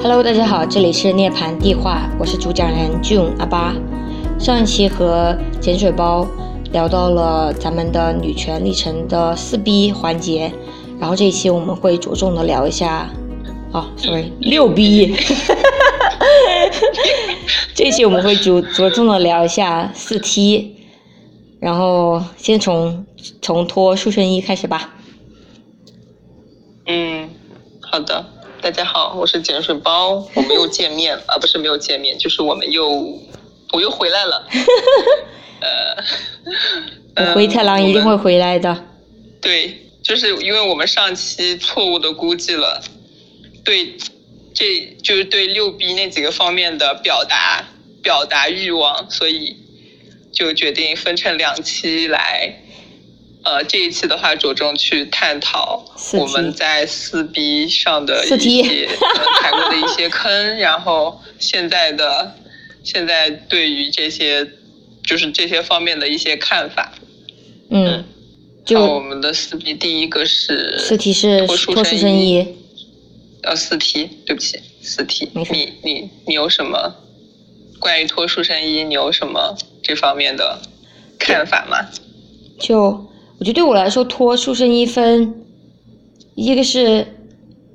[0.00, 3.76] Hello，大家好，这里是涅槃地话，我是主讲人 June 阿巴。
[4.40, 6.26] 上一期和碱水包
[6.72, 10.52] 聊到了咱们的女权历程的四 B 环节，
[10.98, 13.08] 然后这一期我们会着重的聊一下，
[13.70, 15.14] 哦，sorry，六 B。
[17.72, 20.74] 这一期我们会着着重的聊一下四 T，
[21.60, 23.06] 然后先从
[23.42, 24.94] 从脱塑身衣开始吧。
[26.86, 27.30] 嗯，
[27.80, 28.24] 好的。
[28.60, 32.88] 大家好，我是碱水包，我们又见面 啊，不是没有见面，就是我们又
[33.72, 34.48] 我又回来了。
[37.14, 38.84] 呃，灰太狼一定会回来的。
[39.40, 42.82] 对，就是因为我们上期错误的估计了，
[43.64, 43.96] 对，
[44.52, 47.64] 这就是对六 B 那几个方面的表达
[48.02, 49.56] 表达欲望，所以
[50.38, 52.62] 就决定分成两期来。
[53.42, 58.86] 呃，这一期的话着重去探讨我们在四 B 上的一些
[59.40, 62.34] 踩过的一些坑，然后现在的
[62.84, 64.46] 现在对于这些
[65.04, 66.92] 就是这些方面的一些看法。
[67.70, 68.04] 嗯，
[68.64, 72.46] 就我们的四 B 第一个是四 T 是脱束身衣。
[73.42, 75.30] 呃，四 T，对不起，四 T。
[75.34, 76.94] 你你你有什么
[77.78, 78.84] 关于脱束身衣？
[78.84, 80.60] 你有什么这方面的
[81.18, 81.78] 看法吗？
[82.58, 83.06] 就。
[83.40, 85.32] 我觉得对我来说，脱塑身衣分，
[86.34, 87.06] 一个是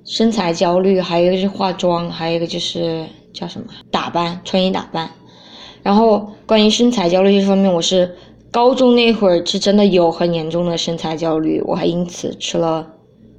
[0.04, 5.10] 身材焦虑，还有一个是化妆，还有一个就是叫什么打扮，穿衣打扮。
[5.82, 8.14] 然后关于身材焦虑这方面，我是
[8.52, 12.86] 高中那会儿是真的有很严重的身材焦虑，我还因此吃了，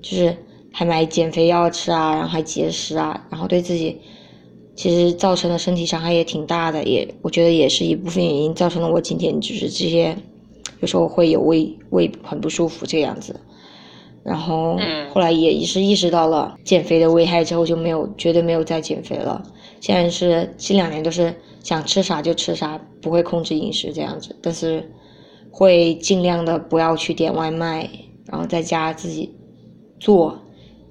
[0.00, 0.34] 就是
[0.72, 4.00] 还买减肥药吃啊，然后还节食啊，然后对自己
[4.74, 10.16] 其实造成的身体伤害也挺大的，也我觉得也是一部分原因造成了我今天就是这些。
[10.80, 13.40] 有时候会有胃胃很不舒服这样子，
[14.22, 14.76] 然后
[15.12, 19.42] 后来也是意识到了减肥的危害之后就没有绝对没有再减肥了。
[19.80, 24.86] 现在是近两年都是想吃啥就吃啥，不会控制饮食这样子，但是
[25.50, 27.88] 会尽量的不要去点外卖，
[28.26, 29.34] 然后在家自己
[29.98, 30.38] 做，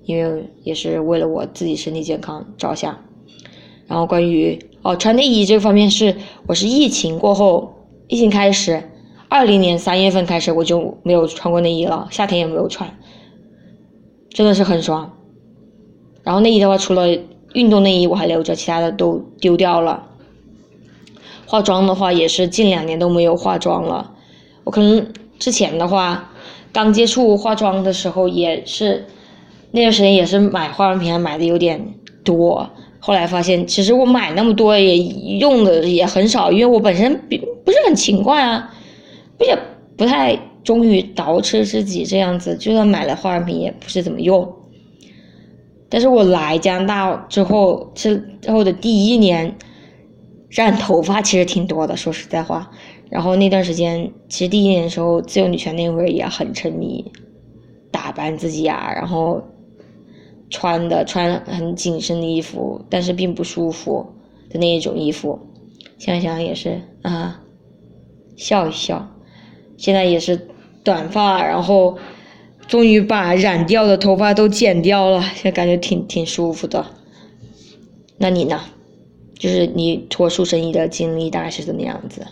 [0.06, 2.98] 因为也是为了我自己身体健康着想。
[3.94, 6.16] 然后关于哦穿内衣这方面是
[6.48, 7.76] 我是疫情过后
[8.08, 8.90] 疫情开始。
[9.30, 12.98] 二零年三月份开始我就没有穿过内衣了，夏天也没有穿，
[14.32, 15.14] 真的是很爽。
[16.24, 17.08] 然后内衣的话，除了
[17.54, 20.08] 运动内衣我还留着，其他的都丢掉了。
[21.46, 24.16] 化妆的话也是近两年都没有化妆了。
[24.64, 26.32] 我可能之前的话，
[26.72, 29.06] 刚接触化妆的时候也是
[29.70, 31.94] 那段时间也是买化妆品买的有点
[32.24, 32.68] 多，
[33.06, 38.74] 后来发现其实我买那么多也用的也很少，因为我本身不不是很勤快啊。
[39.40, 39.58] 也
[39.98, 44.50] 不太忠于捯饬自己这样子，就算买了化妆品也不是怎么用。
[45.90, 49.54] 但是我来加拿大之后，之后的第一年
[50.50, 52.72] 染头发其实挺多的，说实在话。
[53.10, 57.12] 然后那段时间，其实第一年的时候，自由女权那会儿也很沉迷
[57.92, 59.44] 打扮自己啊，然后
[60.54, 64.14] 穿的穿很紧身的衣服，但是并不舒服
[64.52, 65.40] 的那一种衣服。
[65.98, 67.42] 想想也是啊，
[68.38, 69.10] 笑一笑。
[69.78, 70.48] 现在也是
[70.84, 71.98] 短发，然后
[72.68, 76.86] 终于把染掉的头发都剪掉了，现在感觉挺挺舒服的。
[78.18, 78.62] 那你呢？
[79.40, 82.26] 就是你脱束身衣的经历大概是怎么样子？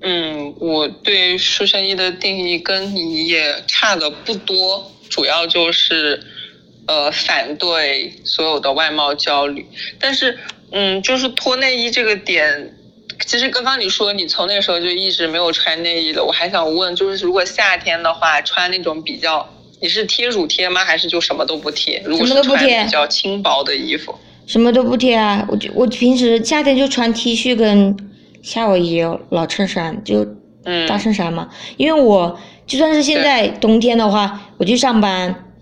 [0.00, 6.22] 嗯，我对束身衣的定义跟你也差的不多，主要就是
[6.86, 9.66] 呃反对所有的外貌焦虑，
[9.98, 10.38] 但是
[10.72, 12.74] 嗯，就是脱内衣这个点。
[13.26, 19.48] 其实刚刚你说你从那时候就一直没有穿内衣了，我还想问，就是如果夏天的话，穿那种比较，
[19.80, 20.84] 你是贴乳贴吗？
[20.84, 22.02] 还是就什么都不贴？
[22.02, 22.82] 什么都不贴。
[22.82, 24.14] 比较轻薄的衣服。
[24.46, 25.46] 什么都不贴啊！
[25.48, 27.96] 我就我平时夏天就穿 T 恤跟
[28.42, 30.26] 夏威夷老衬衫，就
[30.88, 31.48] 大衬衫嘛。
[31.76, 35.53] 因为我就算是现在冬天的话，我去上班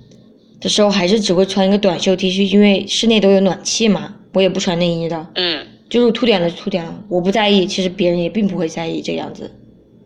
[0.63, 5.27] 的时候还是只会穿一个短袖 T 恤，因为室内都有暖气嘛，我也不穿内衣的。
[5.35, 5.67] 嗯。
[5.91, 9.51] 就是凸点了就凸点了，我不在意，其实别人也并不会在意这样子，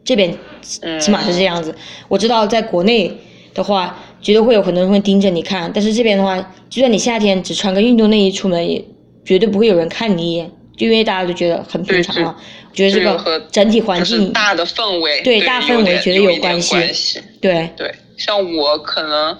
[0.04, 1.72] 这边起码是这样子。
[2.08, 3.08] 我知道在国内
[3.54, 6.36] 的话，绝对会有很多人会盯着你看，但是这边的话，
[6.68, 8.84] 就算你夏天只穿个运动内衣出门，也
[9.24, 12.36] 绝对不会有人看你一眼，就因为大家都觉得很平常了。
[12.68, 16.74] 我觉得这个整体环境大的氛围对大氛围觉得有关系。
[17.40, 19.38] 对对，像我可能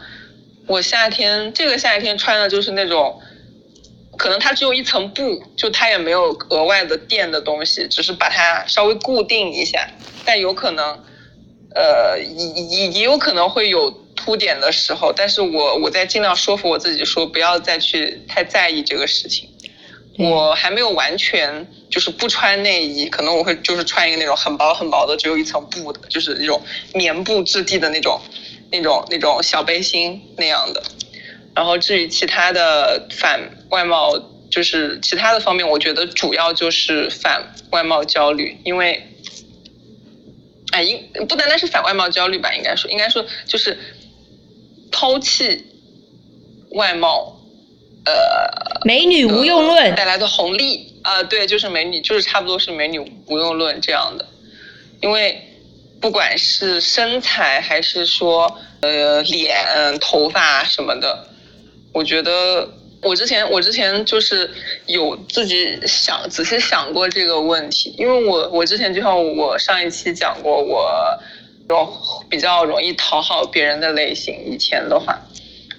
[0.67, 3.21] 我夏天这个夏天穿的就是那种。
[4.19, 9.87] 可能它只有一层布，就它也没有额外的垫的东西，只是把它稍微固定一下，
[10.25, 10.99] 但有可能，
[11.75, 19.51] 呃，也也也有可能会有凸点的时候，但是我我在尽量说服我自己说不要再去太在意这个事情。
[20.19, 26.63] 我还没有完全就是不穿内衣，可能我会就是穿一个那种很薄很薄的，只有一层布的，就是那种
[26.95, 28.19] 棉布质地的那种，
[28.71, 30.83] 那种那种小背心那样的。
[31.55, 33.41] 然后至于其他的反
[33.71, 34.19] 外貌，
[34.51, 39.09] 就是其他的方面，我觉得主要就是反外貌焦虑，因为，
[40.73, 43.79] 哎，应不单单是反外貌焦虑吧，应该说，应该说就是
[44.93, 45.65] 抛弃
[46.71, 47.33] 外貌。
[48.05, 54.25] 呃，美女无用论带来的红利啊，对，就是美女，就是差不多是美女无用论这样的。
[55.01, 55.46] 因为
[56.01, 59.57] 不管是身材还是说呃脸、
[60.01, 61.27] 头发什么的，
[61.93, 62.69] 我觉得
[63.03, 64.51] 我之前我之前就是
[64.87, 70.91] 有自己想仔细想过这个问题，因为我我之前就像我上一期讲过，我
[71.69, 71.89] 容
[72.29, 75.19] 比较容易讨好别人的类型，以前的话。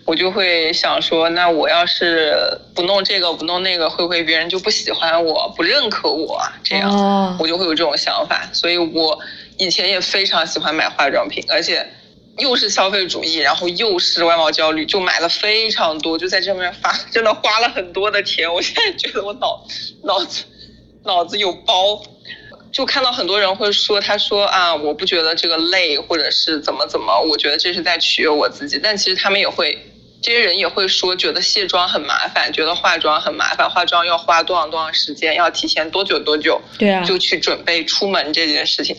[0.06, 2.34] 我就会想说，那我要是
[2.74, 6.42] 不弄这个不弄那个，会不会别人就不喜欢我不认可我？
[6.64, 8.50] 这样，我就会有这种想法。
[8.54, 9.20] 所以我
[9.58, 11.86] 以前也非常喜欢买化妆品，而且
[12.38, 18.54] 又是消费主义，然后又是外貌焦虑，就买了非常多，就在这面发，真的花了很多的钱。
[18.54, 19.66] 我现在觉得我脑
[20.04, 20.44] 脑子
[21.04, 22.04] 脑子有包，
[22.72, 28.80] 就看到很多人会说，他说啊，我不觉得这个累，或者是怎么怎么，我觉得这是在取悦我自己。
[28.82, 29.78] 但其实他们也会。
[30.20, 38.98] 这些人也会说，觉得卸妆很麻烦，觉得化妆很麻烦，化妆要花多长多长时间，要提前多久多久，对啊，就去准备出门这件事情。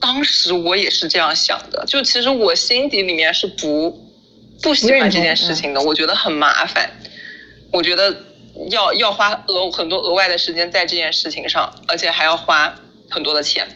[0.00, 3.90] 当时我也是这样想的，就其实我心底里面是不
[4.62, 6.90] 不喜欢这件事情的，我觉得很麻烦，
[7.72, 8.24] 我觉得
[8.70, 12.74] 要要花额很多额外的时间在这件事情上，而且还要花
[13.10, 13.66] 很多的钱，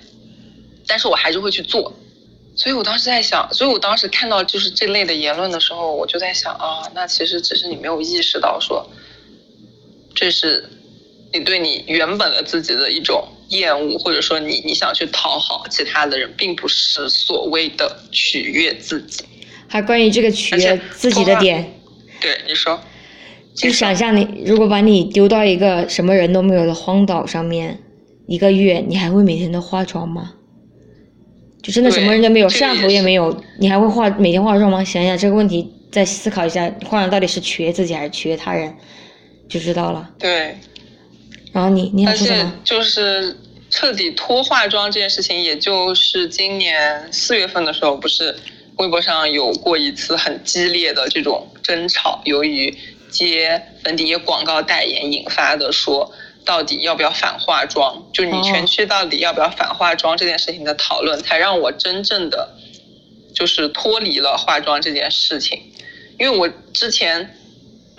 [0.87, 1.93] 但是我还是会去做。
[2.55, 8.87] 所以我当时在想，所以我当时看到就是这类的言论的时候，我就在想啊，那其实只是你没有意识到说，
[10.15, 10.69] 这是
[11.33, 19.25] 你对你原本的自己的一种厌恶，或者说你你想去讨好其他的人，并不是所谓的取悦自己。
[19.69, 21.73] 还关于这个取悦自己的点，
[22.21, 22.79] 对你说，
[23.55, 27.79] 就想象你如果把你丢到一个什么人都没有的荒岛上面
[28.27, 30.35] 一个月，你还会每天都化妆吗？
[31.63, 34.83] 就真的什么人都没有，摄像头也没有，你还会化每天化妆吗？
[34.85, 38.75] 想想这个问题，再思考一下，化妆到底是取悦自己还是取悦他人，
[39.49, 40.11] 就知道了。
[40.19, 40.57] 对。
[41.53, 42.53] 然后你你想说什么？
[42.65, 43.37] 就是
[43.71, 48.35] 彻底脱化妆这件事情，也就是今年四月份的时候，不是
[48.77, 52.77] 微博上有过一次很激烈的这种争吵，由于
[53.11, 56.13] 接粉底液广告代言引发的说。
[56.45, 58.03] 到底要不要反化妆？
[58.13, 62.57] 就你全区到底要不要反化妆这件事情的讨论，才让我真正的
[63.33, 65.63] 就是脱离了化妆这件事情。
[66.19, 67.37] 因为我之前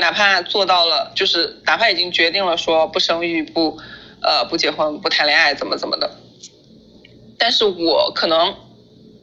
[0.04, 3.80] 哪怕做到了，就是哪怕已经决定了说不生育、不
[4.22, 6.12] 呃不结婚、不谈恋爱怎么怎么的，
[7.38, 8.54] 但是我可能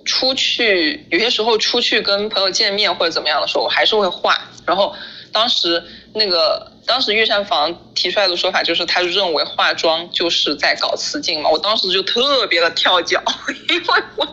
[0.07, 4.49] 出去有些时候出去跟朋友见面或者怎么样的时候，我还是会化。
[4.65, 4.95] 然后
[5.31, 5.83] 当时
[6.15, 6.67] 那个。
[6.87, 11.49] 当时御膳房提出来的说法就是，他认为化妆就是在搞雌竞嘛。
[11.49, 13.23] 我当时就特别的跳脚，
[13.69, 13.85] 因为
[14.17, 14.27] 我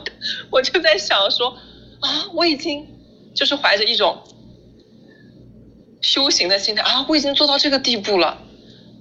[0.49, 1.55] 我就在想说，
[1.99, 2.83] 啊，我已经
[3.35, 4.17] 就是怀着一种
[6.07, 8.37] 修行的心态啊，我已经做到这个地步了，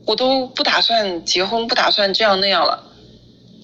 [0.04, 2.82] 我都不打算结婚，不打算这样那样了，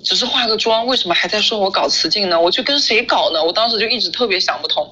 [0.05, 2.41] 只是化个妆，为什么还在说我搞雌竞呢？
[2.41, 3.43] 我去跟谁搞呢？
[3.43, 4.89] 我当时就一直特别想不通，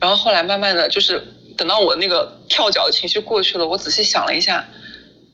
[0.00, 1.22] 然后后来慢慢的就是。
[1.56, 4.66] 等到我那个跳脚的情绪过去了，我仔细想了一下，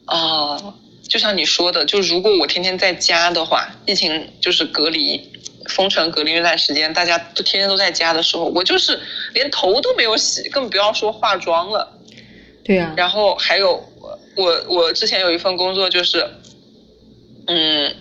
[0.05, 0.75] 啊，
[1.09, 5.33] 就像你说的，就如果我天天在家的话，疫情就是隔离、
[5.71, 9.01] 封城隔离那段时间，大家都天天都在家的时候，我就是
[9.33, 11.91] 连头都没有洗，更不要说化妆了。
[12.71, 12.95] 对呀。
[12.97, 13.85] 然后还有
[14.37, 16.25] 我，我之前有一份工作就是，
[17.49, 17.97] 嗯，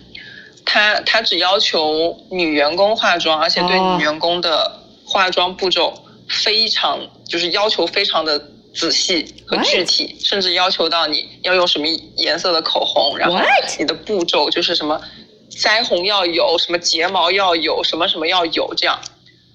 [0.64, 6.04] 他他只要求女员工化妆，而且对女员工的化妆步骤。
[6.44, 8.38] 非常就是要求非常的
[8.72, 13.36] 仔细和具体，甚至要求到你要用什么颜色的口红，然后
[13.80, 15.02] 你的步骤就是什么
[15.50, 19.00] 腮红要有，什么睫毛要有，什么什么要有，这样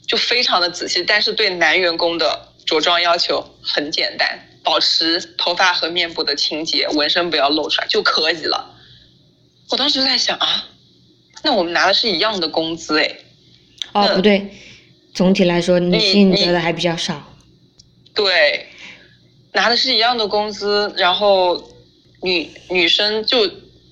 [0.05, 1.01] 就非常的仔细。
[1.01, 8.75] 但是对男员工的着装要求很简单，保持头发和面部的清洁，纹身不要露出来就可以了。
[9.69, 10.67] 我当时在想啊，
[11.43, 13.17] 那我们拿的是一样的工资哎。
[13.93, 14.53] 哦，不对。
[15.13, 17.33] 总体来说，女性得的还比较少。
[18.13, 18.67] 对，
[19.53, 21.71] 拿的是一样的工资，然后
[22.21, 23.49] 女女生就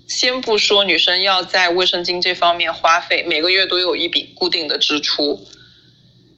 [0.07, 5.47] 先不说女生要在卫生巾这方面花费，每个月都有一笔固定的支出，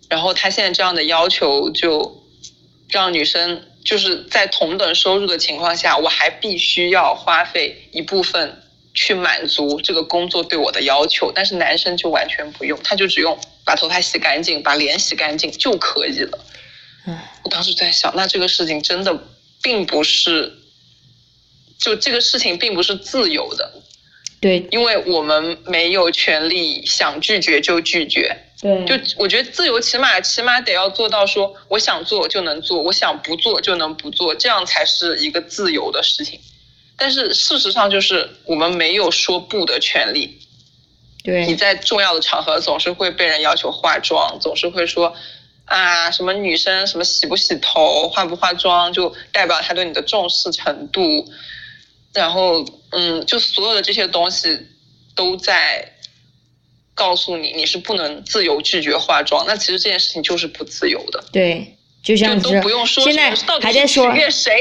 [0.08, 2.24] 然后他现在这样的要求就
[2.90, 8.64] 让女生就是在同等收入的情况下，我还必须要花费一部分
[8.96, 16.40] 去满足这个工作对我的要求，但是男生就完全不用，他就只用把头发洗干净，把脸洗干净就可以了。
[17.06, 19.16] 嗯，我当时在想，那这个事情真的
[19.62, 20.52] 并不是，
[21.78, 23.72] 就这个事情并不是自由的，
[24.42, 28.45] 对因为我们没有权利想拒绝就拒绝。
[28.62, 36.40] 对就我觉得自由起码起码得要做到说，我想做就能做，我想不做就能不做，这样才是一个自由的事情。
[36.98, 40.40] 但是事实上就是我们没有说不的权利。
[41.24, 45.14] 对你在重要的场合总是会被人要求化妆，总是会说
[45.66, 51.02] 啊什么女生什么洗不洗头、化不化妆，就代表他对你的重视程度。
[52.14, 54.58] 然后嗯，就所有的这些东西
[55.16, 55.95] 都在
[56.96, 59.46] 告诉你，你是不能自由拒绝化妆。
[59.46, 64.52] 那其实这件事情就是不自由的，对，就像就是都不用说现在什么到底还在取悦谁，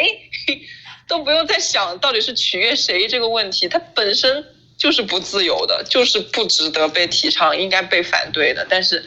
[1.09, 4.45] 都不用再想到底是取悦谁这个问题，它本身
[4.76, 8.67] 就是不自由的，就是不值得被提倡，应该被反对的。
[8.69, 9.05] 但是，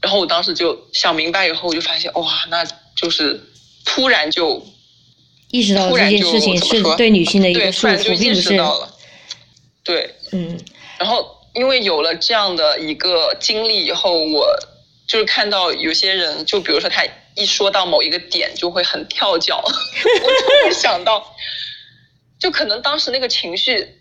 [0.00, 2.64] 然后我当时就想明白以后，我就发现哇，那
[2.96, 3.40] 就是
[3.84, 4.66] 突然就
[5.50, 8.92] 意识到这突然就件事情是对女性的一，个束缚，并意不是识到了，
[9.84, 10.58] 对，嗯
[10.98, 14.58] 然后因为有了这样的一个经历以后，我
[15.06, 17.04] 就是看到有些人，就比如说他
[17.36, 21.34] 一说到某一个点就会很跳脚， 我突然想到，
[22.40, 24.00] 就可能当时那个情绪，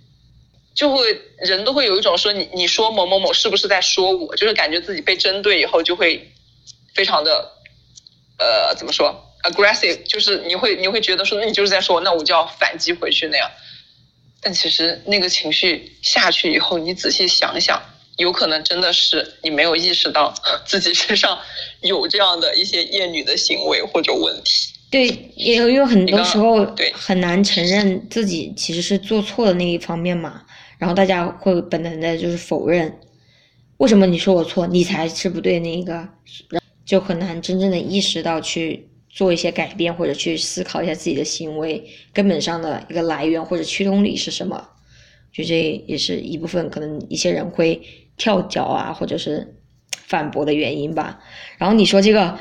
[0.74, 6.32] 就会人都会有一种说你你说某某某是不是在说我，就是感觉自己被针对以后就会
[6.96, 7.52] 非常的
[8.40, 13.52] 呃怎么说 aggressive，就是你会你会觉得说那你就是在说我，那我就要反击回去那样。
[14.44, 17.82] 但其实那个情绪下去以后，你仔细想想，
[18.18, 20.34] 有可能真的是你没有意识到
[20.68, 21.40] 自己身上
[21.82, 24.74] 有这样的一些厌女的行为或者问题。
[24.92, 30.44] 对，也有很多时候对很难承认自己其实是做错的那一方面嘛，
[30.78, 33.00] 然后大家会本能的就是否认，
[33.78, 36.08] 为什么你说我错，你才是不对那一个，
[36.86, 44.70] 就很难真正的意识到去做一些改变，或者去思考一下自己的行为根本上的一个来源或者驱动力是什么。
[45.32, 47.82] 就这也是一部分可能一些人会
[48.18, 49.56] 跳脚啊，或者是
[49.92, 51.20] 反驳的原因吧。
[51.58, 52.38] 然后你说这个，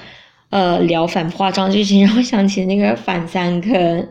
[0.51, 4.09] 呃，聊反化妆这事情， 让我想起那个反三坑，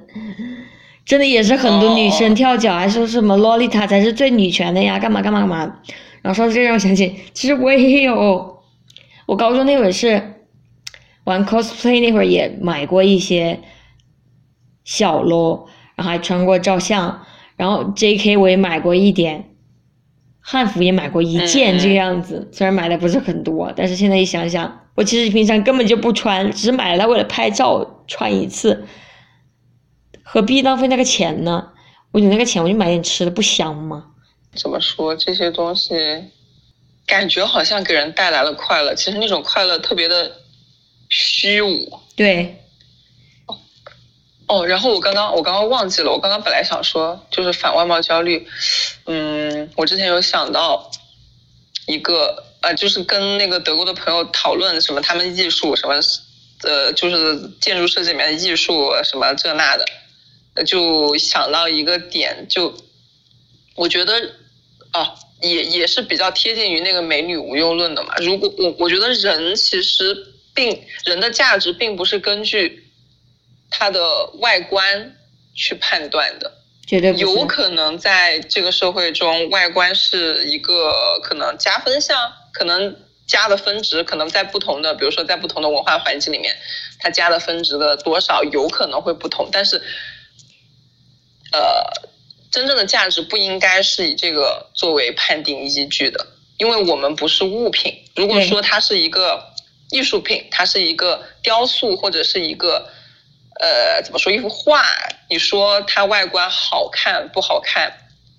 [1.06, 5.80] 真的也是很多女生哦跳脚，还说什么洛丽塔才是最女权的呀，干嘛干嘛干嘛。
[6.24, 8.60] 然后说到这个让我想起，其实我也有，
[9.27, 10.30] 我高中那会儿是
[11.24, 13.60] 玩 cosplay 那会儿也买过一些
[14.84, 17.25] 小 lo，然后还穿过照相，
[17.56, 19.56] 然后 JK 我也买过一点，
[20.40, 28.86] 汉服也买过一件嗯这个样子，虽然买的不是很多，但是现在一想想，我其实平常根本就不穿，只是买了它为了拍照穿一次，
[30.24, 31.70] 何必浪费那个钱呢？
[32.12, 34.08] 我有那个钱，我就买点吃的，不香吗？
[34.56, 35.96] 怎么说这些东西，
[37.06, 40.30] 感觉好像给人带来了快乐，其实那种快乐特别的
[41.12, 42.00] 虚无。
[42.15, 42.63] 对，
[44.48, 48.48] 哦，然后我刚刚我刚刚忘记了，我刚刚本来想说就是反外貌焦虑，
[49.06, 50.89] 嗯，我之前有想到
[51.88, 56.00] 一个呃，就是跟那个德国的朋友讨论什么他们艺术什么，
[56.63, 59.86] 呃，就是建筑设计里面的艺术什么这那的，
[60.56, 62.74] 呃就想到一个点，就
[63.75, 64.13] 我觉得
[64.91, 68.13] 啊，也也是比较贴近于那个美女无用论的嘛。
[68.18, 72.91] 如果我我觉得人其实并人的价值并不是根据
[73.70, 75.15] 他的外观
[75.55, 76.53] 去判断的，
[76.86, 77.20] 绝对不。
[77.20, 86.55] 有可能在这个社会中，外观是一个可能加分项，可能加的分值，可能在不同的，比如说在不同的文化环境里面，
[87.00, 89.81] 它加的分值的多少有可能会不同，但是，
[91.53, 92.10] 呃，
[92.51, 96.27] 真正的价值不应该是以这个作为判定依据的，
[96.58, 97.98] 因为我们不是物品。
[98.15, 99.50] 如果说它是一个
[99.91, 102.89] 艺术品，它是一个雕塑或者是一个
[103.60, 104.83] 呃怎么说一幅画，
[105.29, 107.91] 你说它外观好看不好看，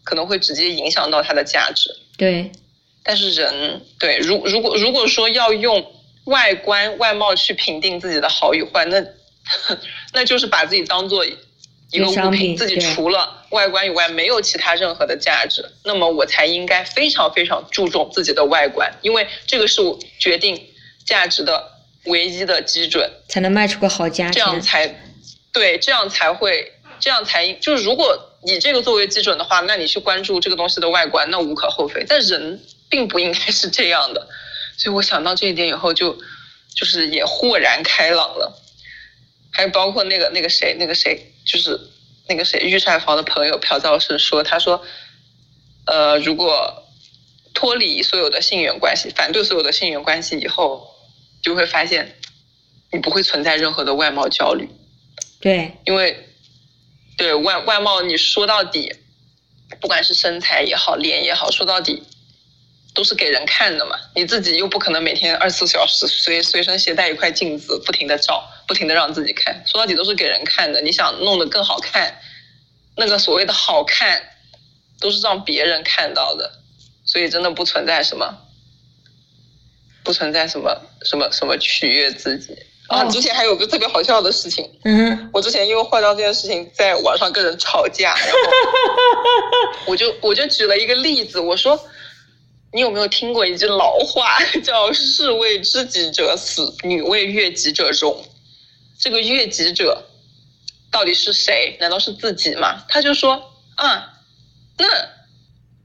[0.03, 1.95] 可能会直接影响到它的价值。
[2.17, 2.51] 对
[3.05, 5.85] 但是人对，如如果如果说要用
[6.25, 9.05] 外观外貌去评定自己的好与坏，那
[10.15, 20.65] 那就是把自己当做一个物品，自己除了外观以外没有其他任何的价值，那么我才应该非常非常注重自己的外观，因为这个是我决定
[21.05, 21.73] 价值的
[22.05, 23.11] 唯一的基准。
[23.29, 24.61] 才能卖出个好价钱这样。
[24.61, 25.03] 才
[25.53, 32.05] 对，这样才会，这样才就是如果以这个作为基准的话，那你去关注这个东西的外观，那无可厚非。
[32.09, 34.29] 但人并不应该是这样的，
[34.77, 36.17] 所以我想到这一点以后，就
[36.75, 38.59] 就是也豁然开朗了。
[39.53, 41.79] 还有包括那个那个谁，那个谁，就是
[42.27, 44.83] 那个谁，御膳房的朋友朴造生说，他说，
[45.85, 46.83] 呃，如果
[47.53, 50.92] 脱离所有的性缘关系，反对所有的性缘关系以后，
[51.43, 52.17] 就会发现
[52.93, 54.69] 你不会存在任何的外貌焦虑。
[55.41, 56.29] 对，因为
[57.17, 58.95] 对外外貌，你说到底，
[59.81, 62.03] 不管是身材也好，脸也好，说到底
[62.95, 63.99] 都是给人看的嘛。
[64.15, 69.63] 你自己又不可能每天二十四小时随随身携带一块镜子，不停的照，不停的让自己看。
[69.67, 70.81] 说到底都是给人看的。
[70.81, 72.21] 你想弄得更好看，
[72.97, 74.23] 那个所谓的好看，
[75.01, 76.61] 都是让别人看到的。
[77.05, 78.39] 所以真的不存在什么，
[80.03, 82.57] 不存在什么什么什么取悦自己。
[82.89, 88.39] 啊，之前还有个特别好笑的事情，嗯，我之前因为化妆这件事情在网上跟人吵架，然后
[89.87, 91.79] 我就我就举了一个例子，我说
[92.73, 98.23] 你有没有听过一句老话，叫“士为知己者死，女为悦己者容”。
[98.99, 100.07] 这个悦己者
[100.91, 101.77] 到底是谁？
[101.81, 102.85] 难道是自己吗？
[102.89, 104.13] 他就说啊，
[104.77, 104.87] 那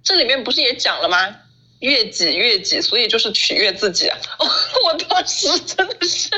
[0.03, 1.35] 这里面不是也讲了吗？
[1.79, 4.17] 悦己悦己，所以就是取悦自己啊！
[4.85, 6.29] 我当时真的是。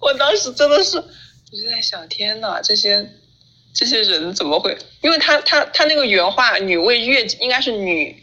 [0.00, 3.06] 我当时真的是，我就在想，天呐，这些
[3.74, 4.74] 这些人怎么会？
[5.02, 8.16] 因为他他他那个原话，女为悦己，应该是女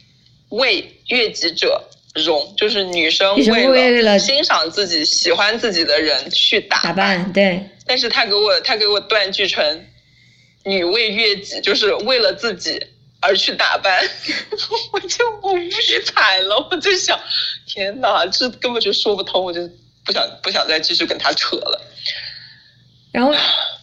[0.49, 7.31] 为悦己者容，就是女生为了欣赏自己、喜欢自己的人去打扮。
[7.31, 7.69] 对。
[7.85, 9.85] 但是他给我他给我断句成
[10.63, 12.81] 女为悦己，就是为了自己
[13.27, 14.01] 而去打扮，
[14.93, 15.71] 我就我无语
[16.05, 16.67] 惨了。
[16.71, 17.19] 我就想，
[17.65, 19.69] 天呐，这根本就说不通，我就。
[20.07, 21.81] 不想不想再继续跟他扯了。
[23.11, 23.33] 然后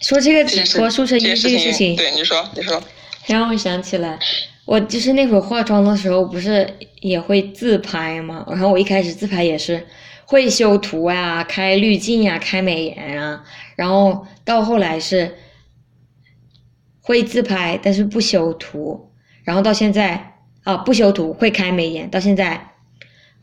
[0.01, 2.83] 说这个脱塑身衣这个事情，对你说你说，
[3.27, 4.19] 让我想起来，
[4.65, 6.67] 我就是那会儿化妆的时候，不是
[7.03, 8.43] 也会自拍吗？
[8.49, 9.87] 然后我一开始自拍也是
[10.25, 13.45] 会修图呀、开滤镜呀、开美颜啊，
[13.77, 15.37] 然后到后来是
[17.03, 19.13] 会自拍，但是不修图，
[19.45, 22.73] 然后到现在啊不修图会开美颜，到现在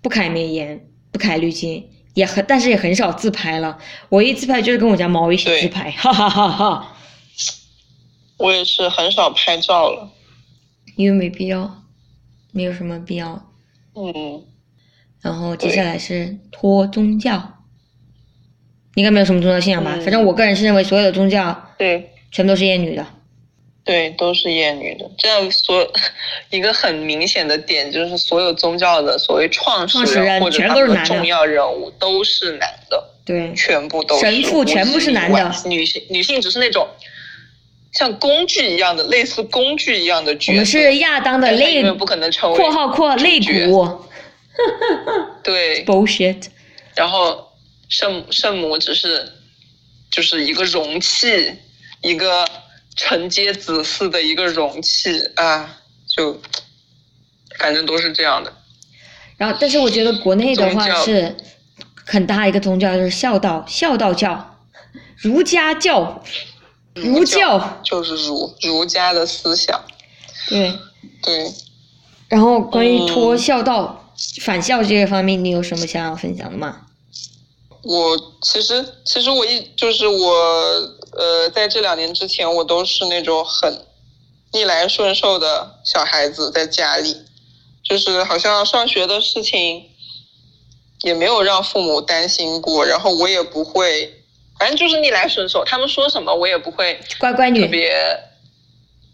[0.01, 1.87] 不开美颜不开滤镜。
[2.13, 3.77] 也很，但是也很少自拍了。
[4.09, 6.97] 我一自拍就是跟我家猫一起自拍，哈哈哈哈。
[8.35, 10.11] 我也是很少拍照了，
[10.97, 11.83] 因为没必要，
[12.51, 13.41] 没有什么必要。
[13.95, 14.43] 嗯。
[15.21, 17.63] 然后接下来是脱宗教，
[18.95, 19.91] 应该没有什么宗教信仰吧？
[20.01, 23.07] 反正我个人是认为所有的宗教，对，全都是厌女的。
[23.83, 25.09] 对，都是厌女的。
[25.17, 25.91] 这样所
[26.51, 33.03] 一个很明显的点就是，所有宗教的所谓创始人或者他们重要人物都是男的。
[33.25, 35.51] 对，全部都是神父，全部是男的。
[35.65, 36.87] 女性女性只是那种
[37.91, 40.51] 像工具一样的，类似工具一样的角色。
[40.51, 43.99] 我们是亚当的肋，不可能成为（括号括肋骨）。
[45.43, 45.83] 对。
[45.85, 46.45] Bullshit。
[46.95, 47.47] 然后
[47.89, 49.27] 圣圣母只是
[50.11, 51.51] 就是一个容器，
[52.01, 52.45] 一个。
[52.95, 55.77] 承接子嗣的一个容器啊，
[56.08, 56.39] 就
[57.58, 58.54] 反正都是这样的。
[59.38, 61.36] 然后，但是我觉得国内的话是
[62.06, 64.60] 很大一个宗教，就是孝道孝道教，
[65.17, 66.23] 儒家教，
[66.93, 69.84] 儒教就是儒儒家的思想。
[70.47, 70.77] 对
[71.23, 71.51] 对。
[72.27, 76.82] 然后，关于脱孝道反孝这个方面，你有什么想要分享的吗？
[77.84, 83.86] 我其实，其实我一就是我，呃，在这两年之前，我都是那种很
[84.54, 87.15] 逆来顺受的小孩子，在家里，
[87.84, 89.89] 就是好像上学的事情
[91.02, 94.24] 也没有让父母担心过，然后我也不会，
[94.58, 97.93] 反正就是逆来顺受，他们说什么我也不会乖乖女，特别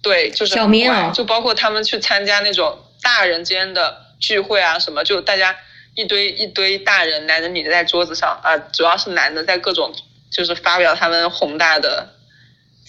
[0.01, 5.55] 对，就是小棉袄，就包括他们去参加那种大人间的聚会啊什么，就大家。
[5.99, 9.91] 一堆一堆大人，男的女的在桌子上啊，主要是男的在各种
[10.29, 12.13] 就是发表他们宏大的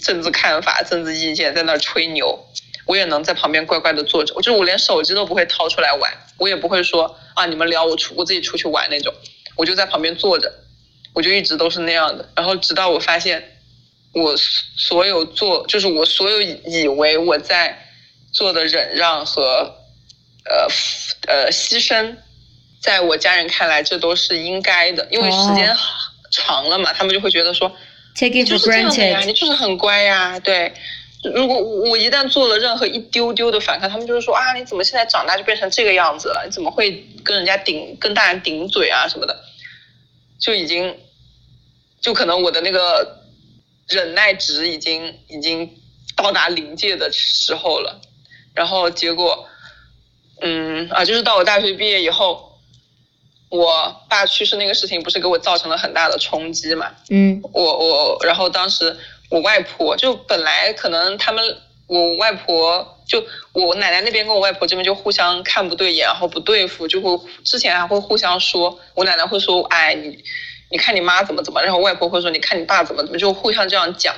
[0.01, 2.47] 政治看法、政治意见，在那儿吹牛。
[2.87, 9.13] 我也能在旁边乖乖的坐着，我就我连手机都不会掏出来玩，我也不会说啊你们聊我出我自己出去玩那种，
[9.57, 10.51] 我就在旁边坐着，
[11.13, 12.27] 我就一直都是那样的。
[12.35, 13.59] 然后直到我发现，
[14.13, 17.87] 我所有做就是我所有以为我在
[18.33, 19.77] 做的忍让和
[20.47, 20.67] 呃
[21.27, 22.17] 呃牺牲。
[22.81, 25.77] 在我家人看来，这都是应该的，因为时间
[26.31, 27.71] 长了嘛，他们就会觉得说，
[28.15, 30.73] 就是这样的呀，你就是很乖呀，对。
[31.35, 36.45] 如果我一旦做了任何一丢丢的反抗，他们就是说啊，你怎么现在长大就变成这个样子了？
[36.47, 39.37] 你怎么会跟人家顶，跟大人顶嘴啊什么的？
[40.39, 40.97] 就已经，
[42.01, 43.25] 就可能我的那个
[43.89, 45.69] 忍耐值已经已经
[46.15, 48.01] 到达临界的时候了。
[48.55, 49.49] 然后结果，
[50.41, 52.48] 嗯啊，就是到我大学毕业以后，
[53.51, 56.91] 我爸去世那个事情，不是给我造成了很大的冲击嘛？
[57.11, 58.97] 嗯我我，然后当时
[59.31, 61.57] 我外婆就本来可能他们
[61.87, 70.23] 我外婆就我奶奶那边跟我外婆这边就互相看不对眼，然后不对付，就会之前还会互相说，我奶奶会说，哎你
[70.71, 74.15] 你看你妈怎么怎么，然后外婆会说你看你爸怎么怎么，就互相这样讲。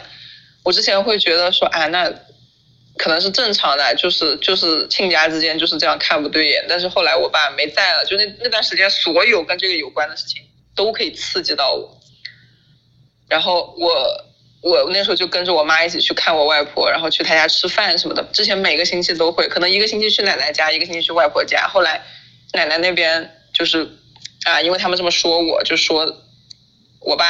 [0.64, 2.12] 我之前会觉得说，哎那
[3.00, 6.66] 可能是正常的，就是就是亲家之间就是这样看不对眼。
[6.68, 10.42] 但是后来我爸没在了，就那那段时间，所有跟这个有关的事情
[10.76, 11.98] 都可以刺激到我。
[13.26, 13.90] 然后我
[14.60, 18.22] 我那时候就跟着我妈一起去看我外婆，然后去她家吃饭什么的。
[18.34, 21.66] 之前每个星期都会，可能一个星期去奶奶家，一个星期去外婆家。
[21.68, 22.04] 后来
[22.52, 23.88] 奶奶那边就是
[24.44, 26.04] 啊，因为他们这么说我，就说
[27.00, 27.24] 我爸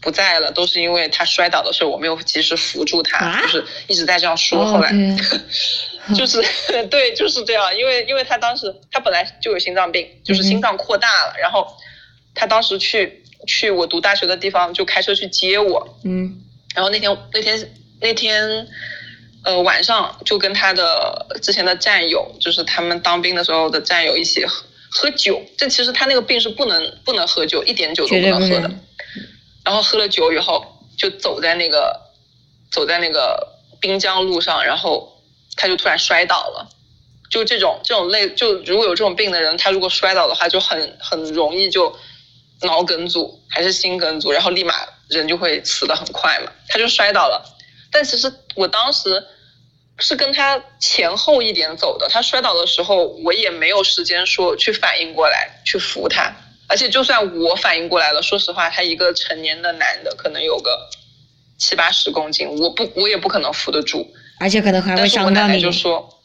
[0.00, 3.42] 不在了，都是因为他摔倒的时候我没有及时扶住他，啊？
[3.42, 4.64] 就是一直在这样说。
[4.64, 6.42] 后哦来、对， 就是
[6.88, 11.66] 对，就是这样，因为因为他当时他本来就有心脏病，就是心脏扩大了，然后
[12.34, 16.40] 他当时去去我读大学的地方就开车去接我，嗯。
[16.74, 18.66] 然后那天那天那天
[19.44, 28.70] 呃晚上就跟他的之前的战友，就是他们当兵的时候的战友一起喝喝酒，这其实他那个病是不能不能喝酒，一点酒都不能喝的。
[29.70, 30.66] 然后喝了酒以后，
[30.98, 32.00] 就走在那个
[32.72, 35.22] 走在那个滨江路上，然后
[35.56, 36.68] 他就突然摔倒了。
[37.30, 41.96] 就这种这种类，就如果有这种病的人，他如果摔倒的话，就很很容易就
[42.62, 44.74] 脑梗阻还是心梗阻，然后立马
[45.08, 46.50] 人就会死的很快嘛。
[46.66, 47.56] 他就摔倒了，
[47.92, 49.24] 但其实我当时
[50.00, 52.08] 是跟他前后一点走的。
[52.08, 56.34] 他摔倒的时候，我也没有时间说去反应过来去扶他。
[56.70, 60.88] 而且就算我反应过来了，说实话，他一个成年的男的，可能有个
[61.58, 64.08] 七八十公斤，我不我也不可能扶得住。
[64.38, 65.60] 而且可能还会但是我奶奶伤到你。
[65.60, 66.22] 就说，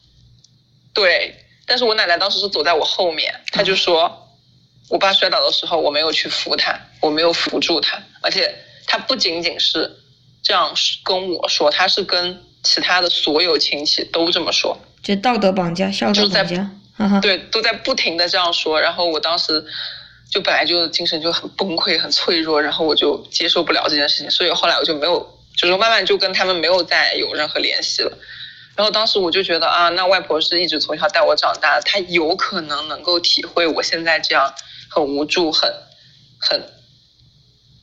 [0.94, 4.30] 对，但是我奶奶当时是走在我后面，她就说，
[4.88, 8.56] 我爸摔倒的时候我没有去扶他，我没有扶住他，而且
[8.86, 9.92] 他不仅仅是
[10.44, 10.72] 这样
[11.04, 17.20] 跟我说，他是跟其他的所有亲戚都这么说，就道德绑架、道德就是在绑架。
[17.20, 19.66] 对，都在不停的这样说，然后我当时
[20.30, 28.18] 就本来就精神就很崩溃、很脆弱，然后我就接受不了这件事情，所以后来我就没有，就是慢慢就跟他们没有再有任何联系了。
[28.76, 34.54] 然后当时我就觉得啊，那外婆是一直从小带我长大的，她有可能能够体会我现在这样
[34.90, 35.74] 很无助、很
[36.38, 36.62] 很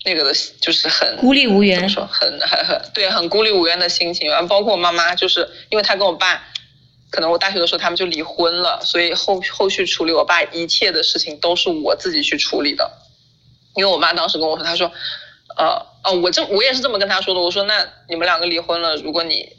[0.04, 1.88] 那个的，就是很孤立无援怎么。
[1.88, 4.28] 说，很很很对，很孤立无援的心情。
[4.28, 6.46] 然后包括我妈妈，就是因为她跟我爸，
[7.12, 12.90] 可能我大学的时候他们就离婚了，所以后后续处理我爸一切的事情都是我自己去处理的。
[13.74, 14.90] 因为我妈当时跟我说，她说，
[15.56, 17.40] 呃哦，我这我也是这么跟她说的。
[17.40, 19.50] 我说，那你们两个离婚了，如果你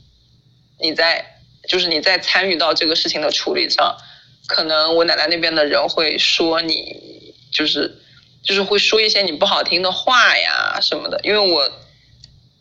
[0.79, 1.37] 你在
[1.67, 3.95] 就是你在参与到这个事情的处理上，
[4.47, 8.01] 可能我奶奶那边的人会说你就是
[8.43, 11.71] 就是会说一些你不好听的话呀什么的，因为我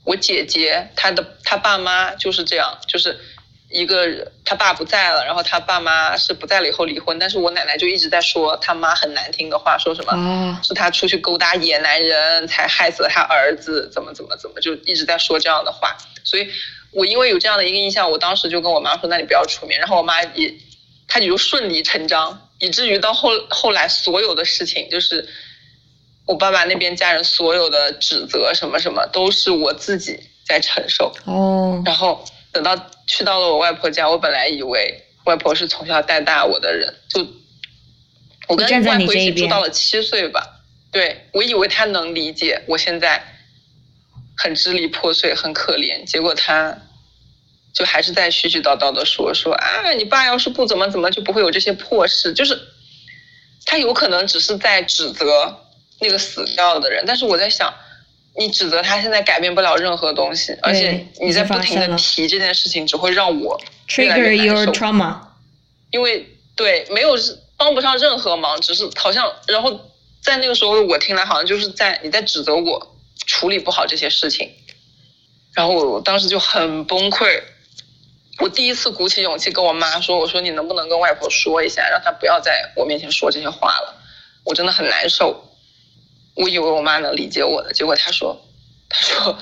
[0.05, 3.18] 我姐姐她的她爸妈就是这样，就是
[3.72, 10.12] 一个人他爸不在了，然后他爸妈是不在了以后离婚，但是我奶奶就一直在说他妈很难听的话，说什么。
[10.12, 15.96] 啊，是他出去勾搭野男人，才害死了他儿子，怎么怎么怎么，就一直在说这样的话。
[16.22, 16.48] 所以，
[16.92, 20.54] 我因为有这样的一个印象，我当时就跟我妈说：“那你不要出面。”然后我妈也，
[21.08, 25.26] 她也就顺理成章，以至于到后后来所有的事情，就是
[26.26, 31.12] 我爸爸那边家人所有的指责什么什么，都是我自己在承受。
[31.24, 37.26] 哦，然后等到去到了我外婆家，我本来以为外婆是从小带大我的人，就
[38.46, 40.60] 我跟外婆一起住到了七岁吧。
[40.90, 43.22] 对我以为她能理解我现在
[44.36, 46.76] 很支离破碎、很可怜，结果她
[47.72, 52.34] 就还是在絮絮叨叨的说说啊，你爸要是不怎么怎么，就不会有这些破事。
[52.34, 52.60] 就是
[53.64, 55.64] 她有可能只是在指责
[56.00, 57.72] 那个死掉的人，但是我在想。
[58.35, 63.61] 你指责他现在改变不了任何东西，而且你在不停的提这件事情，只会让我
[63.99, 64.73] 越来 trigger 越难 your 受。
[64.73, 65.16] trauma。
[65.90, 67.14] 因为对没有
[67.57, 69.79] 帮不上任何忙，只是好像，然后
[70.23, 74.51] 在那个时候我听来好像就是在你在指责我处理不好这些事情，
[75.53, 77.42] 然后我当时就很崩溃。
[78.38, 83.95] 我第一次鼓起勇气跟我妈说：“我说你能不能跟外婆说一下，让她不要在我面前说这些话了，
[84.42, 85.49] 我真的很难受。”
[86.35, 88.40] 我以为我妈能理解我的，结果她说
[88.88, 89.38] ：“她说，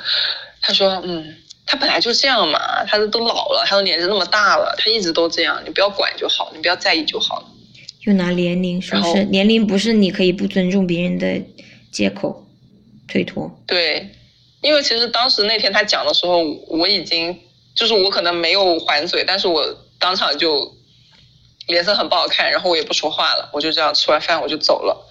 [0.61, 7.47] 她说，嗯，她本来就这样嘛，她都老了，她都年纪那么大了，她一直都这样，你不要管就好，你不要在意就好了。”
[8.07, 11.43] 又拿年龄说年龄不是你可以不尊重别人的
[11.93, 12.47] 借口，
[13.07, 13.51] 推脱。
[13.67, 14.11] 对，
[14.63, 17.39] 因为其实当时那天他讲的时候，我已经
[17.75, 19.63] 就是我可能没有还嘴，但是我
[19.99, 20.75] 当场就
[21.67, 25.07] 脸色很不好看，然后我也不说话了，我就这样吃完饭我就走了。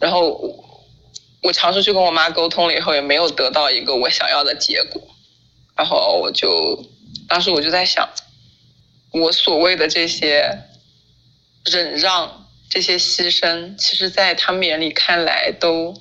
[0.00, 0.30] 然后
[1.42, 5.02] 我尝试去跟我妈沟通了以后，也没有得到一个我想要的结果。
[5.76, 6.84] 然后我就
[7.28, 8.08] 当时我就在想，
[9.12, 10.64] 我所谓的这些
[11.64, 15.94] 忍让、这些牺牲，其实在他们眼里看来都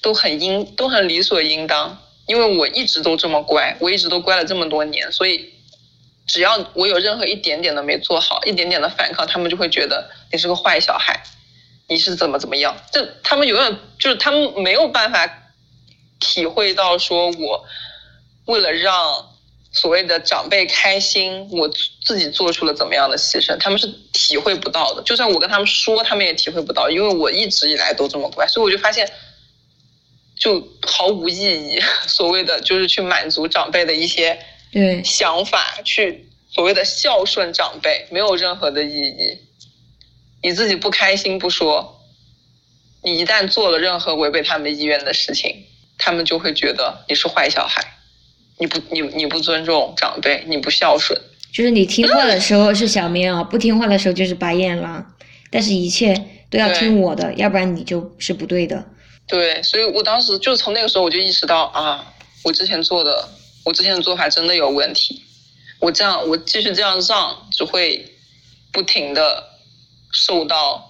[0.00, 2.02] 都很应都很理所应当。
[2.26, 5.48] 因为我一直都这么乖，我一直都乖了这么多年，所以
[6.26, 11.22] 只要我有任何一点点的没做好，一点点的反抗，他们就会觉得你是个坏小孩，
[11.88, 12.76] 你是怎么怎么样？
[12.92, 15.28] 就他们永远就是他们没有办法
[16.20, 17.64] 体会到，说我
[18.46, 19.34] 为了让
[19.72, 21.68] 所谓的长辈开心，我
[22.04, 25.02] 自己做出了怎么样的牺牲，他们是体会不到的。
[25.02, 29.10] 就算我跟他们说，他们也体会不到，因为我一直以来都这么乖，所以我就发现。
[30.38, 31.80] 就毫无意义。
[32.06, 34.38] 所谓的就是去满足长辈的一些
[34.70, 39.38] 对想法，去所谓的孝顺长辈，没有任何的意义。
[40.46, 42.00] 你自己不开心不说，
[43.02, 45.64] 你一旦做了任何违背他们意愿的事情，
[45.98, 47.82] 他们就会觉得你是坏小孩，
[48.56, 51.20] 你不你你不尊重长辈，你不孝顺。
[51.52, 55.04] 就是你听话的时候是小绵啊，不听话的时候就是白眼狼。
[55.50, 56.14] 但是一切
[56.48, 58.84] 都要听我的，要不然你就是不对的。
[59.26, 63.28] 对，所以我当时就是从那个时候我就意识到啊，我之前做的，
[63.64, 65.24] 我之前的做法真的有问题。
[65.80, 68.14] 我这样，我继续这样让，只会
[68.70, 69.55] 不停的
[70.12, 70.88] 受到，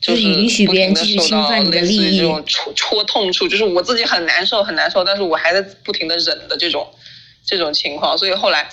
[0.00, 6.92] 就是允许别人继续侵犯你的利益，这种戳戳痛处，就是我自己很难受，很难受，但是我还在不停的忍的这种
[7.46, 8.16] 这种情况。
[8.16, 8.68] 所以后来，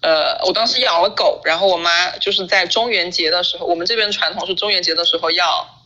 [0.00, 5.78] 呃，我当时养了狗，然后我妈就是在中元节的时候，我们这边传统是中元节的时候要。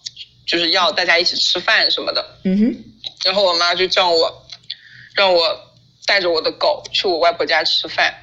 [0.47, 2.85] 就是要大家一起吃饭什么的，嗯哼，
[3.25, 4.47] 然后我妈就叫我，
[5.13, 5.43] 让我
[6.07, 8.15] 带着我的狗去我外婆家吃饭。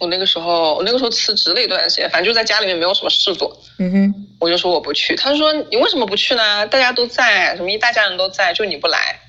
[0.00, 5.14] 我那个时候，我那个时候辞职了一段时间，反正就在家里面没有什么事做，嗯哼，我就说我不去。
[5.16, 6.66] 他说你为什么不去呢？
[6.66, 9.20] 大家都在，什么一大家人都在，就你不来。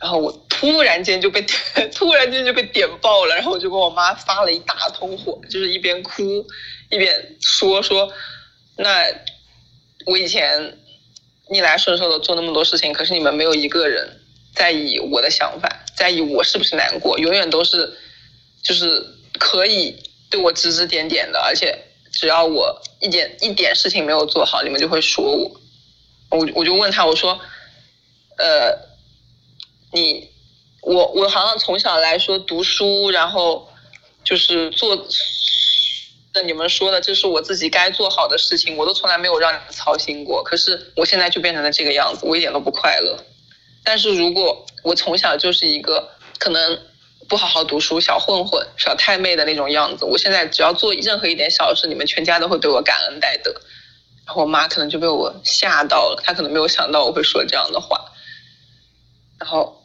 [0.00, 1.44] 然后我突然间就被
[1.94, 6.22] 突然间就被点爆了，然后我就跟我妈发了一大通火，就是一边哭
[6.90, 8.12] 一边说说，
[8.76, 9.06] 那
[10.06, 10.76] 我以前。
[11.52, 14.08] 逆来顺受的做那么多事情，可是你们没有一个人
[14.54, 17.92] 在意我的想法，在意我是不是难过，永远都是
[18.62, 19.04] 就是
[19.40, 19.96] 可以
[20.30, 21.76] 对我指指点点的，而且
[22.12, 25.50] 只要我一点一点事情没有做好，你们就会说我。
[26.30, 27.40] 我我就问他，我说，
[28.38, 28.72] 呃，
[29.92, 30.30] 你
[30.82, 33.68] 我我好像从小来说读书，然后
[34.22, 35.08] 就是做。
[36.32, 40.40] 那你们说的，这是我自己该做好的事情，我都从来没有让你们操心过。
[40.44, 43.18] 可是我现在就变成了这个样子，我一点都不快乐。
[43.82, 46.78] 但是如果我从小就是一个可能
[47.30, 53.52] 不好好读书、小混混、小太妹的那种样子，我现在只要做任何一点小事，你们全家都会对我感恩戴德。
[54.26, 58.04] 然后我妈可能就被我吓到了，她可能没有想到我会说这样的话。
[59.38, 59.80] 然后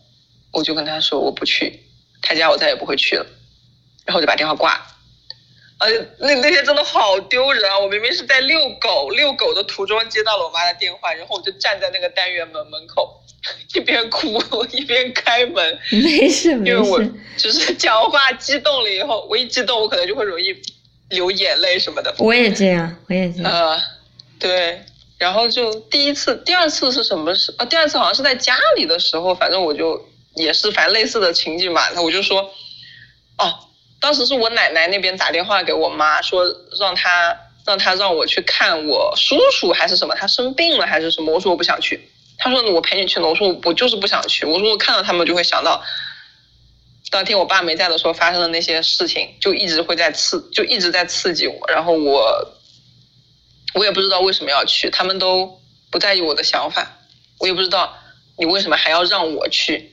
[0.52, 1.84] 我就跟她说我不去，
[2.24, 3.26] 她家我再也不会去了。
[4.06, 4.88] 然后我就把电话挂了。
[5.78, 7.78] 呃，那那天真的好丢人啊！
[7.78, 13.22] 我明明是在遛狗，遛狗的途中接到了我妈的电话，然后我就站在那个单元门门口，
[13.74, 14.40] 一边哭
[14.72, 15.80] 一边开门。
[15.92, 16.76] 没事没事。
[16.76, 17.00] 因为我
[17.38, 20.56] 就是讲话激动了以后，我一激动我可能就会容易
[21.10, 22.14] 流眼泪什么的。
[22.20, 23.52] 我也这样，我也这样。
[23.52, 23.78] 呃，
[24.40, 24.82] 对，
[25.18, 27.54] 然后就第一次、第二次是什么时？
[27.58, 32.42] 啊，第二次好像是在家里的时候，反正我就也是反正类似的情景嘛，那我就说，
[33.38, 33.60] 哦。
[33.98, 36.46] 当时是我奶奶那边打电话给我妈，说
[36.80, 41.34] 让她让她让我去看我叔叔还是什么，他生病了还是什么。
[41.34, 42.08] 我说我不想去。
[42.38, 43.20] 他说我陪你去。
[43.20, 44.46] 我说我就是不想去。
[44.46, 45.84] 我说我看到他们就会想到，
[47.10, 51.60] 当天我爸没在的时候发生的那些事情，就一直会在刺，就一直在刺激我。
[51.68, 52.54] 然后我
[53.74, 57.00] 我也不知道为什么要去，他们都不在意我的想法，
[57.40, 57.98] 我也不知道
[58.38, 59.92] 你为什么还要让我去。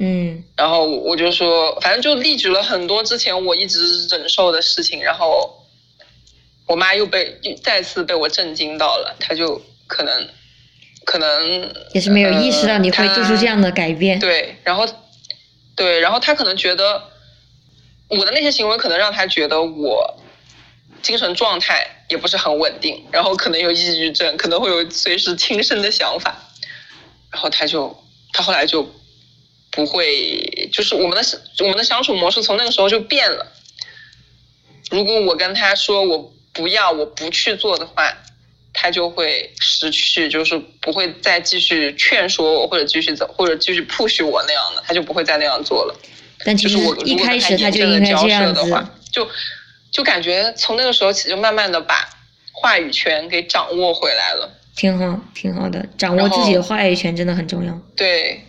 [0.00, 5.66] 嗯，然后我就说，反正就例举了很多之前我一直忍受的事情，然后
[6.66, 10.28] 我妈又被再次被我震惊到了，她就可能
[11.08, 14.20] 可能也是没有意识到你会做出这样的改变。
[14.20, 14.86] 对，然后
[15.74, 17.02] 对，然后他可能觉得
[18.08, 20.20] 我的那些行为可能让他觉得我
[21.00, 26.36] 精神状态也不是很稳定，然后可能有抑郁症，可能会有随时轻生的想法，
[27.32, 27.96] 然后他就
[28.32, 28.86] 他后来就。
[29.70, 31.22] 不会，就是我们的
[31.62, 33.52] 我们的相处模式从那个时候就变了。
[34.90, 38.16] 如果我跟他说我不要，我不去做的话，
[38.80, 45.94] 他就会失去，就是不会再继续劝说我，或者继续走，或者继续 push 我那样的，他就不会再那样做了。
[46.44, 49.28] 但其实我如一开他始他就应该这样子，涉的话，就
[49.90, 52.08] 就感觉从那个时候起就慢慢的把
[52.52, 54.48] 话语权给掌握回来了。
[54.76, 55.84] 挺好，挺好的。
[55.98, 57.76] 掌握自己的话语权真的很重要。
[57.96, 58.40] 对，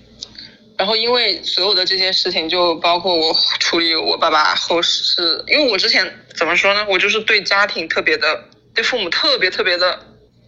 [0.77, 8.43] 然后因为所有的这些事情，就包括我处理我爸爸后事，因为我之前怎么说呢，我就是对家庭特别的，
[8.75, 9.99] 对父母特别特别的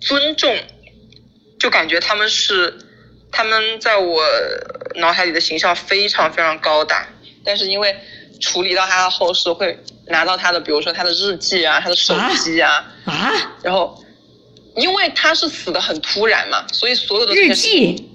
[0.02, 0.58] 尊重，
[1.60, 2.78] 就感觉他们是
[3.32, 4.22] 他们在我
[4.96, 7.08] 脑海里的形象非常非常高大，
[7.46, 7.96] 但是因为
[8.42, 13.32] 处理到他的后事，会拿到他的，比如说他的日记啊，他的手机啊，啊，
[13.64, 14.04] 然后
[14.76, 18.10] 因为他是死的很突然嘛，所以所有的日记？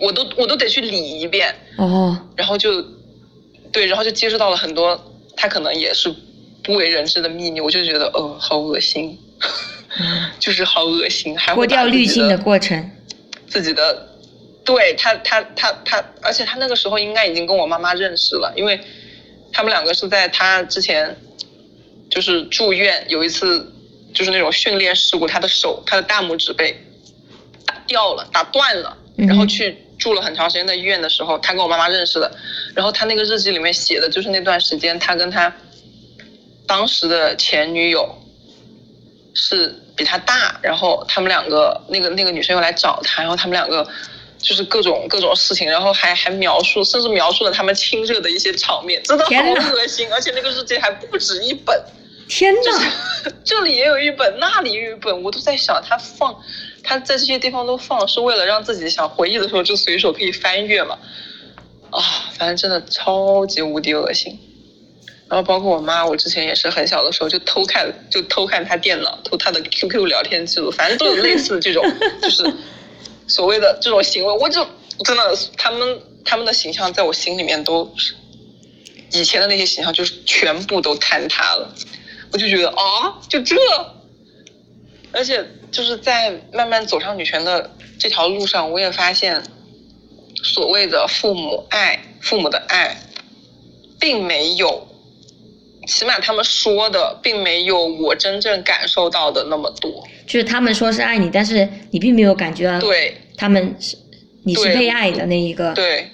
[0.00, 2.82] 我都我都得去理一遍，哦，然后就
[3.72, 5.00] 对，然后就接触到了很多
[5.36, 6.14] 他可能也是
[6.62, 9.48] 不为人知的秘密，我就觉得呃好恶心，嗯
[10.38, 12.90] 就是好恶心，还会脱掉滤镜的过程。
[13.48, 14.08] 自己的，
[14.64, 18.80] 对他他他他，而且他那个时候应该已经跟我妈妈认识了，因为
[19.52, 21.16] 他们两个是在他之前
[22.10, 23.72] 就是住院有一次
[24.12, 26.76] 就是那种训练事故，他的手他的大拇指被
[27.64, 32.30] 打掉了，打断了，嗯然后去住了很长时间的医院的时候，他跟我妈妈认识的，
[32.74, 35.54] 然后他那个日记里面写的就是那段时间他跟他
[36.66, 38.22] 当时的前女友
[39.34, 43.86] 是比他大，然后他们两个那个那个女生又来找他，然后他们两个
[44.38, 51.82] 就是各种各种事情，然后还还描述，甚至描述了他们亲热的一些场面，真的好恶心，而且那个日记还不止一本，
[52.28, 52.92] 天就是呐，
[53.42, 56.38] 这里也有一本，那里也有一本，我都在想他放
[56.82, 60.98] 他在这些地方都放，是为了让自己想回忆的时候就随手可以翻阅嘛。
[61.90, 62.02] 啊，
[62.36, 64.38] 反正真的超级无敌恶心。
[65.28, 71.84] 然后包括我妈，我之前也是很小的时候就偷看，就偷看她电脑，偷她的 QQ 聊天记录，反正都有类似的这种，
[72.22, 72.44] 就是
[73.26, 74.64] 所谓的这种行为，我就
[75.04, 78.14] 真的他们他们的形象在我心里面都是
[79.12, 81.74] 以前的那些形象，就是全部都坍塌了。
[82.32, 83.56] 我就觉得啊，就这，
[85.12, 89.42] 而且就是在慢慢走上女权的这条路上，我也发现，
[90.42, 92.96] 所谓的父母爱，父母的爱，
[93.98, 94.86] 并没有，
[95.86, 100.06] 起码他们说的，并没有我真正感受到的那么多。
[100.26, 103.96] 就是他们说是爱你，但是你并没有感觉到对他们是
[104.42, 105.72] 你是被爱的那一个。
[105.74, 106.10] 对，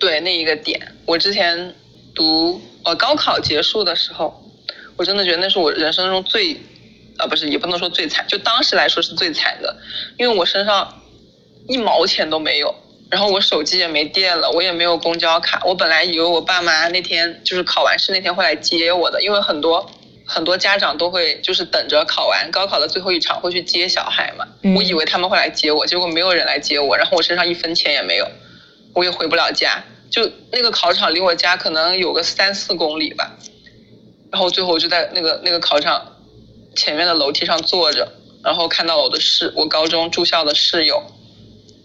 [0.00, 1.74] 对那一个点，我之前
[2.14, 4.42] 读呃高考结束的时候，
[4.96, 6.54] 我真的觉得那是我人生中最，
[7.18, 9.76] 啊不是也不能说最惨，就当时来说是最惨的，
[10.18, 11.02] 因为我身上
[11.68, 12.74] 一毛钱都没有，
[13.10, 19.90] 然后我手机也没电了，我也没有公交卡，我本来以为我爸妈那天就是考完试那天会来接我的，因为很多。
[20.28, 28.28] 很多家长都会就是等着考完高考的最后一场会去接小孩嘛，嗯我以为他们会来接我，结果没有人来接我，然后我身上一分钱也没有，
[28.92, 33.36] 我也回不了家，就那个考场离我家可能有个三四公里吧，
[34.32, 36.04] 然后最后我就在那个那个考场
[36.74, 41.00] 前面的楼梯上坐着，然后看到了我的室我高中住校的室友，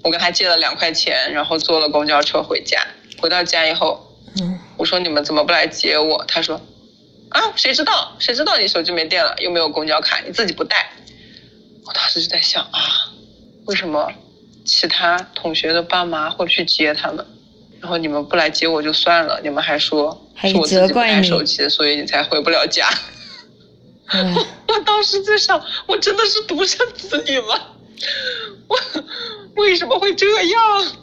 [0.04, 2.86] 我跟他借了两块钱，然后坐了公交车回家。
[3.20, 6.24] 回到家以后，嗯，我说你们怎么不来接我？
[6.28, 6.60] 他说，
[7.30, 8.16] 啊，谁知道？
[8.20, 10.92] 谁知道你手机没电了，又没有公交卡，你自己不带。
[11.86, 13.12] 我当时就在想啊，
[13.66, 14.12] 为什么
[14.66, 17.26] 其他同学的爸妈会去接他们，
[17.80, 22.88] 然后你们不来接我就算了，你们还说还是我自己不责怪你带手机，所以你才回不了家。
[24.08, 24.20] 哎
[24.68, 27.62] 我当时在想，我真的是独生子女吗？
[28.68, 28.78] 我
[29.56, 30.98] 为什么会这样？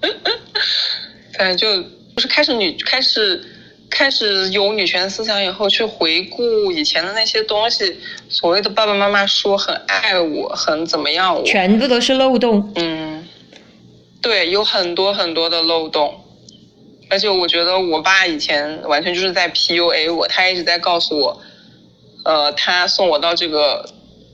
[1.36, 3.42] 反正就不是开始女开始
[3.90, 12.72] 开始有女权思想以后，去回顾以前的那些东西，所谓的爸爸妈妈说很爱我，很怎么样我，全部都是漏洞。
[12.76, 13.26] 嗯，
[14.22, 16.24] 对，有很多很多的漏洞，
[17.08, 21.40] 而且我觉得我爸以前完全就是在 PUA 我，他一直在告诉我，
[22.24, 23.88] 呃，他送我到这个，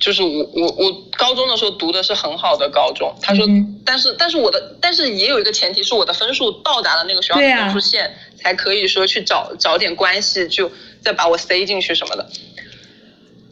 [0.07, 10.71] 就是我我我高中的时候读的是很好的高中，他说，嗯但是但是我的但是也有一个前提是我的分数到达了那个学校的分数线，才可以说去找找点关系，就
[11.03, 12.25] 再把我塞进去什么的。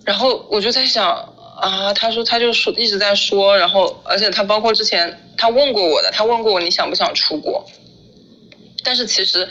[0.05, 1.11] 然后我就在想
[1.61, 7.67] 啊，他说他就说一直在说，然后而且他包括之前他问过我的，他问过我你想不想出国，
[8.85, 9.49] 但是其实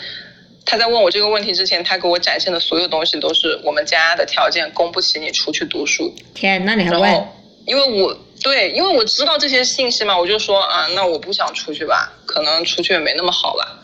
[0.65, 7.27] 他在问我这个问题之前，他给我展现的所有东西都是我们家的条件供不起你出去读书，天，那你还问？
[7.65, 13.79] 因为我对，因为我知道这些信息嘛，我就说啊，那我不想出去吧，可能出去也没那么好吧。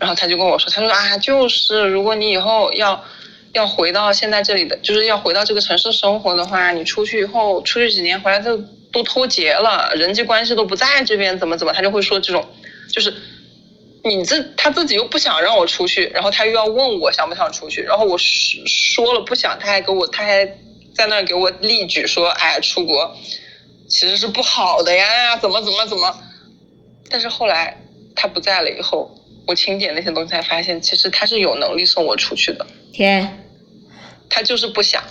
[0.00, 3.04] 然后他就跟我说，他说啊，就是如果你以后要
[3.52, 8.56] 要回到现在这里的，就是要回到这个城市生活的话，你出去以后出去几年回来都
[8.92, 12.44] 都脱节了，人际关系都不在这边，怎么怎么，他就会说这种，
[12.92, 13.14] 就是
[14.04, 20.44] 你自他自己又不想让我出去，然后他又要问我想不想出去，然后我说说了不想，他还给我他还
[20.94, 23.16] 在那儿给我例举说，哎，出国
[23.88, 26.14] 其实是不好的呀，怎么怎么怎么。
[27.10, 27.76] 但是后来
[28.14, 29.14] 他不在了以后，
[29.46, 33.44] 我清点那些东西才发现，其实他是有能力送我出去的，天，
[34.28, 35.02] 他就是不想。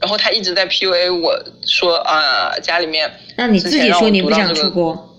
[0.00, 5.13] 然后他一直在 PUA 我说啊、家里面那你自己说你不想出国，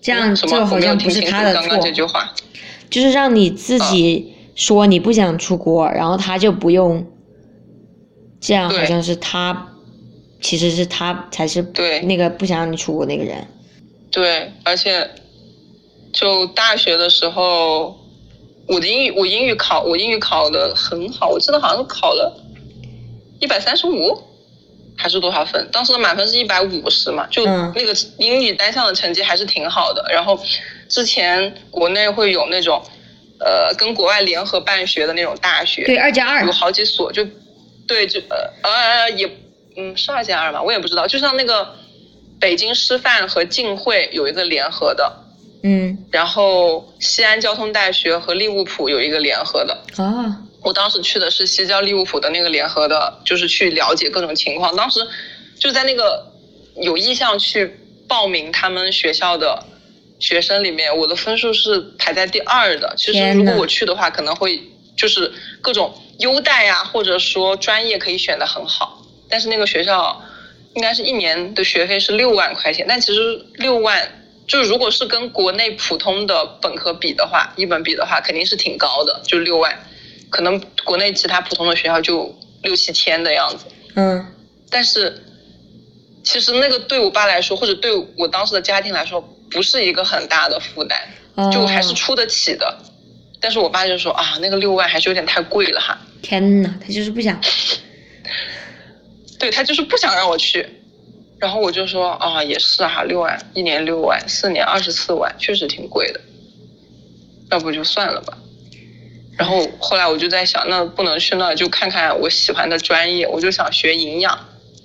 [0.00, 2.32] 这样什么这好像不是他的错，这句话。
[2.90, 7.06] 就是让你自己说你不想出国，然后他就不用，
[8.40, 9.74] 这样好像是他，
[10.40, 13.46] 其实是他才是对那个不想让你出国那个人。
[14.10, 15.10] 对，而且
[16.12, 17.94] 就大学的时候，
[18.66, 22.42] 我的英语我英语考我英语考的很好，我记得好像考了
[23.38, 24.18] 一百三十五
[24.98, 25.70] 还是多少分？
[25.70, 30.04] 当时的满分是一百五十嘛，就嗯那个英语单项的成绩还是挺好的。
[30.12, 30.38] 然后
[30.88, 32.82] 之前国内会有那种
[33.38, 37.24] 呃跟国外联合办学的那种大学，对，二加二有，好几所，就
[37.86, 39.30] 对，就呃呃也
[39.76, 41.06] 嗯是二加二吧，我也不知道。
[41.06, 41.76] 就像那个
[42.40, 45.12] 北京师范和浸会有一个联合的，
[45.62, 49.78] 嗯，然后西安交通大学和利物浦有一个联合的。
[49.96, 54.74] 啊，我当时去的是西交利物浦的那个联合的，就是去了解各种情况。
[54.76, 55.00] 当时
[55.58, 56.32] 就在那个
[56.76, 59.64] 有意向去报名他们学校的
[60.18, 62.94] 学生里面，我的分数是排在第二的。
[62.96, 64.60] 其实如果我去的话，可能会
[64.96, 65.32] 就是
[65.62, 69.02] 各种优待呀、或者说专业可以选的很好。
[69.28, 70.22] 但是那个学校
[70.74, 74.14] 应该是一年的学费是六万块钱，但其实六万。
[74.48, 79.78] 就是如果是跟国内普通的本科比的话，一本比的话，肯定是挺高的，就六万。
[80.30, 83.64] 可能国内其他普通的学校就六七千的样子。
[83.94, 84.26] 嗯，
[84.70, 85.22] 但是
[86.22, 89.20] 其实那个对我爸来说，或者对我当时的家庭来说，
[89.50, 90.98] 不是一个很大的负担，
[91.34, 92.78] 哦就还是出得起的。
[93.40, 95.98] 但是我爸就说啊，那个六万还是有点太贵了哈。
[96.20, 97.40] 天呐，他就是不想，
[99.38, 100.68] 对他就是不想让我去，
[101.38, 106.20] 然后我就说啊，也是哈，六万一年六万，四年二十四万，确实挺贵的，
[107.52, 108.36] 要不就算了吧。
[109.38, 114.36] 然后后来我就在想，那不能去那儿就看看我喜欢的专业，我就想学营养、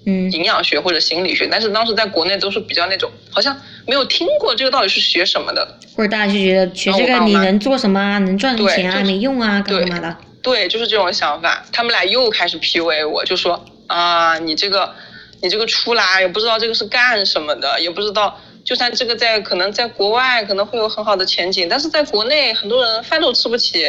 [0.05, 5.79] 嗯，营养学或者心理学，但是当时在国内都是比较那种，好像没有听过这个到底是学什么的。
[5.97, 8.19] 或者大家就觉得学这个你能做什么啊？
[8.19, 9.01] 能赚什么钱啊？
[9.03, 10.15] 没用啊，干嘛的？
[10.43, 11.65] 对，就是这种想法。
[11.71, 14.93] 他们俩又开始 PUA 我，就说啊，你这个，
[15.41, 23.85] 你这个出来也不知道这个是干什么的，也不知道，就算这个在可能在国外可能会有很好的前景，但是在国内很多人饭都吃不起，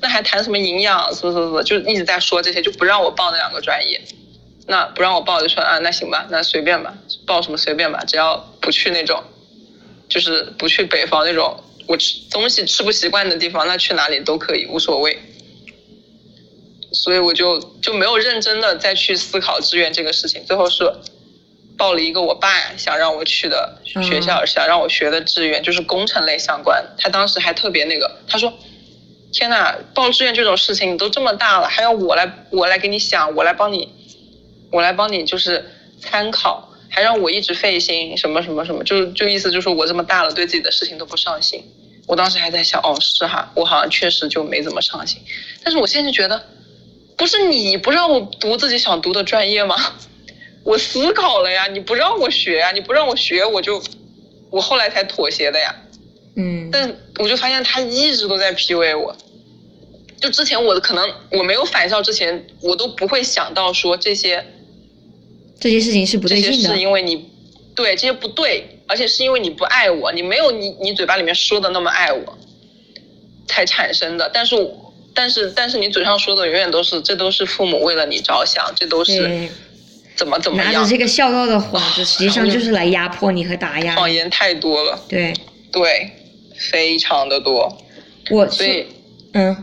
[0.00, 1.14] 那还谈什么营养？
[1.14, 4.00] 什么什么什么，就一直在说这些，就不让我报那两个专业。
[4.68, 6.92] 那不让我报，就说啊，那行吧，那随便吧，
[7.26, 9.22] 报什么随便吧，只要不去那种，
[10.08, 15.16] 就是不去北方那种我吃东西吃不习惯的地方，那去哪里都可以，无所谓。
[16.92, 20.92] 所以我就就没有认真的再去思考志愿这个事情，最后是
[21.76, 26.84] 报了一个我爸想让我去的学校，想让我学的志愿，就是工程类相关。
[26.98, 28.52] 他当时还特别那个，他说
[29.32, 33.88] ：“天呐，报志愿这种事情你都这么大了，还要我来我来给你想，我来帮你，
[34.70, 35.64] 我来帮你就是
[36.00, 41.62] 参考，还让我一直费心，什么什么什么，就就意思就是我这么大了，对自己的事情都不上心。
[42.06, 45.20] 我当时还在想，哦，是哈，我好像确实就没怎么上心。
[45.62, 46.40] 但是我现在就觉得，
[47.16, 49.74] 不是你不让我读自己想读的专业吗？
[50.62, 53.82] 我思考了呀，你不让我学呀，你不让我学，我就
[54.50, 55.74] 我后来才妥协的呀。
[56.36, 59.16] 嗯，但我就发现他一直都在 PUA 我。
[60.20, 64.44] 就之前我可能我没有返校之前，我都不会想到说这些
[65.60, 66.78] 这些事情是不对的这些是对劲的。
[66.78, 67.28] 因为你
[67.74, 72.38] 对这些不对，而且是因为你不爱我，你没有你你嘴巴里面说的那么爱我，
[73.46, 74.30] 才产生的。
[74.32, 74.56] 但是
[75.14, 79.48] 但是但是你嘴上说的永远都是这都是父母为了你着想，这都是，
[80.16, 83.94] 怎么怎么样拿着，这个孝道的幌子，啊实际上就是来压迫你和打压。
[83.96, 85.34] 谎言太多了，对，
[85.70, 86.10] 对，
[86.58, 87.76] 非常的多。
[88.30, 88.86] 我所以，
[89.32, 89.56] 嗯，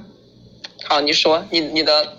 [0.86, 2.14] 好，你说你你的，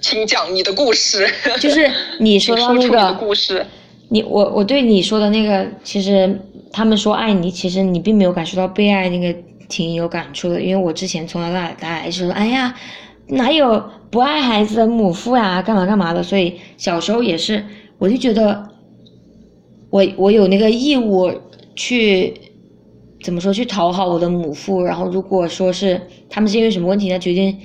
[0.00, 1.28] 请讲你的故事，
[1.60, 1.90] 就是
[2.20, 3.66] 你 说到那个，故事。
[4.10, 6.40] 你我我对你说的那个，其实
[6.72, 9.38] 他们说爱你，其实你并没有感受到被爱，那个
[9.68, 10.58] 挺有感触的。
[10.58, 12.74] 因为我之前从小到大就说，哎呀，
[13.26, 16.22] 哪有不爱孩子的母父呀，干嘛干嘛的。
[16.22, 17.62] 所以小时候也是，
[17.98, 18.70] 我就觉得
[19.90, 21.30] 我我有那个义务
[21.76, 22.34] 去
[23.22, 24.82] 怎么说去讨好我的母父。
[24.82, 27.56] 然后如果说是他们是因为什么问题，那决定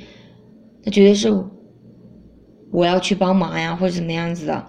[0.84, 1.34] 那绝对是
[2.72, 4.66] 我要去帮忙呀，或者怎么样子的。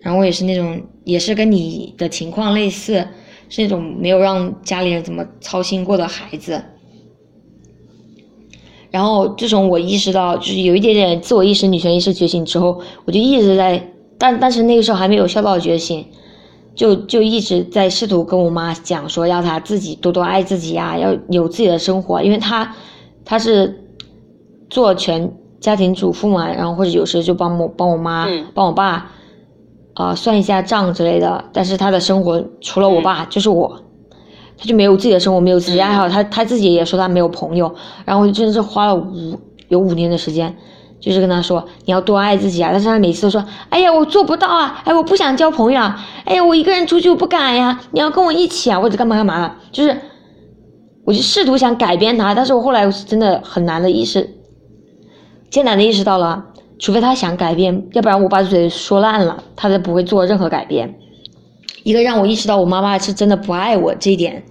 [0.00, 3.06] 然后我也是那种，也是跟你的情况类似，
[3.48, 6.62] 是那种没有让家里人怎么操心过的孩子。
[8.90, 16.04] 然后自从我意识到就是有一点点自我意识、女权意识觉醒之后，我就一直在，但但是那个时候还没有孝道觉醒，
[16.80, 22.74] 就就一直在试图跟我妈讲说，要她自己多多爱自己呀，要有自己的生活，因为她
[23.22, 23.84] 她是
[24.70, 28.46] 做全家庭主妇嘛，然后或者有时就帮我帮我妈、嗯。
[28.54, 29.10] 帮我爸
[29.92, 33.82] 啊、算一下账之类的，但是她的生活除了我爸就是我。
[34.56, 37.74] 他就没有自己的生活，没有自己的爱好，他他自己也说他没有朋友，
[38.06, 40.56] 然后就真的是花了五有五年的时间，
[41.00, 49.96] 就是跟他说你要多爱自己啊，但是他每次都说，哎呀我做不到啊，哎我不想交朋友啊，哎呀我一个人出去我不敢呀，你要跟我一起啊，或者干嘛干嘛的，就是
[51.04, 54.28] 我就试图想改变他，但是我后来我是真的很难的意识，
[55.50, 56.44] 艰难的意识到了，
[56.78, 60.94] 除非他想改变，要不然我把嘴说烂了，他都不会做任何改变。
[61.82, 64.44] 一个让我意识到我妈妈是真的不爱我这一点，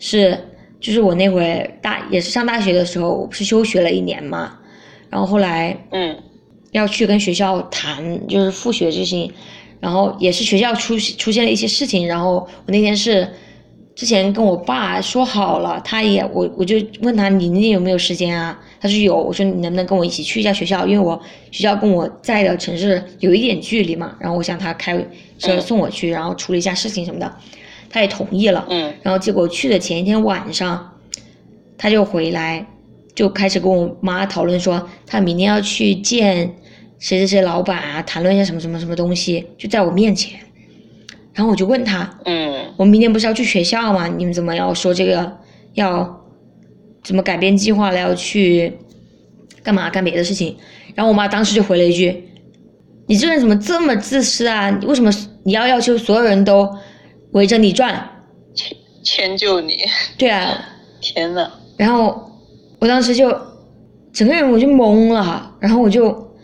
[0.00, 0.36] 是
[0.80, 4.58] 就是我那会大也是上大学的时候，我不是休学了一年嘛，
[5.12, 6.16] 然后后来嗯
[6.70, 9.30] 要去跟学校谈就是复学这些，
[9.78, 13.28] 然后也是学校出出现了一些事情，然后我那天是
[13.94, 18.58] 之前跟我爸说好了，他也我我就问他你那天有没有时间啊？
[18.80, 20.86] 他说有，我说你能不能跟我一起去一下学校？
[20.86, 24.96] 因为我学校跟我在的城市有一点距离嘛，然后我想他开
[25.38, 27.30] 车嗯送我去，然后处理一下事情什么的，
[27.90, 28.64] 他也同意了。
[28.70, 30.90] 嗯然后结果去的前一天晚上，
[31.76, 32.66] 他就回来，
[33.14, 36.54] 就开始跟我妈讨论说，他明天要去见
[36.98, 40.38] 谁谁谁老板啊，谈论一下什么什么什么东西，就在我面前。
[41.34, 44.06] 然后我就问他，嗯我明天不是要去学校吗？
[44.06, 45.38] 你们怎么要说这个
[45.74, 46.24] 要
[47.02, 47.98] 怎么改变计划了？
[47.98, 48.72] 要去
[49.62, 50.56] 干嘛干别的事情？
[50.94, 52.28] 然后我妈当时就回了一句
[53.08, 54.70] ：“你这人怎么这么自私啊？
[54.70, 55.10] 你为什么
[55.44, 56.68] 你要要求所有人都
[57.32, 58.08] 围着你转？”
[58.54, 59.78] 迁迁就你，
[60.18, 60.68] 对啊，
[61.00, 62.30] 天呐，然后
[62.82, 63.32] 我当时就
[64.12, 66.34] 整个人我就懵了哈，然后我就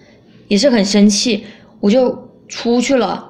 [0.47, 1.45] 也是很生气，
[1.80, 2.16] 我就
[2.47, 3.28] 出去了，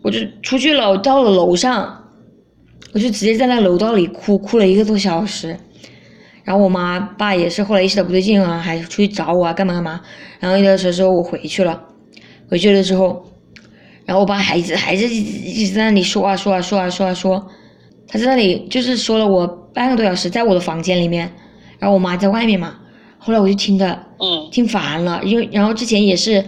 [0.00, 2.04] 我就出去了，我到了楼上，
[2.94, 5.56] 我就直接在那楼道里哭，哭了一个多小时。
[6.44, 10.00] 然后我妈爸也是后来意识到不对劲啊，还出去找我啊，干嘛干嘛。
[10.38, 11.82] 然后有的时候我回去了，
[12.48, 13.24] 回去了之后，
[14.04, 17.44] 然后我爸还一直还是一直在那里说啊说啊说啊说啊说，
[18.06, 21.28] 他在那里就是说了我半个多小时，在我的房间里面，
[21.80, 22.74] 然后我妈在外面嘛。
[23.18, 26.42] 后来我就听的嗯听烦了，因为然后之前也是，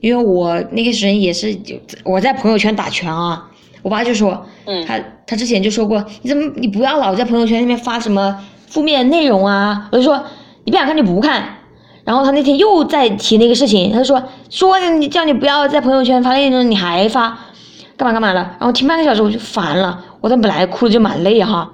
[0.00, 3.48] 因为我那个时间也是就我在朋友圈打拳啊，
[3.80, 9.88] 我爸就说，嗯他他之前就说过，你怎么你不要老在朋友圈那边发什么负面的内容啊？
[9.92, 10.22] 我就说
[10.64, 11.54] 你不想看就不看。
[12.04, 17.38] 然后他那天又在提那个事情，他就说说你叫你不要在朋友圈发内容，你还发，
[17.98, 18.40] 干嘛干嘛的。
[18.40, 21.70] 然后听半个小时我就烦了，我但本来哭的就蛮累哈，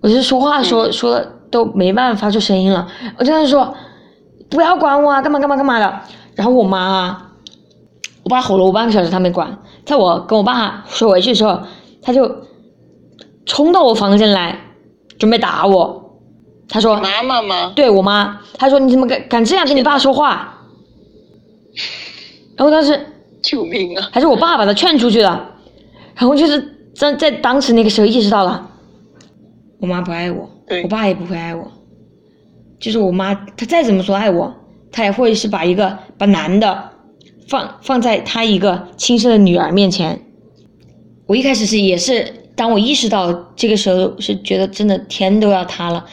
[0.00, 2.86] 我就说话说、说的都没办法发出声音了，
[3.18, 3.74] 我就在那说
[4.50, 6.00] 不要管我啊，干嘛干嘛干嘛的。
[6.34, 7.32] 然后我妈啊，
[8.24, 9.58] 我爸吼了我半个小时，他没管。
[9.86, 11.60] 在我跟我爸说回去的时候，
[12.02, 12.42] 他就
[13.46, 14.60] 冲到我房间来，
[15.18, 16.18] 准备打我。
[16.68, 17.72] 他说妈妈吗？
[17.74, 20.58] 对我妈，她说你怎么敢敢这样跟你爸说话？
[22.56, 23.06] 然后当时
[23.42, 24.08] 救命啊！
[24.12, 25.28] 还是我爸把他劝出去的，
[26.16, 28.68] 然后就是在在当时那个时候意识到了，
[29.80, 31.70] 我妈不爱我，对我爸也不会爱我，
[32.78, 34.54] 就是我妈她再怎么说爱我，
[34.90, 36.90] 她也会是把一个把男的
[37.48, 40.20] 放放在她一个亲生的女儿面前。
[41.26, 46.04] 我一开始是也是，当我意识到这个时候，是觉得真的天都要塌了，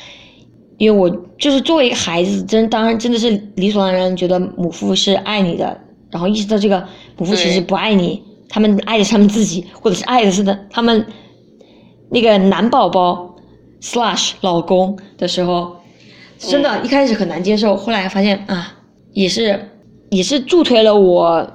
[0.77, 5.79] 因为我就是作为一个孩子，真当然真的是理所当然觉得母父是爱你的，
[6.09, 6.83] 然后意识到这个
[7.17, 11.05] 母父其实不爱你，他们爱的是他们自己，或者是爱的是的他们
[12.09, 13.32] 那个男宝宝
[13.83, 15.75] slash 老公的时候，
[16.39, 18.73] 真的一开始很难接受，后来发现啊，
[19.11, 19.59] 也是
[20.09, 21.45] 也是助推了我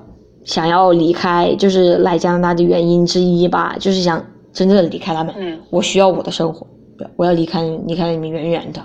[0.44, 4.22] 想要离开，就是来加拿大的原因之一吧，就是想
[4.52, 5.34] 真正的离开他们。
[5.38, 6.66] 嗯我需要我的生活，
[7.16, 8.80] 我要离开离开你们远远的，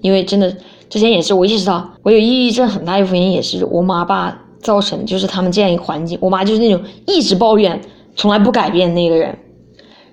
[0.00, 0.50] 因为真的
[0.88, 7.78] 之前也是我意识到我有抑郁症很大一部分原因也是我妈爸造成，就是他们这样一个环境，我妈就是那种一直抱怨，
[8.16, 9.36] 从来不改变那个人。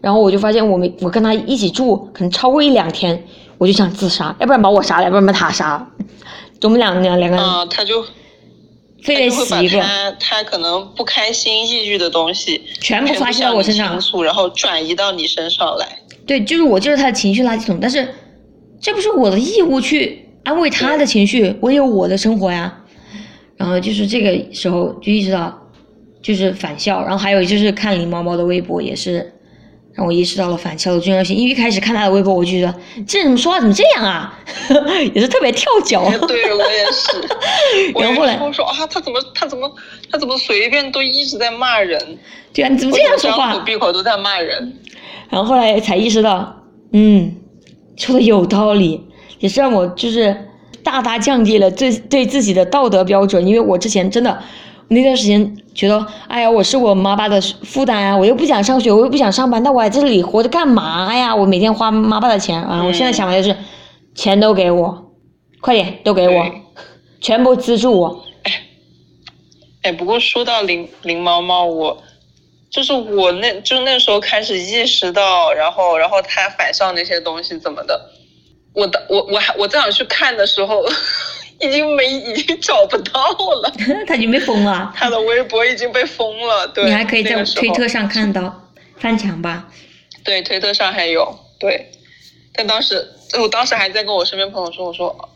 [0.02, 3.24] 然后我就发现我们我跟他一起住，可能超过一两天，
[3.58, 5.88] 我就想自杀，要不然把我杀了，要不然把他杀了。
[6.64, 8.04] 我们两两两个人啊，他就
[9.04, 14.02] 非得他就会把死一个，他他可能不开心、抑郁的东西全部发泄到我身上倾。
[14.02, 15.88] 诉，然后转移到你身上来。
[16.26, 18.08] 对，就是我就是他的情绪垃圾桶，但是
[18.82, 22.74] 这不是我的义务去安慰他的情绪，我也有我的生活呀。
[23.56, 25.58] 然后就是这个时候就意识到，
[26.22, 29.34] 就是返校，然后还有就是看林猫猫的微博也是，
[29.98, 31.36] 让我意识到了反校的重要性。
[31.36, 32.74] 因为一开始看他的微博，我就觉得
[33.08, 34.40] 这人怎么说话怎么这样啊，
[35.14, 36.08] 也是特别跳脚。
[36.28, 37.20] 对我也是。
[38.00, 39.70] 然后后来我说啊，他怎么他怎么
[40.12, 42.00] 他怎么随便都一直在骂人？
[42.54, 43.48] 对啊，你怎么这样说话？
[43.52, 44.78] 张口闭口都在骂人。
[45.30, 47.36] 然后后来才意识到，嗯，
[47.98, 49.04] 说的有道理，
[49.40, 50.46] 也是让我就是
[50.84, 54.42] 大大降低了对对自己的道德标准，因为我之前真的
[54.90, 61.36] 那段时间觉得，哎呀，我是我妈爸的负担啊，我又不想上学，我又不想上班，那我在这里活着干嘛呀？
[61.36, 62.84] 我每天花妈爸的钱啊！
[62.86, 63.56] 我现在想法就是，
[64.16, 65.12] 钱都给我，
[65.60, 66.46] 快点都给我，
[67.20, 68.24] 全部资助我。
[69.84, 72.02] 哎，不过说到林林猫猫，我
[72.70, 78.10] 就是我那就那时候开始意识到，然后然后他反校那些东西怎么的，
[78.74, 80.82] 我的我我还我正想去看的时候，
[81.60, 83.20] 已经没已经找不到
[83.62, 83.74] 了，
[84.06, 86.68] 他已经被封了，他的微博已经被封了。
[86.68, 89.68] 对，你还可以在推特上看到，翻墙吧。
[90.24, 91.92] 对，推特上还有对，
[92.54, 93.08] 但当时
[93.40, 95.30] 我当时还在跟我身边朋友说，我说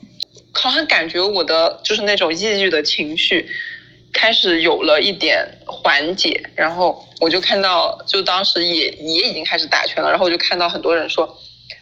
[0.52, 3.50] 好像感觉我的就是那种抑郁的情绪
[4.14, 11.38] 开始有了一点缓解，然后我就看到，就当时也也已经开始打拳了，然后我就看到很多人说。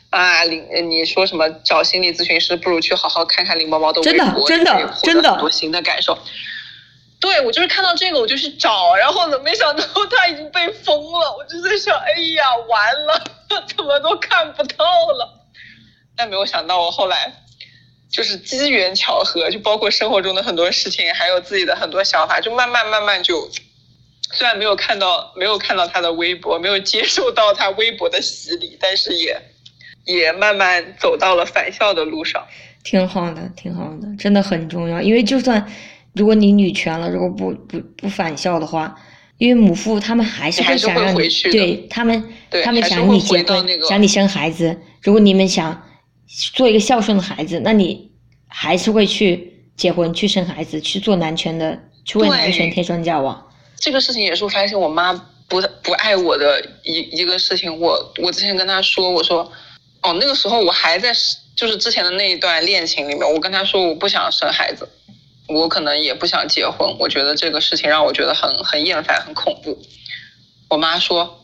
[0.09, 6.17] 啊，林，你说什么找心理咨询师，不如去好好看看林毛毛的微真的博，真的可以获得真的很多新的感受。
[7.19, 13.23] 对，我就是看到这个我就去找，然后呢，没想到 他已经被封了，我就在想，哎呀，完了，
[13.75, 15.47] 怎么都看不到了。
[16.15, 17.31] 但没有想到，我后来
[18.11, 23.49] 就是机缘巧合，就包括生活中的很多事情，还有自己的很多想法，就慢慢慢慢就，
[24.31, 29.39] 虽然没有看到没有看到他的微博，没有接受到他微博的洗礼，但是也
[30.13, 32.45] 也慢慢走到了返校的路上。
[32.83, 35.01] 挺好的，挺好的，真的很重要。
[35.01, 35.65] 因为就算
[36.13, 38.95] 如果你女权了，如果不不不返校的话，
[39.37, 44.77] 因为母父他们还是会想让你回去对他们对他们想你结婚，那个想你生孩子。
[45.01, 45.81] 如果你们想
[46.27, 48.11] 做一个孝顺的孩子，那你
[48.47, 53.45] 还是会去结婚、去生孩子、去做男权的，去为男权贴砖加瓦。
[53.77, 55.13] 这个事情也是我发现我妈
[55.47, 57.79] 不不爱我的一一个事情。
[57.79, 59.49] 我我之前跟她说，我说，
[60.01, 61.11] 哦，那个时候我还在
[61.55, 64.87] 就是之前的那一段恋情里面，我跟他说我不想生孩子，
[65.47, 69.77] 我可能也不想结婚，我觉得这个事情让我觉得很很厌烦，很恐怖。
[70.69, 71.43] 我妈说，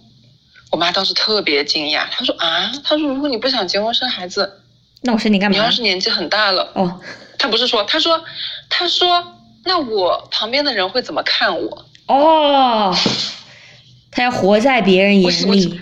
[0.71, 4.61] 我妈当时特别惊讶，她说啊，她说如果你不想结婚生孩子，
[5.01, 5.69] 那我生你干嘛你要？
[5.69, 7.01] 是年纪很大了，哦
[7.37, 8.23] 她不是说，她说，
[8.69, 9.35] 她说，
[9.65, 11.85] 那我旁边的人会怎么看我？
[12.07, 12.95] 哦，
[14.11, 15.81] 他要活在别人眼里，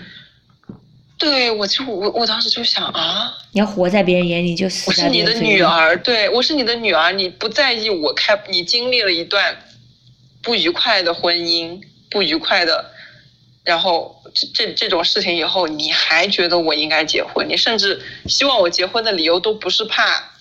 [1.24, 5.62] 对，我就我我当时就想啊，你要活在别人眼里就死我是你的女。
[5.62, 9.56] 儿，对我是你的女儿，你不在意我开，你经历了一段
[10.42, 12.90] 不愉快的婚姻，不愉快的，
[13.64, 17.48] 然后这这这种事情以后，你还觉得我应该结婚？
[17.48, 20.32] 你甚至希望我结婚的理由都不是怕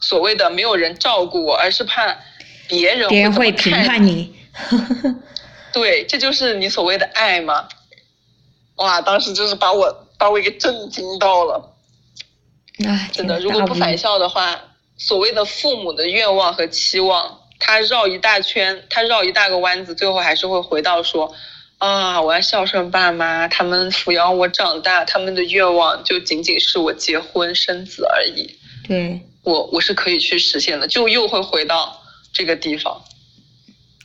[0.00, 2.16] 所谓的没有人照顾我，而是怕
[2.66, 4.34] 别人别人会评判你。
[5.70, 7.68] 对，这就是你所谓的爱吗？
[8.76, 11.76] 哇，当时就是把我把我给震惊到了。
[12.84, 14.60] 哎，真的，如果不返校的话，
[14.96, 21.34] 所谓的父母的愿望和期望，他绕一大圈，他绕一大个弯子，最后还是会回到说，
[21.78, 28.58] 啊，我要孝顺爸妈，他们抚养我长大，他们的愿望就仅仅是我结婚生子而已。
[28.86, 32.02] 对，我我是可以去实现的，就又会回到
[32.32, 33.02] 这个地方。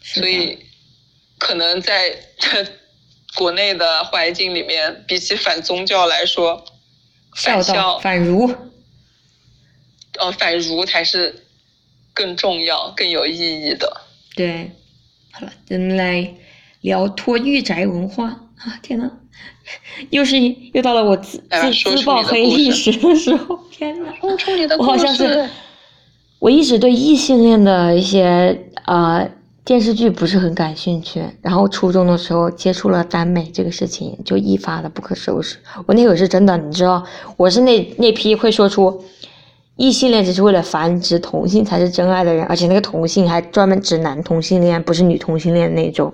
[0.04, 0.58] 所以，
[1.38, 2.16] 可能在
[3.36, 6.64] 国内的环境里面，比起反宗教来说，
[7.36, 8.54] 孝道返校反儒，
[10.20, 11.46] 呃，反儒才是
[12.14, 14.02] 更重要、更有意义的。
[14.36, 14.72] 对，
[15.32, 16.34] 好了，咱们来
[16.82, 18.28] 聊脱育宅文化
[18.58, 18.80] 啊！
[18.82, 19.12] 天呐，
[20.10, 20.38] 又是
[20.74, 25.50] 又到了我自自自曝黑历史的时候，天呐，说出你的我好故像是。
[26.40, 29.30] 我一直对异性恋的一些呃
[29.70, 35.58] 电视剧不是很感兴趣，然后初中的时候接触了耽美这个事情，就一发的不可收拾。
[35.86, 37.06] 我那会儿是真的，你知道，
[37.38, 39.06] 我是那那批会说出
[39.76, 46.12] 异性恋只是为了繁殖，同性才是真爱的人，而且那个同性还专门指男同性恋，不是女同性恋那种。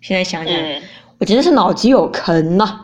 [0.00, 0.80] 现在想想，嗯，
[1.18, 2.82] 我真的是脑子有坑呐、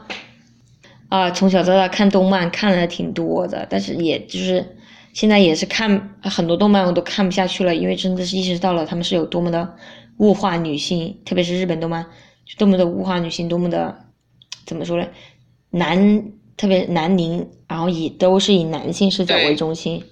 [1.09, 1.31] 啊！
[1.31, 4.76] 从小到大看动漫看了挺多的，但是也就是
[5.13, 9.77] 现在也是看很多动漫我都看不下去了，因为真的是意识到了他们是有多么的
[10.19, 12.07] 物化女性，特别是日本动漫，
[12.57, 13.97] 多么的物化女性，多么的
[14.67, 15.07] 怎么说呢？
[15.71, 16.25] 男
[16.57, 20.03] 特别男凝，然后以都是以男性视角为中心。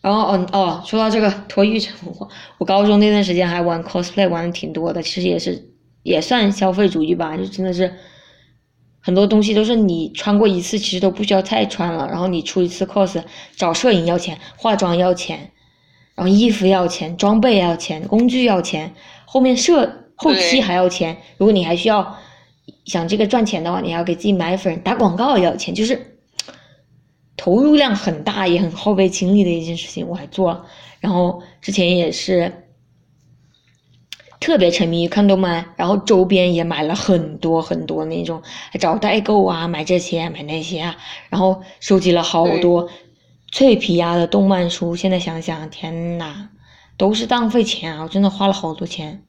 [0.00, 2.28] 然后哦哦，说到这个脱玉成文化，
[2.58, 5.70] 我高中那段时间还玩 cosplay 玩的挺多的，其实也是
[6.02, 7.92] 也算消费主义吧，就真的是
[9.08, 12.06] 很多东西都是你穿过一次，其实都不需要再穿了。
[12.08, 13.22] 然后你出一次 cos，
[13.56, 15.50] 找摄影要钱，化妆要钱，
[16.14, 18.92] 然后衣服要钱，装备要钱，工具要钱，
[19.24, 21.16] 后面摄后期还要钱。
[21.38, 22.18] 如果你还需要
[22.84, 26.18] 想这个赚钱的话，你还要给自己买粉，打广告也要钱，就是
[27.34, 30.66] 投入量很大，也很耗费精力的一件事情，我还做了。
[31.00, 32.52] 然后之前也是
[34.40, 40.96] 特别沉迷于看动漫，然后周边也买了很多很多那种，还找代购啊，买这些买那些啊，
[41.28, 42.88] 然后收集了好多
[43.50, 44.94] 脆皮啊的动漫书。
[44.94, 46.50] 现在想想，天呐，
[46.96, 48.04] 都是浪费钱啊！
[48.04, 49.24] 我真的花了好多钱。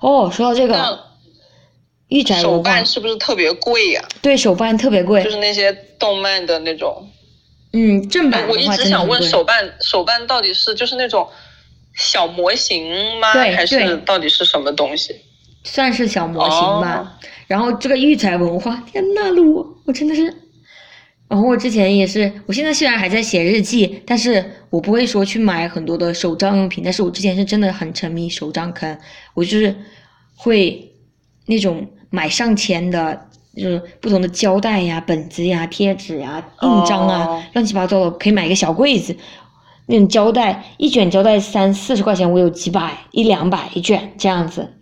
[0.00, 0.98] 哦，说到这个那，
[2.08, 7.08] 御宅文化手办，是不是特别贵呀、对手办特别贵就，是那些动漫的那种。
[7.72, 9.22] 嗯，正版我一直想问。
[9.22, 11.28] 手办，手办到底是就是那种
[11.98, 13.34] 小模型吗？
[13.34, 15.14] 对还是到底是什么东西？
[15.64, 16.96] 算是小模型吧。
[16.96, 20.24] 哦然后这个育才文化，天呐，路，我真的是。
[21.28, 28.98] 然后我之前也是，我现在虽然还在写日记，但是我不会说去买很多的手账用品，但是我之前是真的很沉迷手账坑，
[29.32, 29.74] 我就是
[30.36, 30.92] 会
[31.46, 33.18] 那种买上千的，
[33.56, 39.16] 就是不同的胶带呀、本子呀、贴纸呀、印章啊，哦乱七八糟的，可以买一个小柜子。
[39.88, 44.74] 那种胶带，一卷胶带三四十块钱，我有几百、一两百一卷这样子。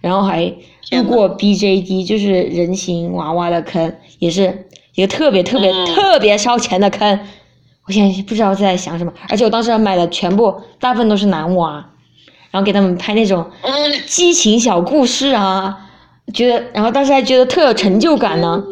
[0.00, 0.44] 然后还
[0.90, 7.20] 路过 BJD，就是人形娃娃的坑，也是一个特别特别、嗯特别烧钱的坑。
[7.86, 11.74] 我现在不知道在想什么，而且我当时买的全部大部分都是男娃，
[12.50, 15.76] 然后给他们拍那种嗯，激情小故事啊，
[16.32, 18.64] 觉得，然后当时还觉得特有成就感呢。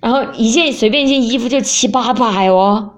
[0.00, 2.90] 然后一件随便一件衣服就七八百哦，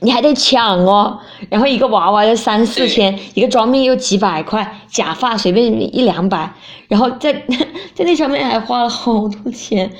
[0.00, 1.20] 你还得抢哦。
[1.48, 6.52] 然后一个娃娃要三四千，一个妆面又几百块，假发随便一两百，
[6.88, 7.32] 然后在
[7.94, 9.90] 在那上面还花了好多钱。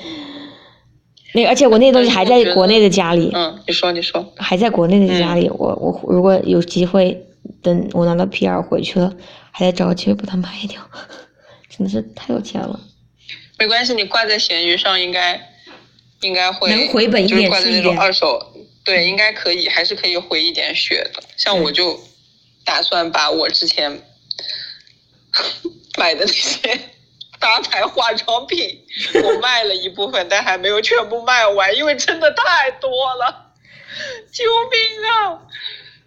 [1.33, 5.47] 那而且我那东西还在国内的家里，嗯，你说你说，还在国内的家里。
[5.49, 7.23] 我我如果有机会，
[7.61, 9.13] 等我拿到 PR 回去了，
[9.51, 10.81] 还得找个机会把它卖掉。
[11.69, 12.79] 真的是太有钱了。
[13.59, 15.39] 没关系，你挂在闲鱼上应该
[16.21, 18.39] 应该会能回本一就是点挂在那种是一点二手，
[18.89, 21.21] 对，应该可以，还是可以回一点血的。
[21.37, 22.03] 像嗯我就
[22.65, 24.01] 打算把我之前
[25.95, 26.89] 买的那些
[27.37, 28.83] 大牌化妆品，
[29.23, 33.53] 我卖了一部分，但还没有全部卖完，因为真的太多了，
[34.31, 35.41] 救命啊！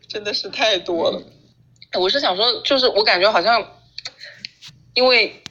[0.08, 1.22] 真的是太多了。
[1.92, 3.80] 我是想说，就是我感觉好像，
[4.94, 5.41] 因为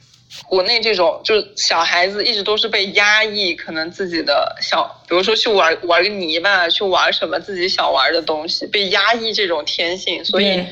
[0.46, 10.64] 国内这种就是小孩子一直都是被压抑，可能自己的小，比如说去玩玩个泥巴，去玩什么自己想玩的东西，被压抑这种天性，所以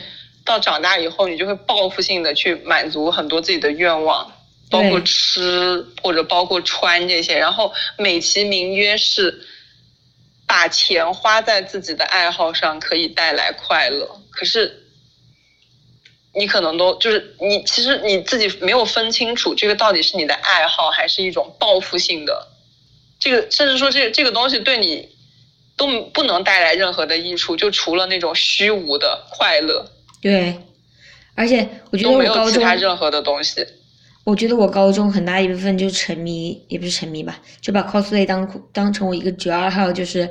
[0.45, 4.33] 到长大以后，你就会报复性的去满足很多自己的愿望，
[4.71, 9.47] 包括吃或者包括穿这些，然后美其名曰是
[10.47, 14.80] 把钱花在自己的爱好上可以带来快乐，可是
[16.33, 22.49] 你可能都就是你其实你自己没有分清楚这个到底是你的爱好还是一种报复性的，
[23.19, 25.09] 这个甚至说这这个东西对你
[25.77, 30.57] 都不能带来任何的益处，就除了那种虚无的快乐，对，
[31.35, 33.67] 而且我觉得我没有其他任何的东西。
[34.23, 40.31] 我觉得我高中很大一部分就沉迷，也不是沉迷吧，就把 cosplay 当当成我一个主要爱好，就是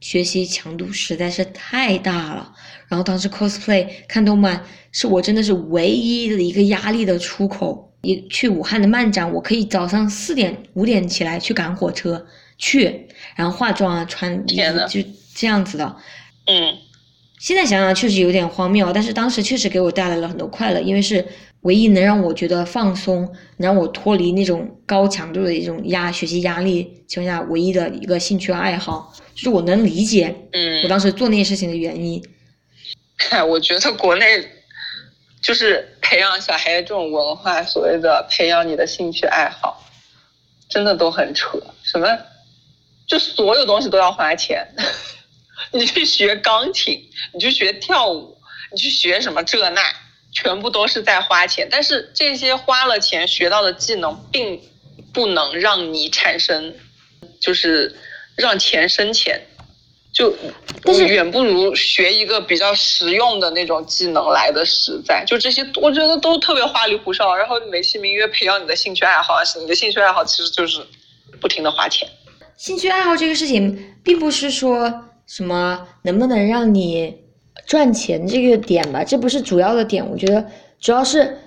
[0.00, 2.54] 学习强度实在是太大了。
[2.88, 7.86] 然后当时 cosplay 看动漫是我真的是唯一的一个压力的出口。
[8.02, 12.26] 一去武汉的漫展，我可以早上四点五点起来去赶火车
[12.56, 15.96] 去，然后化妆啊穿衣服就这样子的。
[16.46, 16.74] 嗯，
[17.38, 21.22] 现在想想确实有点荒谬，但是当时确实给我带来了很多快乐，因为是
[21.60, 23.20] 唯一能让我觉得放松，
[23.58, 32.22] 能让我脱离那种高强度的一种压学习压力情况下唯一的一个兴趣爱好，就是我能理解嗯我当时做那些事情的原因。
[33.28, 34.24] 嗨， 我觉得国内
[35.42, 39.84] 就是培养小孩的这种文化，所谓的培养你的兴趣爱好，
[40.68, 41.58] 真的都很扯。
[41.82, 42.06] 什么，
[43.06, 44.68] 就所有东西都要花钱。
[45.72, 48.38] 你去学钢琴，你去学跳舞，
[48.72, 49.82] 你去学什么这那，
[50.32, 51.68] 全部都是在花钱。
[51.70, 54.60] 但是这些花了钱学到的技能，并
[55.12, 56.74] 不能让你产生，
[57.40, 57.96] 就是
[58.36, 59.40] 让钱生钱。
[60.12, 60.34] 就
[60.82, 65.24] 但是远不如学一个比较实用的那种技能来的实在。
[65.24, 67.34] 就这些，我觉得都特别花里胡哨。
[67.36, 70.80] 然后美其名曰培养你的兴趣爱好，你的兴趣爱好其实就是
[71.40, 72.08] 不停的花钱。
[72.56, 77.16] 兴趣爱好这个事情，并不是说什么能不能让你
[77.66, 80.04] 赚钱这个点吧，这不是主要的点。
[80.10, 80.44] 我觉得
[80.80, 81.38] 主要是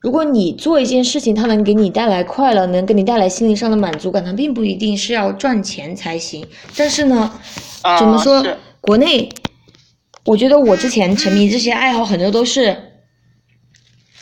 [0.00, 6.46] 如果你做一件事情，它能给你带来快乐，能给你带来心理上的满足感，它并不一定是要赚钱才行。
[6.76, 7.32] 但是呢，
[7.82, 8.56] 啊怎么说是？
[8.80, 9.28] 国内，
[10.24, 12.76] 我觉得我之前沉迷这些爱好，很多都是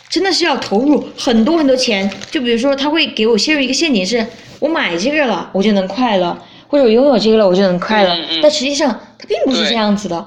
[0.09, 2.11] 真的是要投入很多很多钱。
[2.31, 4.27] 就比如说，他会给我陷入一个陷阱是，
[4.61, 8.15] 我买这个了，我就能快乐，或者我拥有这个了，我就能快乐。
[8.15, 10.27] 嗯嗯但实际上，它并不是这样子的。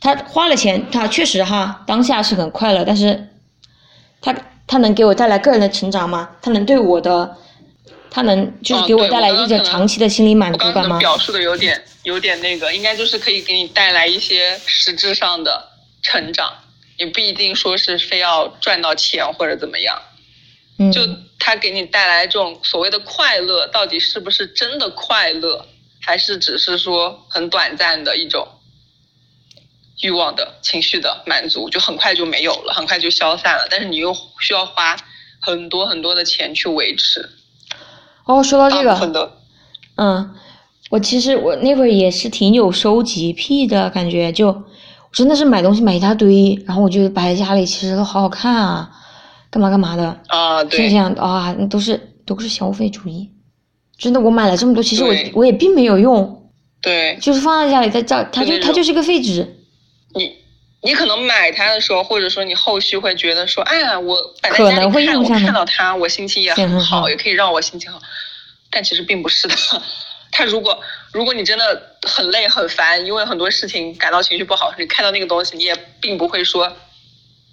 [0.00, 3.28] 他花了钱，他确实哈当下是很快乐，但是
[4.20, 4.32] 他
[4.68, 6.28] 他能给我带来个人的成长吗？
[6.42, 7.36] 他能对我的，
[8.10, 10.98] 他能就是哦给我带来一种长期的心理满足感吗？
[10.98, 15.66] 表述的有点有点那个，应该就是可以给你带来一些实质上的
[16.02, 16.52] 成长，
[16.98, 20.00] 也不一定说是非要赚到钱或者怎么样。
[20.78, 21.00] 嗯，就
[21.38, 25.66] 它给你带来这种所谓的快乐，到底是不是真的快乐，
[26.00, 28.46] 还是只是说很短暂的一种
[30.02, 33.66] 欲望的情绪的满足，就很快就没有了，很快就消散了。
[33.70, 34.96] 但是你又需要花
[35.40, 37.28] 很多很多的钱去维持。
[38.24, 39.32] 哦，说到这个，
[39.96, 40.34] 嗯，
[40.90, 44.64] 我其实我那会儿也是挺有收集癖的感觉，就我
[45.12, 48.90] 真的是买东西买一大堆，然后我就摆在家里，其实都好好看啊，
[49.50, 53.30] 干嘛干嘛的，啊，是这，样啊，那都是都是消费主义。
[53.96, 59.56] 真的，我买了这么多，其实我我也并没有用，对就是放在家里在照，它就它就是个废纸。
[60.82, 60.94] 你。
[60.94, 68.00] 可能买它的时候，或者说你后续会觉得说，哎呀，我摆在家里看，我看到它，我心情也很好也可以让我心情好。
[68.70, 69.54] 但其实并不是的。
[70.30, 70.78] 它如果
[71.12, 76.76] 如果你真的很累很烦，因为很多事情感到情绪不好，你看到那个东西，你也并不会说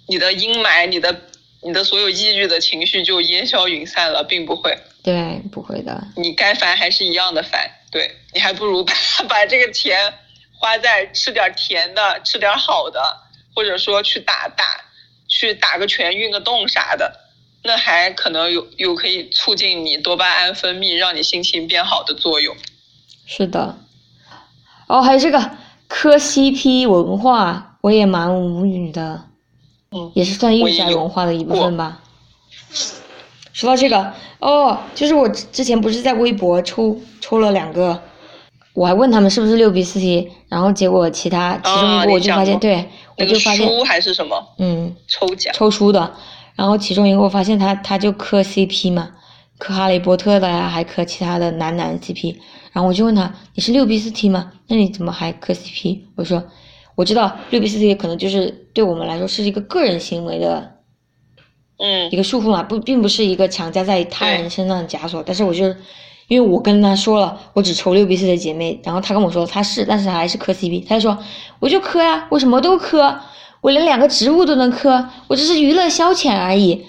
[0.08, 1.22] 你的阴霾、你的
[1.62, 4.76] 你的所有抑郁的情绪就烟消云散了，并不会。
[5.02, 6.06] 对，不会的。
[6.16, 8.92] 你该烦还是一样的烦，对你还不如把
[9.28, 10.12] 把这个钱
[10.66, 13.00] 花在吃点甜的、吃点好的，
[13.54, 14.64] 或者说去打打
[15.28, 17.20] 去打个拳、运个动啥的，
[17.62, 22.56] 那还可能有有可以促进你多巴胺分泌，让你心情变好的作用。
[23.26, 23.78] 是的。
[24.88, 25.52] 哦，还有这个
[25.86, 29.22] 磕 CP 文化，我也蛮无语的，
[29.92, 32.02] 嗯也是算我也有御宅文化的一部分吧。
[33.52, 38.02] 说到这个，哦，就是我之之前不是在微博抽抽了两个，
[38.76, 45.52] 我还问他们是不是六 B 四 T，然后结果其他其中一啊个我就发现，对，我就发现，书还是什么嗯，抽奖？
[45.54, 46.14] 抽书的，
[46.54, 49.12] 然后其中一个我发现他他就磕 CP 嘛，
[49.56, 52.36] 磕哈利波特的呀，还磕其他的男男 CP，
[52.72, 54.52] 然后我就问他你是六 B 四 T 吗？
[54.68, 56.02] 那你怎么还磕 CP？
[56.14, 56.44] 我说
[56.94, 60.72] 我知道六 B 四 T 可能就是对我们来说是一个个人行为的
[61.78, 65.74] 嗯一个束缚嘛，不并不是一个强加在他人身上的枷锁，但是我就是。
[66.28, 71.16] 因为我跟他说了，我只抽六 B 四的姐妹，然后他跟我说他是，但是还是磕 CP，他就说
[71.60, 73.20] 我就磕呀，我什么都磕，
[73.60, 76.84] 我连两个植物都能磕，我只是娱乐消遣而已。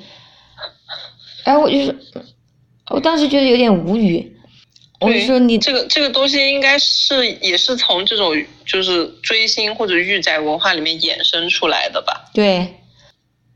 [1.46, 1.94] 然后我就说，
[2.90, 4.36] 我当时觉得有点无语，
[5.00, 8.34] 我就说你这个这个东西应该是也是从这种
[8.66, 12.26] 就是追星或者御宅文化里面衍生出来的吧？
[12.34, 12.82] 对，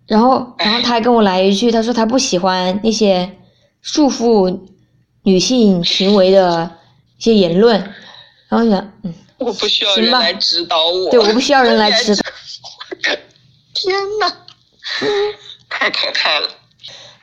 [0.06, 3.32] 然后然后他还跟我来一句，他说他不喜欢那些
[3.82, 4.62] 束缚
[5.24, 6.70] 女性行为的
[7.18, 7.80] 一些言论，
[8.48, 11.10] 然后我想，嗯，我不需要人来指导我。
[11.12, 12.24] 对，我不需要人来指导，
[13.74, 14.34] 天呐，
[15.70, 16.50] 太可怕了！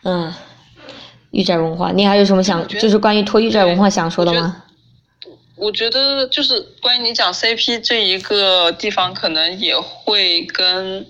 [0.05, 0.35] 嗯，
[1.33, 4.65] 御宅文化，你还有什么想就是关于脱御宅文化想说的吗？
[5.57, 11.05] 我觉得就是关于你讲 CP 这一个地方，可能也会跟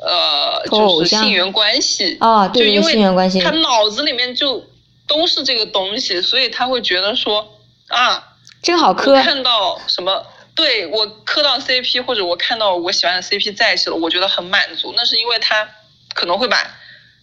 [0.00, 4.64] 呃，就是性缘关系啊对对就因为性缘关系他脑子里面就
[5.06, 8.22] 都是这个东西，所以他会觉得说啊，我
[8.62, 10.24] 真好磕，看到什么，
[10.54, 14.92] 对我磕到 CP 或者我看到我喜欢的 CP 在一起了，我觉得很满足。
[14.96, 15.68] 那是因为他
[16.14, 16.56] 可能会把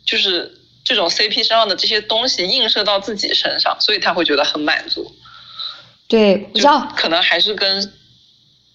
[0.05, 5.11] 就是这种 CP 身上的这些东西映射到自己身上，所以他会觉得很满足。
[6.07, 7.93] 对，我知道，可能还是跟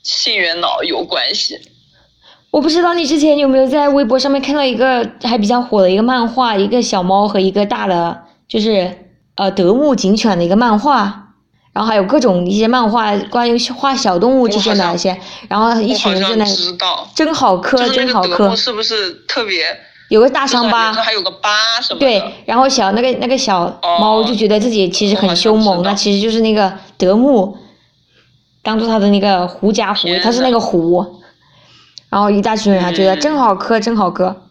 [0.03, 1.61] 性缘脑有关系。
[2.51, 8.97] 我不知道你之前有没有在微博上面看到一个还比较火的一个漫画，一个小猫和一个大的，就是
[9.37, 11.33] 呃德牧警犬的一个漫画，
[11.73, 15.19] 然后还有各种一些漫画关于画小动物之间的一些，
[15.49, 16.45] 然后一群人在那
[17.15, 19.65] 真好磕，真好磕是不是特别
[20.09, 22.07] 有个大伤疤，还有个疤什么的？
[22.07, 27.57] 对，然后小那个那个小猫哦就觉得自己其实很凶猛，那其实就是那个德牧
[28.63, 31.23] 当做他的那个狐假虎他是那个狐，
[32.11, 34.43] 然后一大群人还觉得嗯真好磕，真好磕。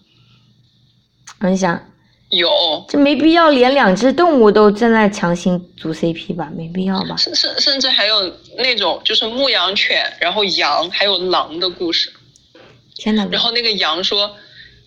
[1.40, 1.80] 我就想，
[2.36, 7.16] 有，这没必要连两只动物都正在那强行组 CP 吧，没必要吧？
[7.18, 12.12] 甚甚甚至还有那种就是牧羊犬，然后羊还有狼的故事。
[12.96, 14.36] 天呐，然后那个羊说，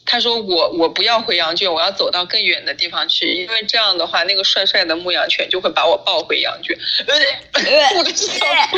[0.05, 6.77] 他说我我不要回羊圈，我要走到更远的地方去，因为这样的话，那个帅帅的牧羊犬就会把我抱回羊圈。
[7.97, 8.77] 我的小兔。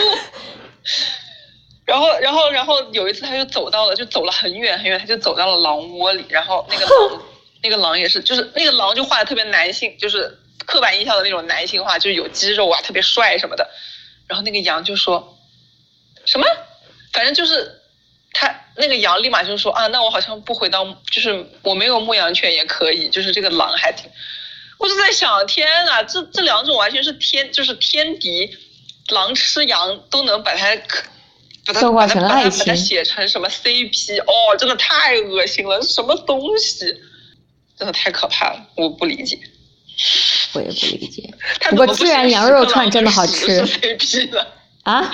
[1.85, 6.23] 然后，然后，然后有一次他就走到了，就走了很远很远，他就走到了狼窝里。
[6.29, 7.23] 然后那个狼，
[7.63, 13.69] 那个狼也是，就是那个狼就画的特别男性，就是刻板印象的那种男性化，就是有肌肉啊，特别帅什么的。
[14.27, 15.39] 然后那个羊就说，
[16.25, 16.47] 什么？
[17.13, 17.81] 反正就是
[18.33, 24.11] 他那个羊立马就说啊，那我好像不回到，就是我没有牧羊犬也可以，就是这个狼还挺。
[24.79, 28.57] 我就在想，天呐，这这两种完全是天，就是天敌，
[29.09, 30.77] 狼吃羊都能把它。
[30.77, 31.03] 刻
[31.67, 34.23] 把它把它，把它写成什么 CP？
[34.23, 36.87] 哦，真的太恶心了，什么东西？
[37.79, 39.39] 真的太可怕了，我不理解。
[40.55, 41.29] 我也不理解。
[41.71, 43.61] 不过孜然羊肉串真的好吃。
[43.63, 44.47] CP 的
[44.85, 45.11] 啊？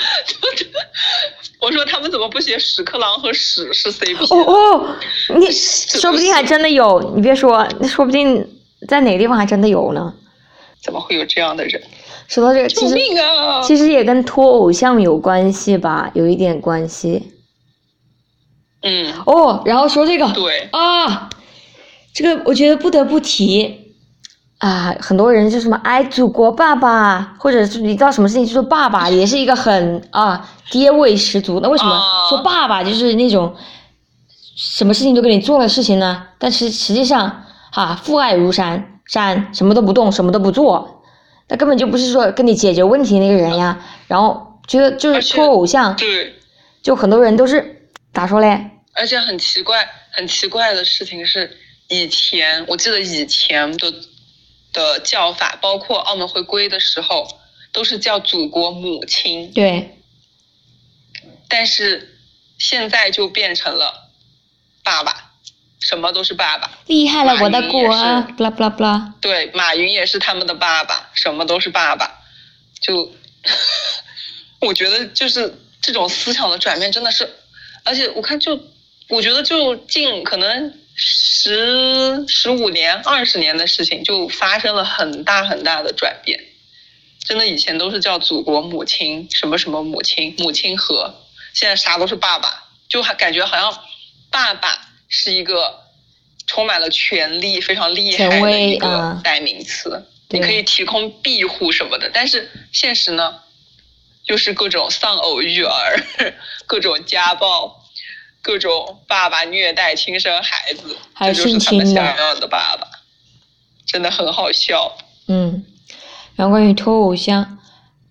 [1.61, 4.35] 我说他们怎么不写屎壳郎和屎是 CP？
[4.35, 4.97] 哦哦，
[5.39, 8.47] 你 说不定还真的有，你别说，那说不定
[8.87, 10.13] 在哪个地方还真的有呢。
[10.83, 11.83] 怎么会有这样的人？
[12.29, 12.95] 说到这个，其实
[13.67, 17.33] 其实也跟脱偶像有关系吧，有一点关系。
[18.83, 19.13] 嗯。
[19.25, 20.31] 哦，然后说这个。
[20.33, 20.69] 对。
[20.73, 21.31] 啊，
[22.15, 23.93] 这个我觉得不得不提
[24.59, 31.59] 啊，很多人就什么哎祖国爸爸，或者是你知道什么事情就说爸爸，也是一个很啊爹味十足。
[31.61, 32.01] 那为什么
[32.31, 33.55] 说爸爸就是那种
[34.57, 36.29] 什么事情都给你做的事情呢？
[36.39, 41.03] 但是实际上哈，父爱如山，山什么都不动，什么都不做。
[41.49, 46.33] 那根本就不是说跟你解决问题那个人呀，然后觉得就是拖偶像，对，
[46.81, 48.71] 就很多人都是咋说嘞？
[48.95, 51.51] 而且很奇怪，很奇怪的事情是，
[51.89, 53.93] 以前我记得以前的
[54.73, 57.41] 的叫法，包括澳门回归的时候，
[57.73, 59.99] 都是叫祖国母亲，对，
[61.49, 62.19] 但是
[62.59, 64.11] 现在就变成了
[64.83, 65.31] 爸爸。
[65.81, 67.83] 什么都是爸爸，厉害了我的国，
[68.39, 69.15] 不啦不啦不啦。
[69.21, 72.23] 对，马云也是他们的爸爸，什么都是爸爸，
[72.81, 73.13] 就，
[74.63, 77.29] 我觉得就是这种思想的转变真的是，
[77.83, 78.59] 而且我看就，
[79.11, 86.41] 我觉得就近可能十十五年、二十年的事情，就发生了很大很大的转变。
[87.25, 91.15] 真的以前都是叫祖国母亲，什么什么母亲，母亲河，
[91.53, 93.73] 现在啥都是爸爸，就还感觉好像
[94.31, 94.81] 爸爸。
[95.07, 95.81] 是一个
[96.45, 102.11] 充满了权力、非常厉害的一个代名词，你可以提供庇护什么的。
[102.13, 103.43] 但是现实呢，
[104.27, 106.03] 就是各种丧偶育儿、
[106.67, 107.84] 各种家暴、
[108.45, 112.87] 各种爸爸虐待亲生孩子，这就是他们想要的爸爸，
[113.85, 114.93] 真的很好笑。
[115.27, 115.65] 嗯，
[116.37, 117.43] 然后关于脱偶像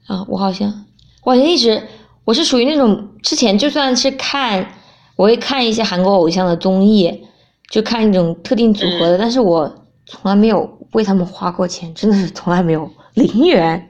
[0.08, 0.86] 啊，我好像
[1.24, 1.88] 我好像一直
[2.26, 4.80] 我是属于那种之前就算是看。
[5.16, 7.24] 我会看一些韩国偶像的综艺，
[7.70, 9.72] 就看一种特定组合的，但是我
[10.08, 13.90] 从来没有为他们花过钱，真的是从来没有零元。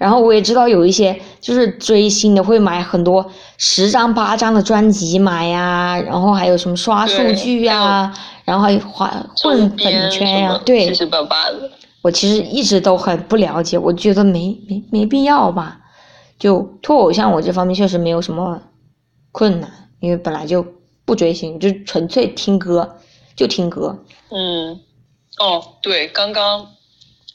[0.00, 8.10] 然后我也知道有一些就是追星的会买很多十张八张的专辑买呀，然后还有什么刷数据呀，
[8.46, 10.86] 然后还花混粉圈呀，对。
[10.86, 11.70] 七七八八的。
[12.00, 15.78] 我其实一直都很不了解，我觉得没没没必要吧。
[16.38, 18.58] 就脱偶像，我这方面确实没有什么
[19.32, 19.70] 困难。
[20.00, 20.66] 因为本来就
[21.04, 22.96] 不追星，就纯粹听歌，
[23.36, 24.02] 就听歌。
[24.30, 24.80] 嗯，
[25.38, 26.66] 哦，对，刚刚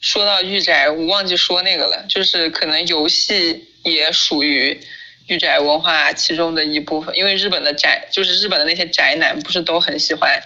[0.06, 4.80] 说到御宅，我忘记说那个了，就是可能游戏也属于
[5.26, 7.16] 御宅文化其中的一部分。
[7.16, 10.40] 因为日本的宅，就是日本的那些宅男，不是都很喜欢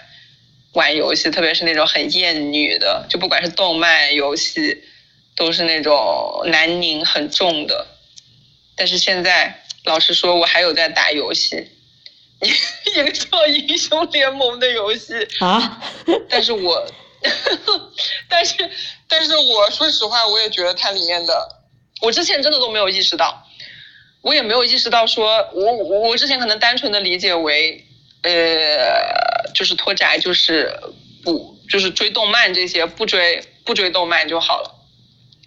[0.73, 4.83] 玩游戏，特别是那种很厌女的，就不管是动漫游戏，
[5.35, 7.85] 都是那种男凝很重的。
[8.75, 11.67] 但是现在，老实说，我还有在打游戏。
[12.41, 15.79] 一个叫英雄联盟的游戏啊，
[16.27, 16.91] 但是我，
[18.27, 18.55] 但是，
[19.07, 21.47] 但是我说实话，我也觉得它里面的，
[22.01, 23.47] 我之前真的都没有意识到，
[24.21, 27.85] 我也没有意识到说，我我之前可能单纯的理解为，
[28.23, 30.73] 呃，就是脱宅，就是
[31.23, 34.71] 不就是追动漫这些，不追不追动漫就好了，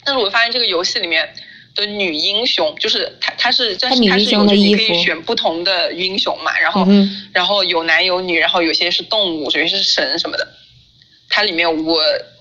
[0.04, 1.34] 但是我发现这个游戏里面。
[1.76, 6.86] 的女英雄就是她，她是但是她是有你可以选不同的英雄嘛，然后
[7.32, 10.46] 然后有男有女，然后有些是动物，有些是神什么的。
[11.28, 12.00] 它里面我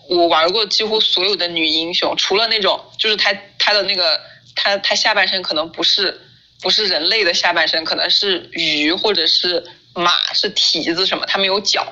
[0.09, 4.19] 我玩过几乎所有的女英雄，除了那种就是她她的那个
[4.55, 6.21] 她她下半身可能不是
[6.61, 9.63] 不是人类的下半身，可能是鱼或者是
[9.93, 11.91] 马是蹄子什么，她没有脚。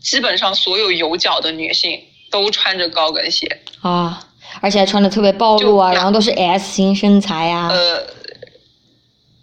[0.00, 2.00] 基本上所有有脚的女性
[2.30, 4.24] 都穿着高跟鞋啊。
[4.62, 7.68] 而且还穿的特别暴露啊，然后都是 S 型身材呀。
[7.70, 8.02] 呃，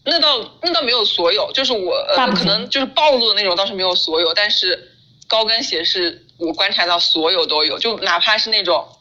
[0.03, 1.93] 那倒那倒没有所有，就是我
[2.36, 4.91] 可能就是暴露的那种倒是没有所有，但是
[5.27, 8.97] 高跟鞋是我观察到所有都有，就哪怕是那种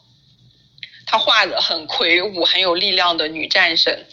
[1.05, 4.07] 她画的很魁梧、很有力量的女战神，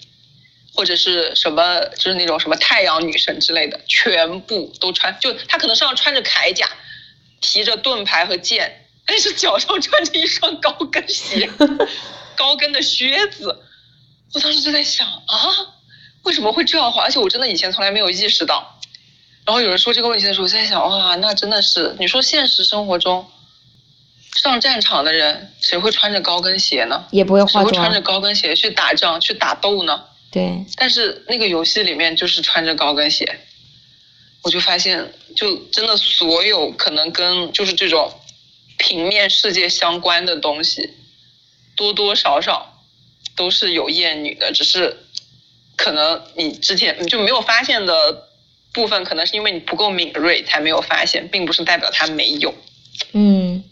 [0.74, 6.68] 或者是什么就是那种什么太阳女神之类的，全部都穿，就她可能身上穿着铠甲，
[7.40, 11.48] 提着盾牌和剑，但是脚上穿着一双高跟鞋，
[12.36, 13.64] 高跟的靴子。
[14.34, 15.38] 我当时就在想啊，
[16.24, 17.02] 为什么会这样画？
[17.04, 18.80] 而且我真的以前从来没有意识到。
[19.44, 23.26] 然后有人说这个问题的时候，我在想，哇，那真的是你说现实生活中
[24.36, 27.04] 上战场的人，谁会穿着高跟鞋呢？
[27.10, 28.00] 也不会化谁会穿着。
[28.00, 30.04] 高跟鞋去打仗、去打斗呢？
[30.30, 33.40] 对，但是那个游戏里面就是穿着高跟鞋，
[34.42, 38.12] 我就发现，就真的所有可能跟就是这种
[38.78, 40.88] 平面世界相关的东西，
[41.76, 42.80] 多多少少
[43.36, 44.96] 都是有厌女的，只是
[45.76, 48.28] 可能你之前你就没有发现的
[48.72, 52.52] 部分，可能是因为你不够敏锐才没有发现，并不是代表它没有。
[53.12, 53.62] 嗯，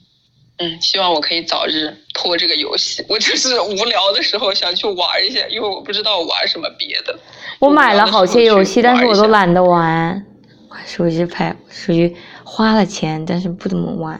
[0.58, 3.04] 嗯，希望我可以早日脱这个游戏。
[3.08, 7.18] 我就是无聊的时候想去玩一下，因为我不知道玩什么别的。
[7.58, 9.52] 我买了好些游戏，但是我都懒。
[9.52, 10.26] 得玩。
[10.68, 14.18] 我属于是拍，属于花了钱，但是不怎么玩。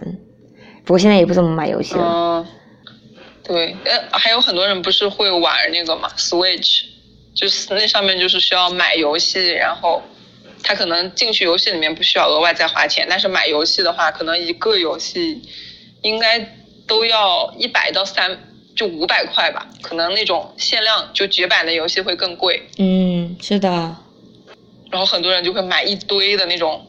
[0.85, 2.03] 不过现在也不怎么买游戏了。
[2.05, 2.47] 嗯，
[3.45, 6.83] 对，呃，还有很多人不是会玩那个嘛，Switch，
[7.35, 10.03] 就是那上面就是需要买游戏，然后
[10.63, 15.43] 他可能进去游戏里面不需要额外再花钱，但是买游戏的话，可能一个游戏
[16.03, 16.57] 应该
[16.87, 18.39] 都要一百到三，
[18.77, 23.69] 就五百块吧，可能那种限量就绝版的游戏会更贵，嗯，是的，
[24.91, 26.87] 然后很多人就会买一堆的那种。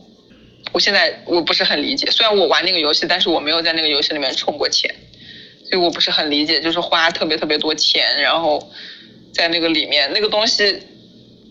[0.73, 4.93] 我现在我不是很理解，虽然我玩那个游戏，但是我没有在那个游戏里面充过钱，
[5.65, 8.71] 所以我不是很理解，就是花特别特别多钱，然后
[9.33, 10.81] 在那个里面那个东西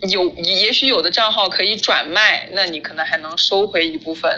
[0.09, 4.31] 有，也许有的账号可以转卖，那你可能还能收回一部分，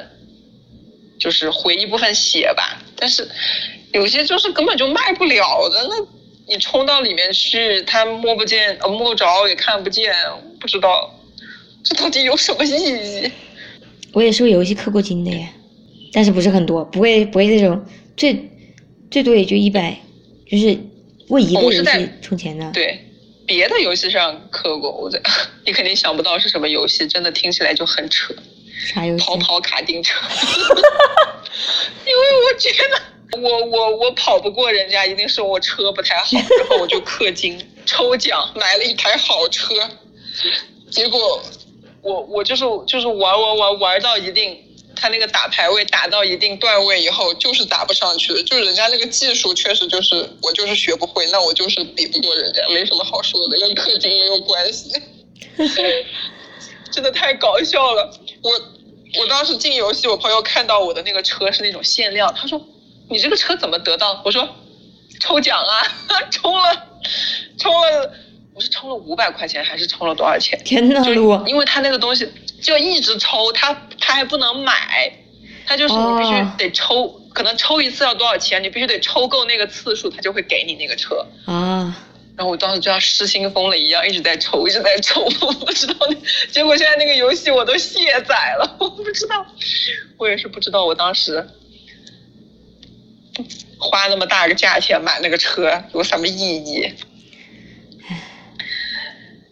[1.19, 2.83] 就是回一部分血吧。
[2.97, 3.29] 但是
[3.93, 5.95] 有些就是根本就卖不了的，那
[6.49, 10.13] 你冲到里面去，他摸不见，呃摸不着也看不见，
[10.59, 11.15] 不知道
[11.85, 13.31] 这到底有什么意义？
[14.13, 15.49] 我也是为游戏氪过金的耶，
[16.13, 17.85] 但是不是很多，不会不会那种
[18.17, 18.51] 最
[19.11, 19.97] 最多也就一百，
[20.51, 20.77] 就是
[21.29, 22.71] 为一个游戏充钱的。
[22.73, 23.01] 对，
[23.47, 25.21] 别的游戏上氪过，我在
[25.67, 28.35] 你肯定想不到是什么游戏，真的听起来就很扯。
[28.87, 29.25] 啥游戏？
[29.25, 30.19] 跑跑卡丁车，
[32.07, 36.27] 因为我觉得我我我跑不过人家，一定是我车不太好，
[36.59, 39.75] 然后我就氪金抽奖买了一台好车，
[40.91, 41.43] 结果
[42.01, 44.59] 我我就是就是玩玩玩玩到一定。
[44.95, 54.91] 他那个打排位打到一定段位以后，就是打不上去的，就是人家那个技术确实就是我就是学不会，那我就是比不过人家，没什么好说的，跟氪金没有关系。
[56.93, 58.19] 真的太搞笑了。
[58.43, 58.51] 我
[59.19, 62.61] 我当时进游戏，我朋友看到我的那个车是那种限量，他说
[63.09, 64.49] ：“你这个车怎么得到？”我说
[65.21, 65.73] ：“抽奖啊，
[66.31, 66.87] 充了，
[67.59, 68.13] 充了，
[68.55, 70.61] 我是充了五百块钱还是充了多少钱？
[70.65, 71.03] 天呐，
[71.47, 72.31] 因为他那个东西
[72.63, 75.13] 就一直抽，他他还不能买，
[75.67, 81.27] 他就是你必须哦得抽，可能抽一次要多少钱，你必须得抽够那个次数，他就会给你那个车。
[81.47, 82.07] 啊！
[82.35, 86.17] 然后我当时就像失心疯了一样，一直在抽，一直在抽，我不知道那，
[86.51, 89.45] 结果现在那个游戏我都卸载了， 我不知道，
[90.17, 91.47] 我也是不知道我当时
[93.79, 96.95] 花那么大个价钱买那个车有什么意义，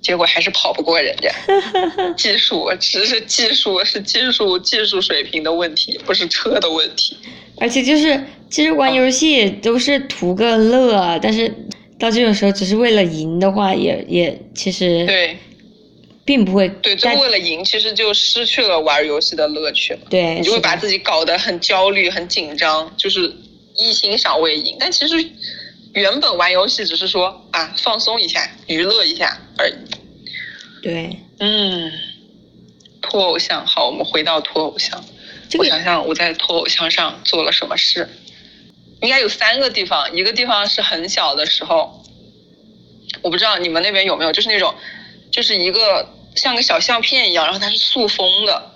[0.01, 1.31] 结果还是跑不过人家，
[2.16, 7.16] 技术只是技术是技术技术水平的问题，不是车的问题。
[7.59, 8.18] 而且就是，
[8.48, 11.52] 其实玩游戏都是图个乐，但是
[11.98, 15.36] 到这种时候只是为了赢的话，也也其实对
[16.24, 20.01] 并不会对，就在为了赢，其实就失去了玩游戏的乐趣了。
[20.09, 23.31] 对你就会把自己搞得很焦虑、很紧张，就是
[23.77, 24.77] 一心想为赢。
[24.81, 25.16] 但其实
[25.93, 29.74] 原本玩游戏只是说啊，放松一下、娱乐一下而已。
[30.82, 31.93] 对嗯，
[33.02, 35.02] 脱偶像，好，我们回到脱偶像。
[35.48, 38.09] 这个我想想，我在脱偶像上做了什么事？
[39.01, 42.05] 应该有三个地方，一个地方是很小的时候，
[43.23, 44.74] 我不知道你们那边有没有，就是那种，
[45.32, 48.70] 就是一个像个小相片一样，然后它是塑封的，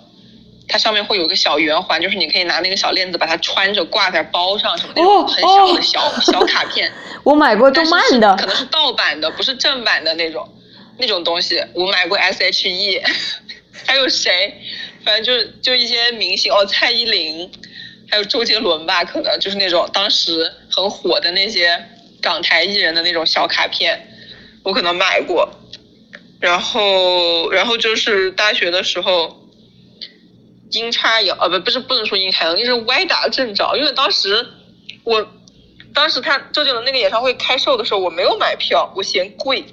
[0.67, 6.91] 它上面会有个小圆环，就是你可以拿那个小链子把它穿着挂在包上什么的，哦很小的小、小卡片。
[7.23, 10.47] 我买过动漫的可，能是盗版的，不是正版的那种
[10.97, 11.61] 那种东西。
[11.73, 13.01] 我买过 S.H.E，
[13.85, 14.53] 还有谁？
[15.03, 17.51] 反正就是就一些明星哦，蔡依林，
[18.09, 21.85] 还有周杰伦吧，可能就是那种当时很火的那些
[22.21, 24.07] 港台艺人的那种小卡片，
[24.63, 25.49] 我可能买过。
[26.41, 29.47] 然后，然后就是大学的时候，
[30.71, 34.45] 阴差阳呃不不是不能说阴差阳，就是歪打正着，因为当时
[35.03, 35.27] 我
[35.93, 39.63] 当时他周杰伦那个演唱会开售的时候，我没有买票，我嫌贵，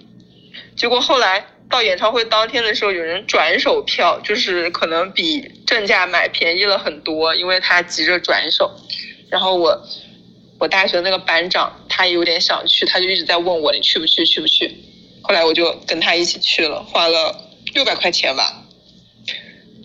[0.83, 8.69] 结果后来到演唱会当天的时候，有人转手票，就是可能比正价买便宜了很多，因为他急着转手，
[9.31, 9.81] 然后我
[10.59, 14.27] 我大学那个班长他也有点想去，他就一直在问我你去不去？
[14.27, 14.77] 去不去，
[15.23, 17.33] 后来我就跟他一起去了，花了
[17.75, 18.65] 六百块钱吧。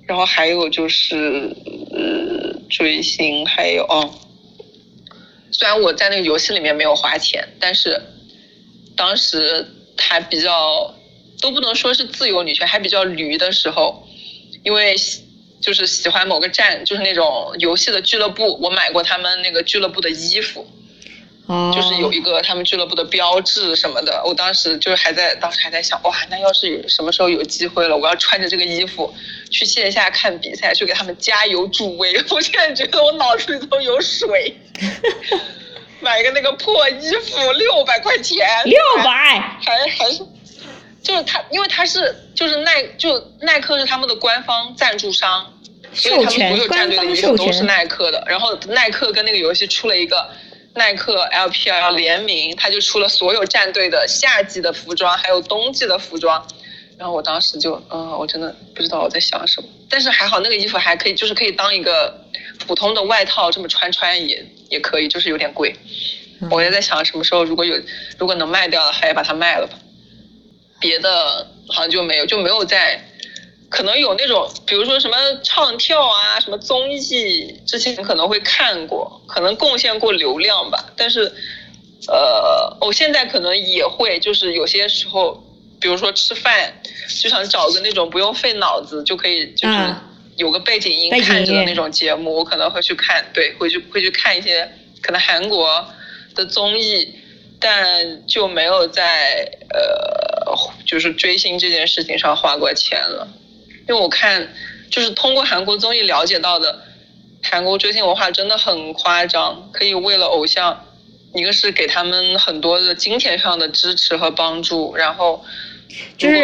[0.08, 1.56] 然后还有就是
[1.92, 4.16] 呃追星，还有哦，
[5.52, 8.02] 虽然我在那个游戏里面没有花钱，但是
[8.96, 9.64] 当时
[9.98, 10.96] 还比较
[11.42, 14.08] 都不能说是自由女权，还比较驴的时候，
[14.64, 15.24] 因为喜
[15.60, 20.66] 就是喜欢某个站，就是那种游戏的俱乐部，我买过他们那个俱乐部的衣服。
[21.48, 29.14] 哦，就是有一个他们俱乐部的标志什么的，我当时就是还在，当时还在想，哇，那要是有什么时候有机会了，我要穿着这个衣服
[29.50, 32.14] 去线下看比赛，去给他们加油助威。
[32.30, 34.58] 我现在觉得我脑子里头有水。
[36.00, 40.26] 买个那个破衣服六百块钱，六百，还还是，
[41.02, 45.54] 就是他，因为他是就是耐就耐克是他们的官方赞助商，
[45.94, 48.24] 所以他们所有战队的衣服都是耐克的。
[48.28, 50.30] 然后耐克跟那个游戏出了一个
[50.76, 56.46] 耐克 LPL 联名，他就出了所有战队的夏季的服装，还有冬季的服装。
[56.98, 62.27] 然后我当时就，嗯，我真的不知道我在想什么，但是还好那个衣服还可以，就是可以当一个
[62.66, 65.76] 普通的外套这么穿穿也也可以，就是有点贵。
[66.52, 67.76] 我也在想什么时候如果有
[68.18, 69.78] 如果能卖掉了，还把它卖了吧。
[70.80, 73.02] 别的好像就没有，就没有在，
[73.70, 80.94] 可能有那种，比如说什么唱跳啊，什么综艺，之前可能会看过，可能贡献过流量吧。
[80.96, 81.32] 但是，
[82.08, 85.44] 呃，我现在可能也会，就是有些时候。
[85.80, 86.74] 比如说吃饭，
[87.22, 89.78] 就想找个那种不用费脑子就可以，就是
[90.38, 95.86] 有个背景音看着的那种节目，我可能会去看，对，会去会去看一些可能韩国
[96.36, 97.14] 的综艺，
[97.60, 100.56] 但就没有在呃，
[100.86, 103.28] 就是追星这件事情上花过钱了，
[103.90, 104.54] 因为我看
[104.92, 106.84] 就是通过韩国综艺了解到的，
[107.42, 110.86] 韩国追星文化真的很夸张，可以为了偶像，
[111.34, 115.44] 一个是给他们很多的金钱上的支持和帮助，然后。
[116.18, 116.36] 就是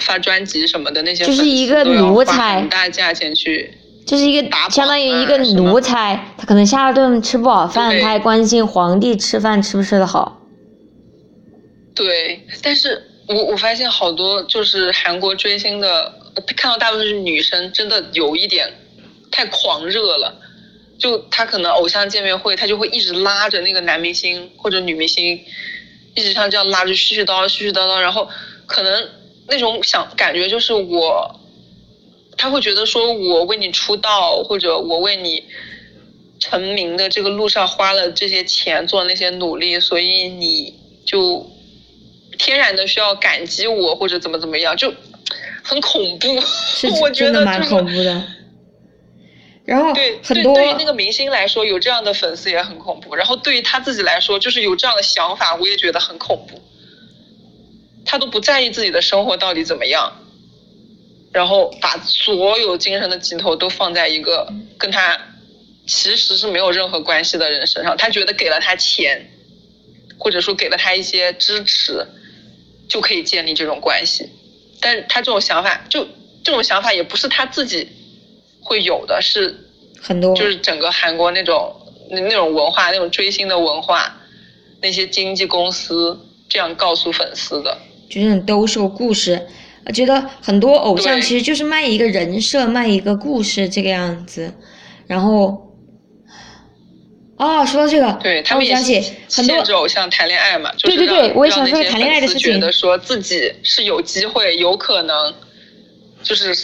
[0.00, 3.72] 发专辑什么的那些，就是一个奴才，很大价钱去，
[4.06, 10.40] 就是一个相当于一个奴才，他可能下顿吃不好饭，他还关心皇帝吃饭吃不吃得好。
[11.94, 16.14] 对，但是我我发现好多就是韩国追星的，
[16.56, 18.66] 看到大部分是女生，真的有一点
[19.30, 20.40] 太狂热了。
[20.98, 25.40] 就他可能偶像见面会，他就会一直拉着那个男明星或者女明星，
[26.14, 28.28] 一直像这样拉着絮絮叨叨絮絮叨叨，然后。
[28.72, 29.06] 可能
[29.48, 31.38] 那种想感觉就是我，
[32.38, 35.44] 他会觉得说我为你出道或者我为你
[36.40, 40.74] 成名的这个路上花了这些钱做那些努力，所以你
[41.04, 41.46] 就
[42.38, 44.94] 天然的需要感激我或者怎么怎么样，就
[45.62, 46.40] 很恐怖。
[46.40, 48.22] 是 真的蛮恐怖的。
[49.66, 53.14] 然后对很多对于那个明星来说，有这样的粉丝也很恐怖。
[53.14, 56.58] 然后对于他自己来说，就是有这样的想法，我也觉得很恐怖。
[58.04, 60.12] 他都不在意自己的生活到底怎么样，
[61.32, 65.18] 然后把所有精神的寄托都放在一个跟他
[65.86, 67.96] 其实是没有任何关系的人身上。
[67.96, 69.30] 他觉得给了他钱，
[70.18, 72.06] 或者说给了他一些支持，
[72.88, 74.28] 就可以建立这种关系。
[74.80, 76.06] 但是他这种想法，就
[76.44, 77.88] 这种想法也不是他自己
[78.60, 79.70] 会有的，是
[80.00, 81.74] 很多就是整个韩国那种
[82.10, 84.20] 那那种文化，那种追星的文化，
[84.80, 86.18] 那些经纪公司
[86.48, 87.78] 这样告诉粉丝的。
[88.12, 89.40] 就是兜售故事，
[89.86, 94.52] 我觉得很多偶像其实就是卖一个人设，卖一个故事这个样子。
[95.06, 95.72] 然后，
[97.36, 98.74] 哦，说到这个，对他们也
[99.30, 102.52] 很多偶像谈恋爱嘛，对对对，我也想说谈恋爱的事情。
[102.52, 105.32] 觉得说自己是有机会，有可能，
[106.22, 106.54] 就是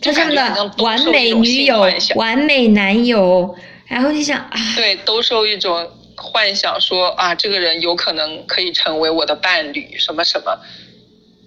[0.00, 1.84] 他这样的完美女友、
[2.14, 3.52] 完美男友，
[3.88, 5.90] 然后你想啊，对，兜售一种。
[6.20, 10.58] 幻想说啊，这个人有可能可以成为我的伴侣，什么什么，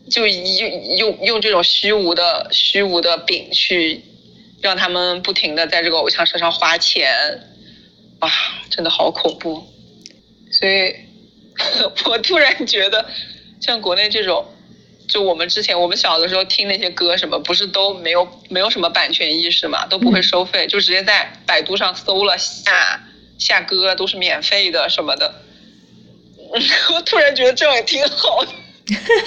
[0.10, 4.04] 就用用用这种虚无的虚无的饼去
[4.62, 7.14] 让他们不停的在这个偶像身上花钱，
[8.20, 8.30] 啊，
[8.70, 9.64] 真的好恐怖。
[10.52, 10.96] 所以，
[12.10, 13.06] 我突然觉得，
[13.60, 14.46] 像国内这种，
[15.08, 23.08] 就我们之前我们小的时候听那些歌什么，不是都没有没有什么版权意识嘛，都不会收费，就直接在百度上搜了下。
[23.42, 25.34] 下歌都是免费的什么的，
[26.94, 28.52] 我突然觉得这样也挺好的，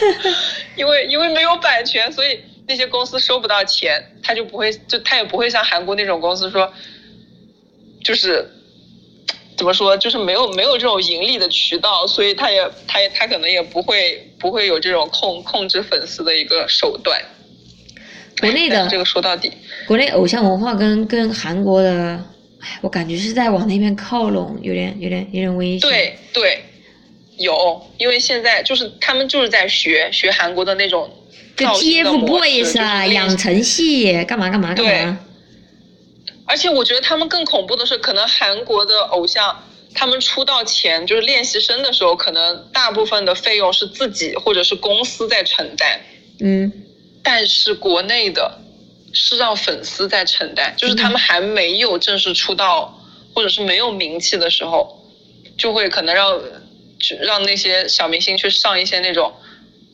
[0.76, 2.38] 因为因为没有版权，所以
[2.68, 6.72] 那些公司收不到钱，他就不会，就他也不会像韩国那种公司说，
[8.04, 8.48] 就是
[9.56, 17.20] 怎么说，就是没有没有这种盈利的渠道，所以他也他也他可能也不会不会有这种控控制粉丝的一个手段。
[18.40, 19.50] 国内的这个说到底，
[19.86, 22.20] 国内偶像文化跟跟韩国的，哎，
[22.80, 26.64] 我感觉是在往那边靠拢，有点有点有点危险。，对对，
[27.38, 31.10] 有，因为现在就是他们就是在学学韩国的那种
[31.56, 35.18] 的 TFBOYS 啊，养成系干嘛干嘛干对嘛。
[36.46, 39.64] 而且我觉得他们更恐怖的是，可能韩国的偶像，
[39.94, 46.00] 他们出道前就是练习生的时候，可能大部分的费用是自己或者是公司在承担，
[46.40, 46.70] 嗯，
[47.22, 48.58] 但是国内的
[49.14, 53.00] 是让粉丝在承担，就是他们还没有正式出道
[53.34, 55.02] 或者是没有名气的时候，
[55.56, 56.38] 就会可能让
[56.98, 59.32] 就让那些小明星去上一些那种。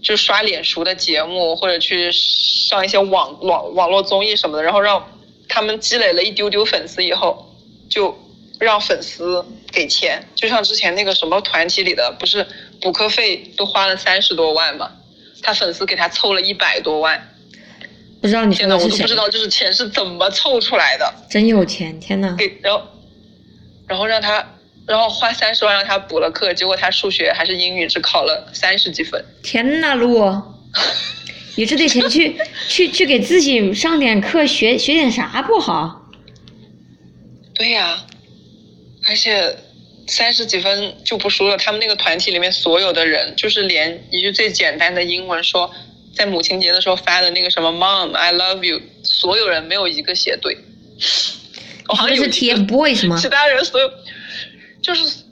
[0.02, 5.12] 就刷脸熟的节目，或者去上一些网网网络综艺什么的，然后让
[5.46, 7.54] 他们积累了一丢丢粉丝以后，
[7.90, 8.18] 就
[8.58, 10.26] 让粉丝给钱。
[10.34, 12.46] 就像之前那个什么团体里的，不是
[12.80, 14.90] 补课费都花了三十多万嘛，
[15.42, 17.29] 他粉丝给他凑了一百多万。
[18.20, 19.16] 不知道你说天呐，的是谁我都不知？
[19.16, 21.12] 道就是钱是怎么凑出来的。
[21.28, 22.34] 真有钱，天呐！
[22.38, 22.82] 给然后
[23.86, 24.44] 然后让他。
[24.86, 29.24] 然后花三十万让他补了课，结果他数学还是英语只考了三十几分。
[29.40, 30.18] 天呐，路，
[31.54, 32.36] 你这点钱去
[32.66, 36.10] 去去给自己上点课，学学点啥不好？
[37.54, 38.04] 对呀、
[39.06, 39.56] 而且
[40.08, 45.70] 三十几分就不说了，他们那个团体里面所有的人，就是连一句最简单的英文说，
[46.14, 50.56] 在母亲节的时候发的那个什么 “Mom, I love you”，所有人没有一个写对。
[51.88, 53.28] 我好像是 TFBOYS 吗其？
[53.28, 53.90] 他人所有
[54.82, 55.24] 就是，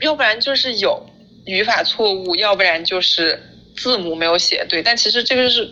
[0.00, 1.08] 要不然就是有
[1.46, 3.42] 语法错误，要不然就是
[3.76, 4.82] 字母没有写对。
[4.82, 5.68] 但其实这个是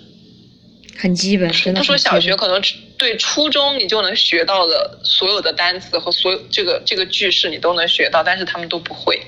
[0.98, 2.60] 很基本，真的不说小学，可能
[2.96, 9.20] 对初中你就能学到的所有的单词和所有这个这个句式你都能学到，但是他们都不会。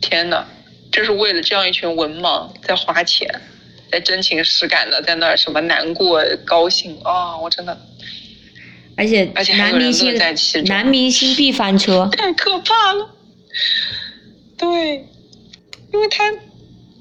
[0.00, 0.44] 天呐，
[0.92, 3.28] 这是为了这样一群文盲在花钱，
[3.90, 7.76] 在真情实感的在那儿什么难过、高兴啊、我真的
[8.96, 13.08] 而且而且男明星在其中男明星必翻车，太可怕了。
[14.58, 15.08] 对，
[15.92, 16.30] 因为他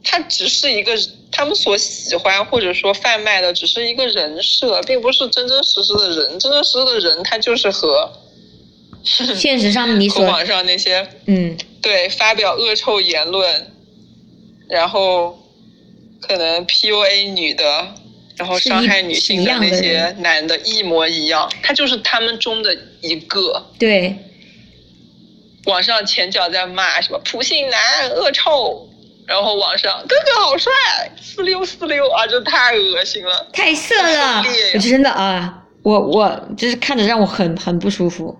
[0.04, 0.98] 他只是一个
[1.32, 6.40] 他们所喜欢或者说贩卖的只是一个人设，并不是真真实实的人。
[6.40, 8.12] 真真实实的人，他就是和
[9.04, 13.72] 现实上你所网上那些嗯对发表恶臭言论，
[14.72, 15.38] 然后
[16.22, 17.94] 可能 PUA 女的，
[18.38, 23.66] 然后伤害女性的的那些男的一模一样，他就是他们中的一个。
[23.78, 24.16] 对，
[25.66, 28.88] 网上前脚在骂什么普信男恶臭，
[29.28, 30.72] 然后网上哥哥好帅，
[31.22, 33.48] 四六四六啊，这太恶心了。
[33.52, 34.42] 太色了
[34.74, 38.38] 我真的啊，我我就是看着让我很很不舒服。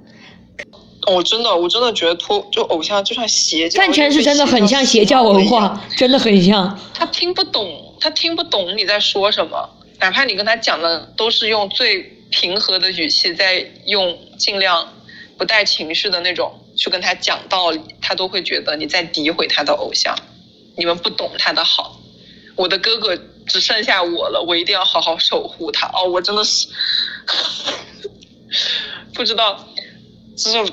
[1.08, 6.80] 我、真的，我真的觉得脱就偶像就像邪教，饭圈是真的很像邪教文化，真的很像。
[6.94, 9.70] 他听不懂，他听不懂你在说什么，
[10.00, 14.94] 哪怕你跟他讲的都是用最平和的语气，在用尽量
[15.38, 20.16] 不带情绪的那种去跟他讲道理，他都会觉得你在诋毁他的偶像，
[20.78, 22.00] 你们不懂他的好。
[22.56, 23.18] 我的哥哥
[23.48, 25.88] 只剩下我了，我一定要好好守护他。
[25.88, 26.68] 哦，我真的是
[29.16, 29.66] 不知道，
[30.38, 30.72] 就是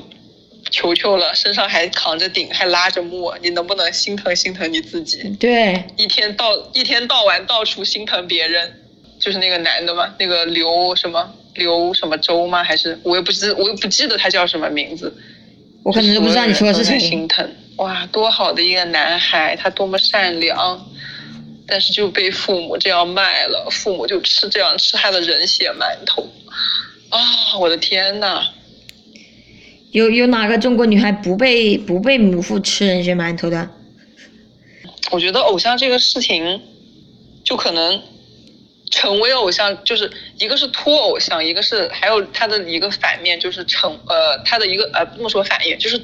[0.71, 5.23] 求求了，身上还扛着鼎，还拉着墨，你能不能心疼心疼你自己？
[5.39, 8.73] 对，一天到一天到晚到处心疼别人，
[9.21, 12.63] 就是那个男的嘛，那个刘什么刘什么周吗？
[12.63, 15.13] 还是我也不知我也不记得他叫什么名字。
[15.83, 16.99] 我可能都不知道你说的是谁。
[16.99, 20.87] 心疼哇，多好的一个男孩，他多么善良，
[21.67, 26.29] 但是就被父母这样卖了，父母就吃这样吃他的人血馒头
[27.09, 27.57] 啊！
[27.59, 28.43] 我的天呐！
[29.93, 33.69] 有有哪个中国女孩不被不被母父吃人血馒头的？
[35.11, 36.61] 我觉得偶像这个事情，
[37.43, 38.03] 就可能
[38.91, 45.99] 成为偶像，就是一个是托偶像，一个是还有他的一个反面，就是成呃他的一个呃不能说反面，就是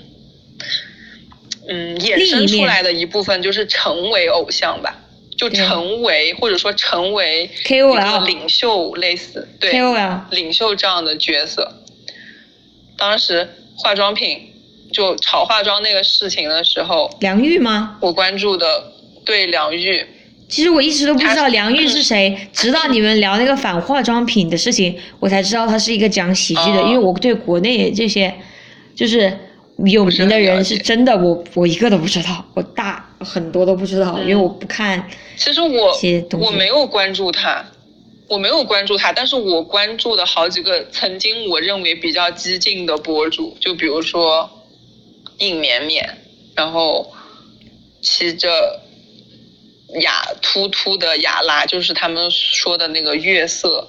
[1.69, 4.98] 嗯衍生出来的一部分就是成为偶像吧，
[5.36, 11.82] 就成为或者说成为 KOL 领袖类似对 KOL 领袖这样的角色。
[12.97, 14.38] 当时化妆品
[14.92, 17.96] 就炒化妆那个事情的时候，梁玉吗？
[18.01, 18.92] 我关注的
[19.24, 20.06] 对梁玉，
[20.48, 26.80] 其实我一直都不知道她梁玉是谁，直到你们聊那个反化妆品的事情，我才知道他是一个讲喜剧的。
[26.80, 28.32] 哦因为我对国内这些
[28.94, 29.36] 就是
[29.84, 32.44] 有名的人是真的，我我一个都不知道。
[32.55, 35.05] 我大很多都不知道，因为我不看
[35.36, 35.98] 其实我。
[36.38, 37.64] 我没有关注他，
[38.26, 44.64] 我没有关注他，但是我关注的好几个曾经我认为比较激进的博主，就比如说
[45.38, 46.22] 硬绵绵，
[46.55, 47.12] 然后
[48.01, 48.80] 骑着
[50.01, 53.88] 雅突突的雅拉，就是他们说的那个月色，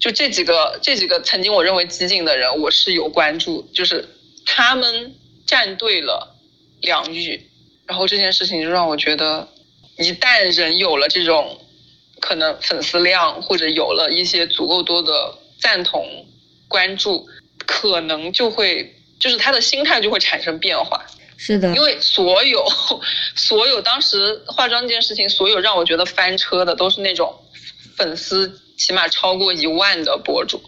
[0.00, 4.08] 就这几个这几个曾经我认为激进的人，我是有关注，就是
[4.46, 5.14] 他们
[5.46, 6.34] 站队了
[6.80, 7.50] 两域，
[7.86, 9.48] 然后这件事情就让我觉得，
[9.98, 11.60] 一旦人有了这种
[12.24, 16.26] 可能粉丝量，或者有了一些足够多的赞同、
[16.68, 17.28] 关注，
[17.66, 21.04] 可能就会就是他的心态就会产生变化。
[21.36, 22.66] 是的因，为所有
[23.36, 27.38] 所有当时化妆这件事情，所有让我觉得翻车的都是那种
[27.94, 30.62] 粉丝起码超过一万的博主，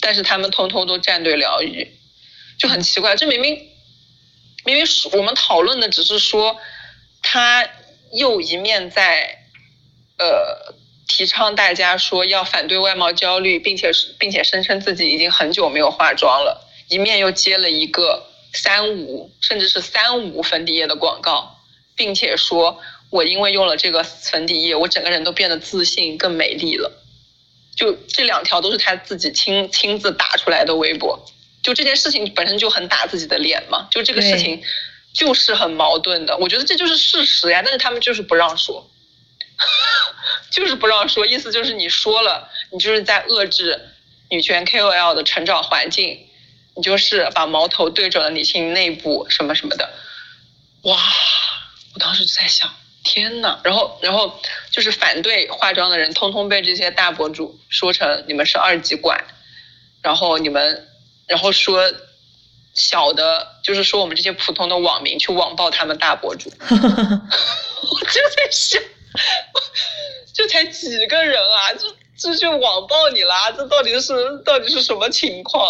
[0.00, 1.86] 但是他们通通都站队疗愈，
[2.58, 3.14] 就很奇怪。
[3.14, 3.54] 这明明
[4.64, 6.56] 明明是我们讨论的只是说
[7.22, 7.68] 他
[8.12, 9.35] 又一面在
[10.18, 10.74] 呃
[11.08, 21.58] 提倡大家说要反对外貌焦虑，并且并且声称自己已经很久没有化妆了，一面又接了一个三无甚至是三无粉底液的广告，
[21.94, 22.80] 并且说
[23.10, 26.90] 我因为用了这个粉底液，我整个人都变得自信更美丽了。
[27.76, 31.24] 就这两条都是他自己亲亲自打出来的微博，
[31.62, 34.62] 就这件事情本身就很打自己的脸嘛，就这个事情
[35.12, 38.90] 就是很矛盾的，我觉得这就是事实呀，但是他们就是不让说，
[40.50, 43.88] 就是不让说，意思就是你说了，你就是在遏制
[44.30, 46.28] 女权 KOL 的成长环境，
[46.74, 49.90] 你就是把矛头对准了女性内部什么什么的，
[50.82, 50.96] 哇！
[51.94, 52.70] 我当时就在想，
[53.04, 54.38] 天呐，然后然后
[54.70, 59.24] 就是反对化妆的人，通通被这些大博主说成你们是二极管，
[60.02, 60.86] 然后你们，
[61.26, 61.90] 然后说
[62.74, 68.82] 小的，就是说我们这些普通的网民去网暴他们大博主， 我就在想，
[70.32, 74.12] 这才几个人啊，这这就网暴你啦，这到底是
[74.44, 75.62] 到底是什么情况？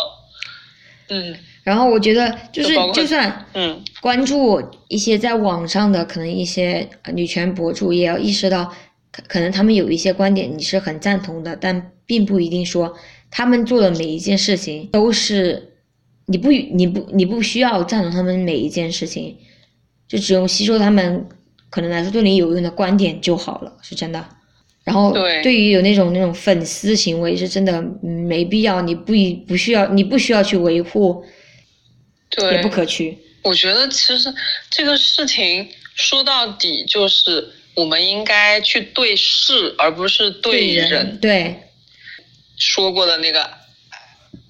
[1.09, 8.73] 嗯然后我觉得就是就算嗯关注一些在网上的可能一些呃女权博主，也要意识到，
[9.11, 12.97] 可可能他们有一些观点你是很赞同的，但并不一定说
[13.31, 15.75] 他们做的每一件事情都是
[16.27, 19.37] 你不你不你不需要赞同他们每一件事情，
[20.07, 21.29] 就只用吸收他们
[21.71, 24.29] 可能来说对你有用的观点就好了，是真的。
[24.85, 27.73] 然后对对于有那种那种粉丝行为是真的
[28.05, 31.25] 嗯没必要，你不一不需要你不需要去维护，
[32.31, 33.19] 对，也不可取。
[33.43, 34.33] 我觉得其实
[34.71, 41.19] 这个事情说到底就是我们应该去对事，而不是对人。
[41.21, 41.63] 对
[42.57, 43.51] 说过的那个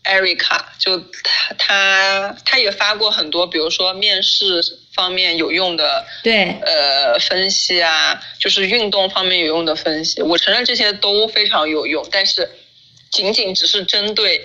[0.07, 4.63] 艾瑞卡，就他他他也发过很多，比如说面试
[4.95, 10.23] 方面有用的对呃分析啊，就是运动方面有用的分析。
[10.23, 12.49] 我承认这些都非常有用，但是
[13.11, 14.43] 仅仅只是针对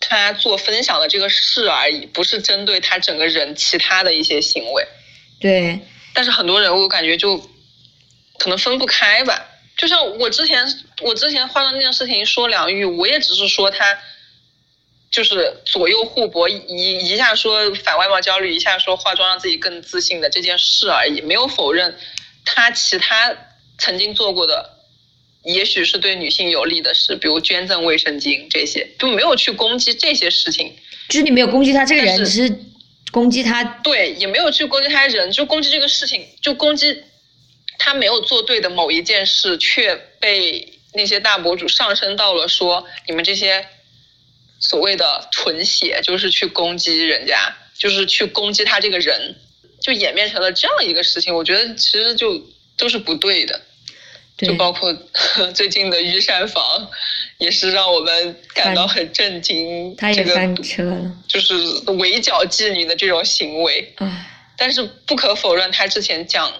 [0.00, 4.86] 他做分享的这个事而已，不是针对他整个人其他的一些行为。
[5.40, 5.80] 对
[6.14, 7.38] 但是很多人我感觉就
[8.38, 9.44] 可能分不开吧。
[9.76, 10.66] 就像我之前
[11.02, 13.96] 我之前化妆那件事情说梁玉，我也只是说他
[15.10, 21.96] 就是左右互搏，一一下说反外貌焦虑，一下说化妆让自己更自信的这件事而已，没有否认
[22.44, 23.36] 他其他
[23.78, 24.74] 曾经做过的。
[25.44, 30.76] 也许是对女性有利的事，比如捐赠卫生巾这些，就没有去攻击这些事情。
[31.08, 32.60] 就是你没有攻击他这个人，只是
[33.12, 33.64] 攻击他。
[33.64, 37.02] 对，也没有去攻击他人，就攻击这个事情，就攻击
[37.78, 43.66] 他没有做对的某一件事，却被那些大博主上升到了说你们这些
[44.60, 49.36] 所谓的纯血，就是去攻击人家，就是去攻击他这个人，
[49.80, 51.34] 就演变成了这样一个事情。
[51.34, 52.42] 我觉得其实就
[52.76, 53.60] 都是不对的。
[54.36, 54.94] 对就包括
[55.52, 56.88] 最近的御膳房，
[57.38, 59.96] 也是让我们感到很震惊。
[59.96, 61.56] 这个他也翻车了，就是
[61.98, 63.92] 围剿妓女的这种行为。
[63.96, 66.52] 唉，但是不可否认，他之前讲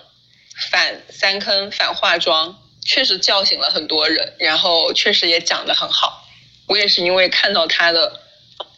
[0.73, 6.18] 反三坑、反化妆，确实叫醒了很多人，然后确实也讲得很好。
[6.69, 8.20] 我也是因为看到他的，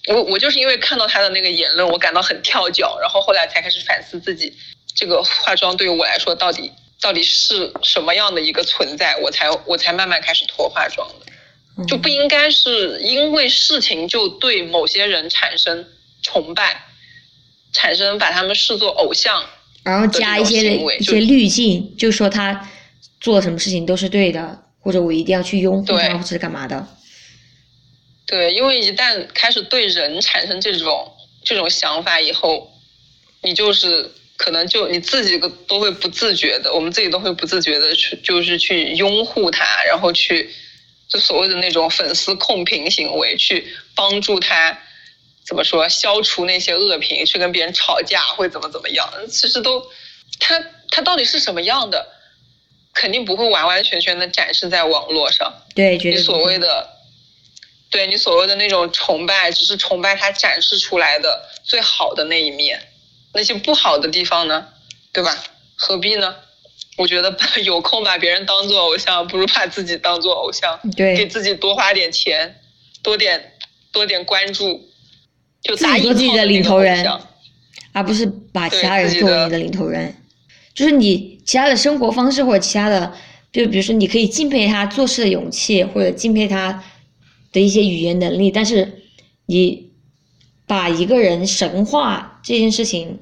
[0.09, 4.53] 我我就是因为看到他的那个言论，我感到很跳脚，然后后来才开始反思自己，
[4.95, 11.27] 这个化妆对于我来说到底到底是什么样的一个存在，我才我才慢慢开始脱化妆的。
[11.79, 15.87] 嗯就不应该是因为事情就对某些人产生
[16.21, 16.85] 崇拜，
[17.73, 19.43] 产生把他们视作偶像。
[19.83, 22.69] 然后加一些一些滤镜，就说他
[23.19, 26.87] 做什么事情都是对的，或者我一定要去拥护对他，或者是干嘛的。
[28.31, 31.13] 对，因为一旦开始对人产生这种
[31.45, 32.71] 这种想法以后，
[33.43, 35.37] 你就是可能就你自己
[35.67, 40.49] 都会不自觉的，我们自己都会不自觉的去，就是去拥护他，然后去
[41.09, 43.67] 就所谓的那种粉丝控评行为，去
[43.97, 44.79] 帮助他
[45.45, 49.11] 怎么说消除那些恶评，去跟别人吵架会怎么怎么样？
[49.29, 49.85] 其实都
[50.39, 52.07] 他他到底是什么样的，
[52.95, 55.53] 肯定不会完完全全的展示在网络上。
[55.75, 56.89] 对，你所谓的
[57.91, 62.81] 对你所谓的那种崇拜，只是崇拜他展示出来的最好的那一面。
[63.33, 64.67] 那些不好的地方呢，
[65.13, 65.37] 对吧？
[65.77, 66.35] 何必呢？
[66.97, 67.35] 我觉得
[67.65, 72.61] 有空把别人当做偶像，不如把自己当做偶像，对，给自己多花点钱，
[73.03, 73.53] 多点
[73.93, 74.89] 多点关注，
[75.63, 77.07] 就自己做自己的领头人，
[77.93, 80.15] 而不是把其他人作为你的领头人。
[80.75, 83.13] 就是你其他的生活方式或者其他的，
[83.53, 86.83] 就比如说你可以敬佩他做事的勇气，或者敬佩他
[87.53, 89.03] 的一些语言能力，但是
[89.47, 89.89] 你。
[90.67, 93.19] 把一个人神化这件事情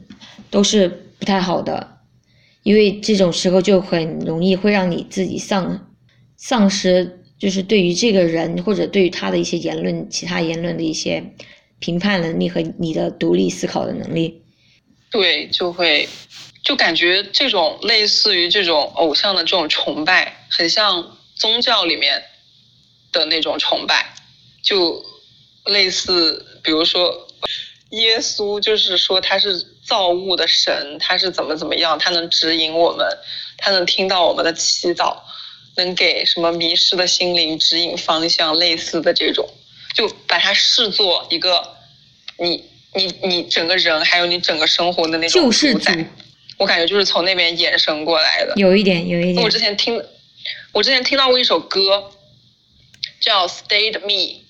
[0.51, 0.87] 都是
[1.19, 2.01] 不太好的，
[2.63, 5.89] 因为这种时候就很容易会让你自己丧
[6.37, 11.25] 丧失，就是对于这个人或者对于他的一些言论、其他言论的一些
[11.79, 14.43] 评判能力和你的独立思考的能力。
[15.11, 16.07] 对，就会
[16.63, 22.23] 就感觉这种类似于这种偶像的这种崇拜，很像宗教里面
[23.11, 24.05] 的那种崇拜，
[24.69, 25.05] 就
[25.65, 27.24] 类似比如说。
[27.93, 33.07] 耶稣就是说他是造物的神，他是怎么怎么样，他能指引我们，
[33.57, 35.16] 他能听到我们的祈祷，
[35.74, 39.49] 能给什么迷失的心灵指引方向，类似的这种，
[39.95, 41.66] 就把它视作一个
[42.39, 42.62] 你
[42.93, 46.07] 你你整个人还有你整个生活的那种主宰。
[46.59, 49.43] 我感觉就是从那边衍生过来的，有一点有一点。
[49.43, 49.99] 我之前听，
[50.73, 52.12] 我之前听到过一首歌，
[53.19, 54.09] 叫《Stayed Me》，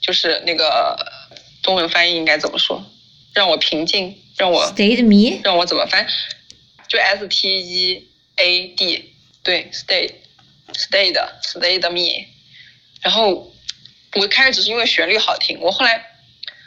[0.08, 0.96] 就是那个。
[1.60, 2.82] 中文翻译应该怎么说？
[3.34, 6.06] 让我平静，让我 stayed me，让我怎么翻？
[6.86, 9.12] 就 S T E A D，
[9.42, 12.26] 对，stay，stay 的，stay 的 me。
[13.02, 13.52] 然后
[14.14, 16.02] 我开始只是因为旋律好听，我后来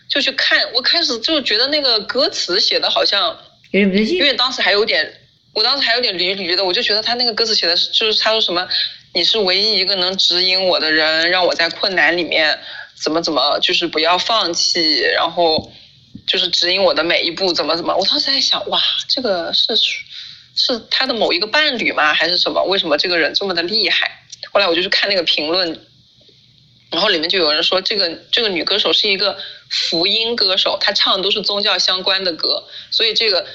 [0.10, 3.36] 就去看，我开始就觉得那个歌词写的好像
[3.72, 5.10] 有点不对劲，因为当时还有点，
[5.54, 8.68] 我当时还有点驴驴的，我就觉得他那个歌词写的是，就是他说什么，
[9.14, 12.60] 你是唯一一个能指引我的人，让我在困难里面。
[13.02, 15.72] 怎么怎么就是不要放弃，然后
[16.28, 17.96] 就是指引我的每一步，怎么怎么？
[17.96, 18.80] 我当时在想，哇，
[19.10, 19.76] 这个是
[20.54, 22.14] 是他的某一个伴侣吗？
[22.14, 22.64] 还是什么？
[22.64, 24.24] 为什么这个人这么的厉害？
[24.52, 25.88] 后来我就去看那个评论，
[26.92, 29.38] 然后里面就有人说，这个这个女歌手是一个
[29.70, 33.48] 福音歌手，她唱的都是宗教相关的歌，所以这个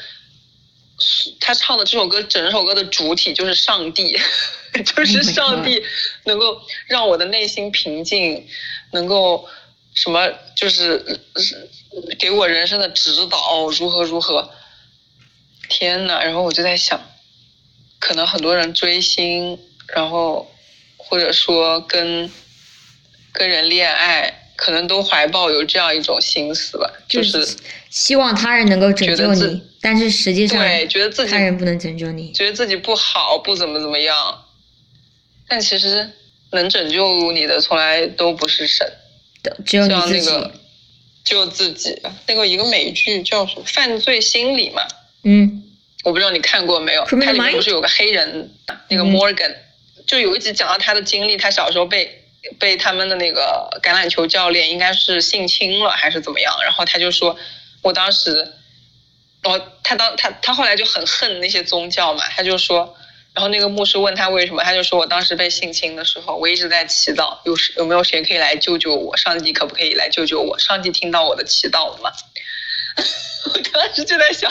[1.39, 4.19] 她唱的这首歌，整首歌的主体就是上帝，
[4.97, 5.85] 就是上帝
[6.25, 8.49] 能够让我的内心平静。
[8.97, 9.47] 能够
[9.95, 11.21] 什么就是
[12.19, 14.51] 给我人生的指导，如何如何？
[15.69, 17.01] 天呐，然后我就在想，
[17.99, 19.59] 可能很多人追星，
[19.95, 20.51] 然后
[20.97, 22.31] 或者说跟
[23.33, 27.45] 跟人恋爱，可能都怀抱有这样一种心思吧，就是
[27.91, 34.45] 希望他人能够拯救你，但是实际上对，觉得自己他人不能拯救你，觉得自己不好，不怎么怎么样，
[35.49, 36.11] 但其实。
[36.53, 38.91] 能拯救你的从来都不是神，
[39.65, 40.31] 只有你自己。
[41.25, 42.01] 就自己。
[42.29, 44.87] 那个一个美剧叫什么《犯罪心理》嘛？
[45.25, 45.65] 嗯，
[46.05, 47.05] 我不知道你看过没有？
[47.05, 48.55] 它里面不是有个黑人，
[48.89, 49.53] 那个 Morgan，
[50.07, 52.29] 就有一集讲到他的经历，他小时候被
[52.61, 56.57] 被他们的那个橄榄球教练应该是性侵了还是怎么样？
[56.63, 57.37] 然后他就说，
[57.83, 58.53] 我当时，
[59.43, 62.97] 我他当他他后来就很恨那些宗教嘛，他就说。
[63.37, 69.15] 然后那个牧师问他为什么，他就说：“我当时被性侵的时候，我一直在祈祷，有有没有谁可以来救救我？
[69.15, 70.59] 上帝可不可以来救救我？
[70.59, 72.11] 上帝听到我的祈祷了吗？”
[73.53, 74.51] 我当时就在想，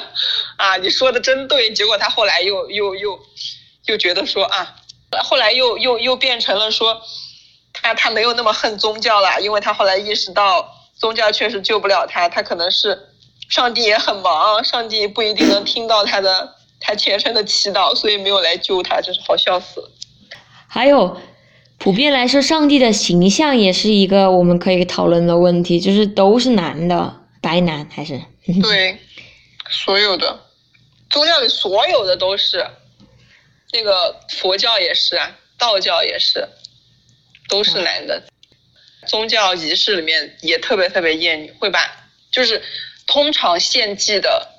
[0.58, 1.74] 啊，你说的真对。
[1.74, 3.20] 结果他后来又又又
[3.88, 4.76] 又觉得说啊，
[5.24, 7.02] 后来又又又变成了说，
[7.74, 13.10] 他他没有那么恨宗教了，因为他后来意识到宗教确实救不了他，他可能是
[13.50, 16.54] 上帝也很忙，上帝不一定能听到他的。
[16.88, 19.90] 他虔诚的祈祷，所以没有来救他，真是好笑死了。
[20.68, 21.20] 还有，
[21.80, 28.22] 普遍来说，上帝的形象也是一个我们可以讨论的问题，就是都是男的，白男还是？
[28.62, 29.00] 对，
[29.68, 30.40] 所有的
[31.10, 32.64] 宗教里所有的都是，
[33.74, 36.48] 那个佛教也是啊，道教也是，
[37.50, 38.22] 都是男的。
[39.08, 41.80] 宗教仪式里面也特别特别厌女，会把
[42.32, 42.62] 就是
[43.08, 44.52] 通常献祭的。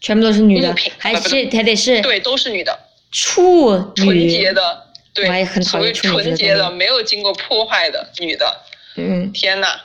[0.00, 2.78] 全部都是女的，还是还得是对，都是女的，
[3.10, 8.62] 处纯洁的，对，所谓纯洁的，没有经过破坏的女的。
[8.96, 9.78] 嗯，天呐，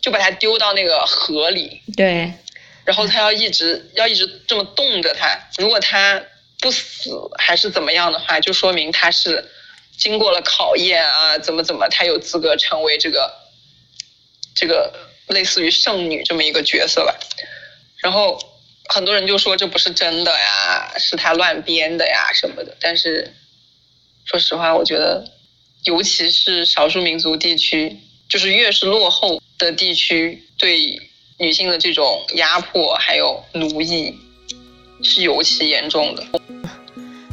[0.00, 1.80] 就把它丢到那个河里。
[1.96, 2.32] 对，
[2.84, 5.38] 然后他要一直要一直这么冻着它。
[5.58, 6.20] 如果它
[6.60, 9.48] 不死还是怎么样的话，就说明它是
[9.96, 13.32] 经过了考验啊，怎么怎么，它有资格成为这个
[14.56, 14.92] 这个
[15.28, 17.14] 类似于圣女这么一个角色吧。
[17.98, 18.36] 然后
[18.88, 22.74] 很多人就说这不是真的呀，是他乱编的呀什么的。
[22.80, 23.34] 但是
[24.24, 25.24] 说实话，我觉得，
[25.84, 27.96] 尤其是少数民族地区，
[28.28, 30.98] 就是越是落后的地区，对
[31.38, 34.14] 女性的这种压迫还有奴役
[35.02, 36.24] 是尤其严重的。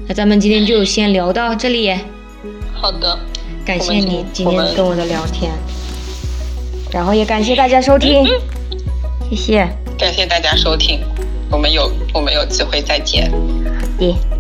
[0.08, 1.92] 那咱们今天就先聊到这里，
[2.74, 3.18] 好的，
[3.66, 5.52] 感谢你今天跟我的聊天，
[6.92, 8.24] 然后也感谢大家收听，
[9.30, 9.68] 谢谢，
[9.98, 11.00] 感谢大家收听，
[11.52, 13.32] 我们有我们有机会再见。
[13.32, 14.35] 好的。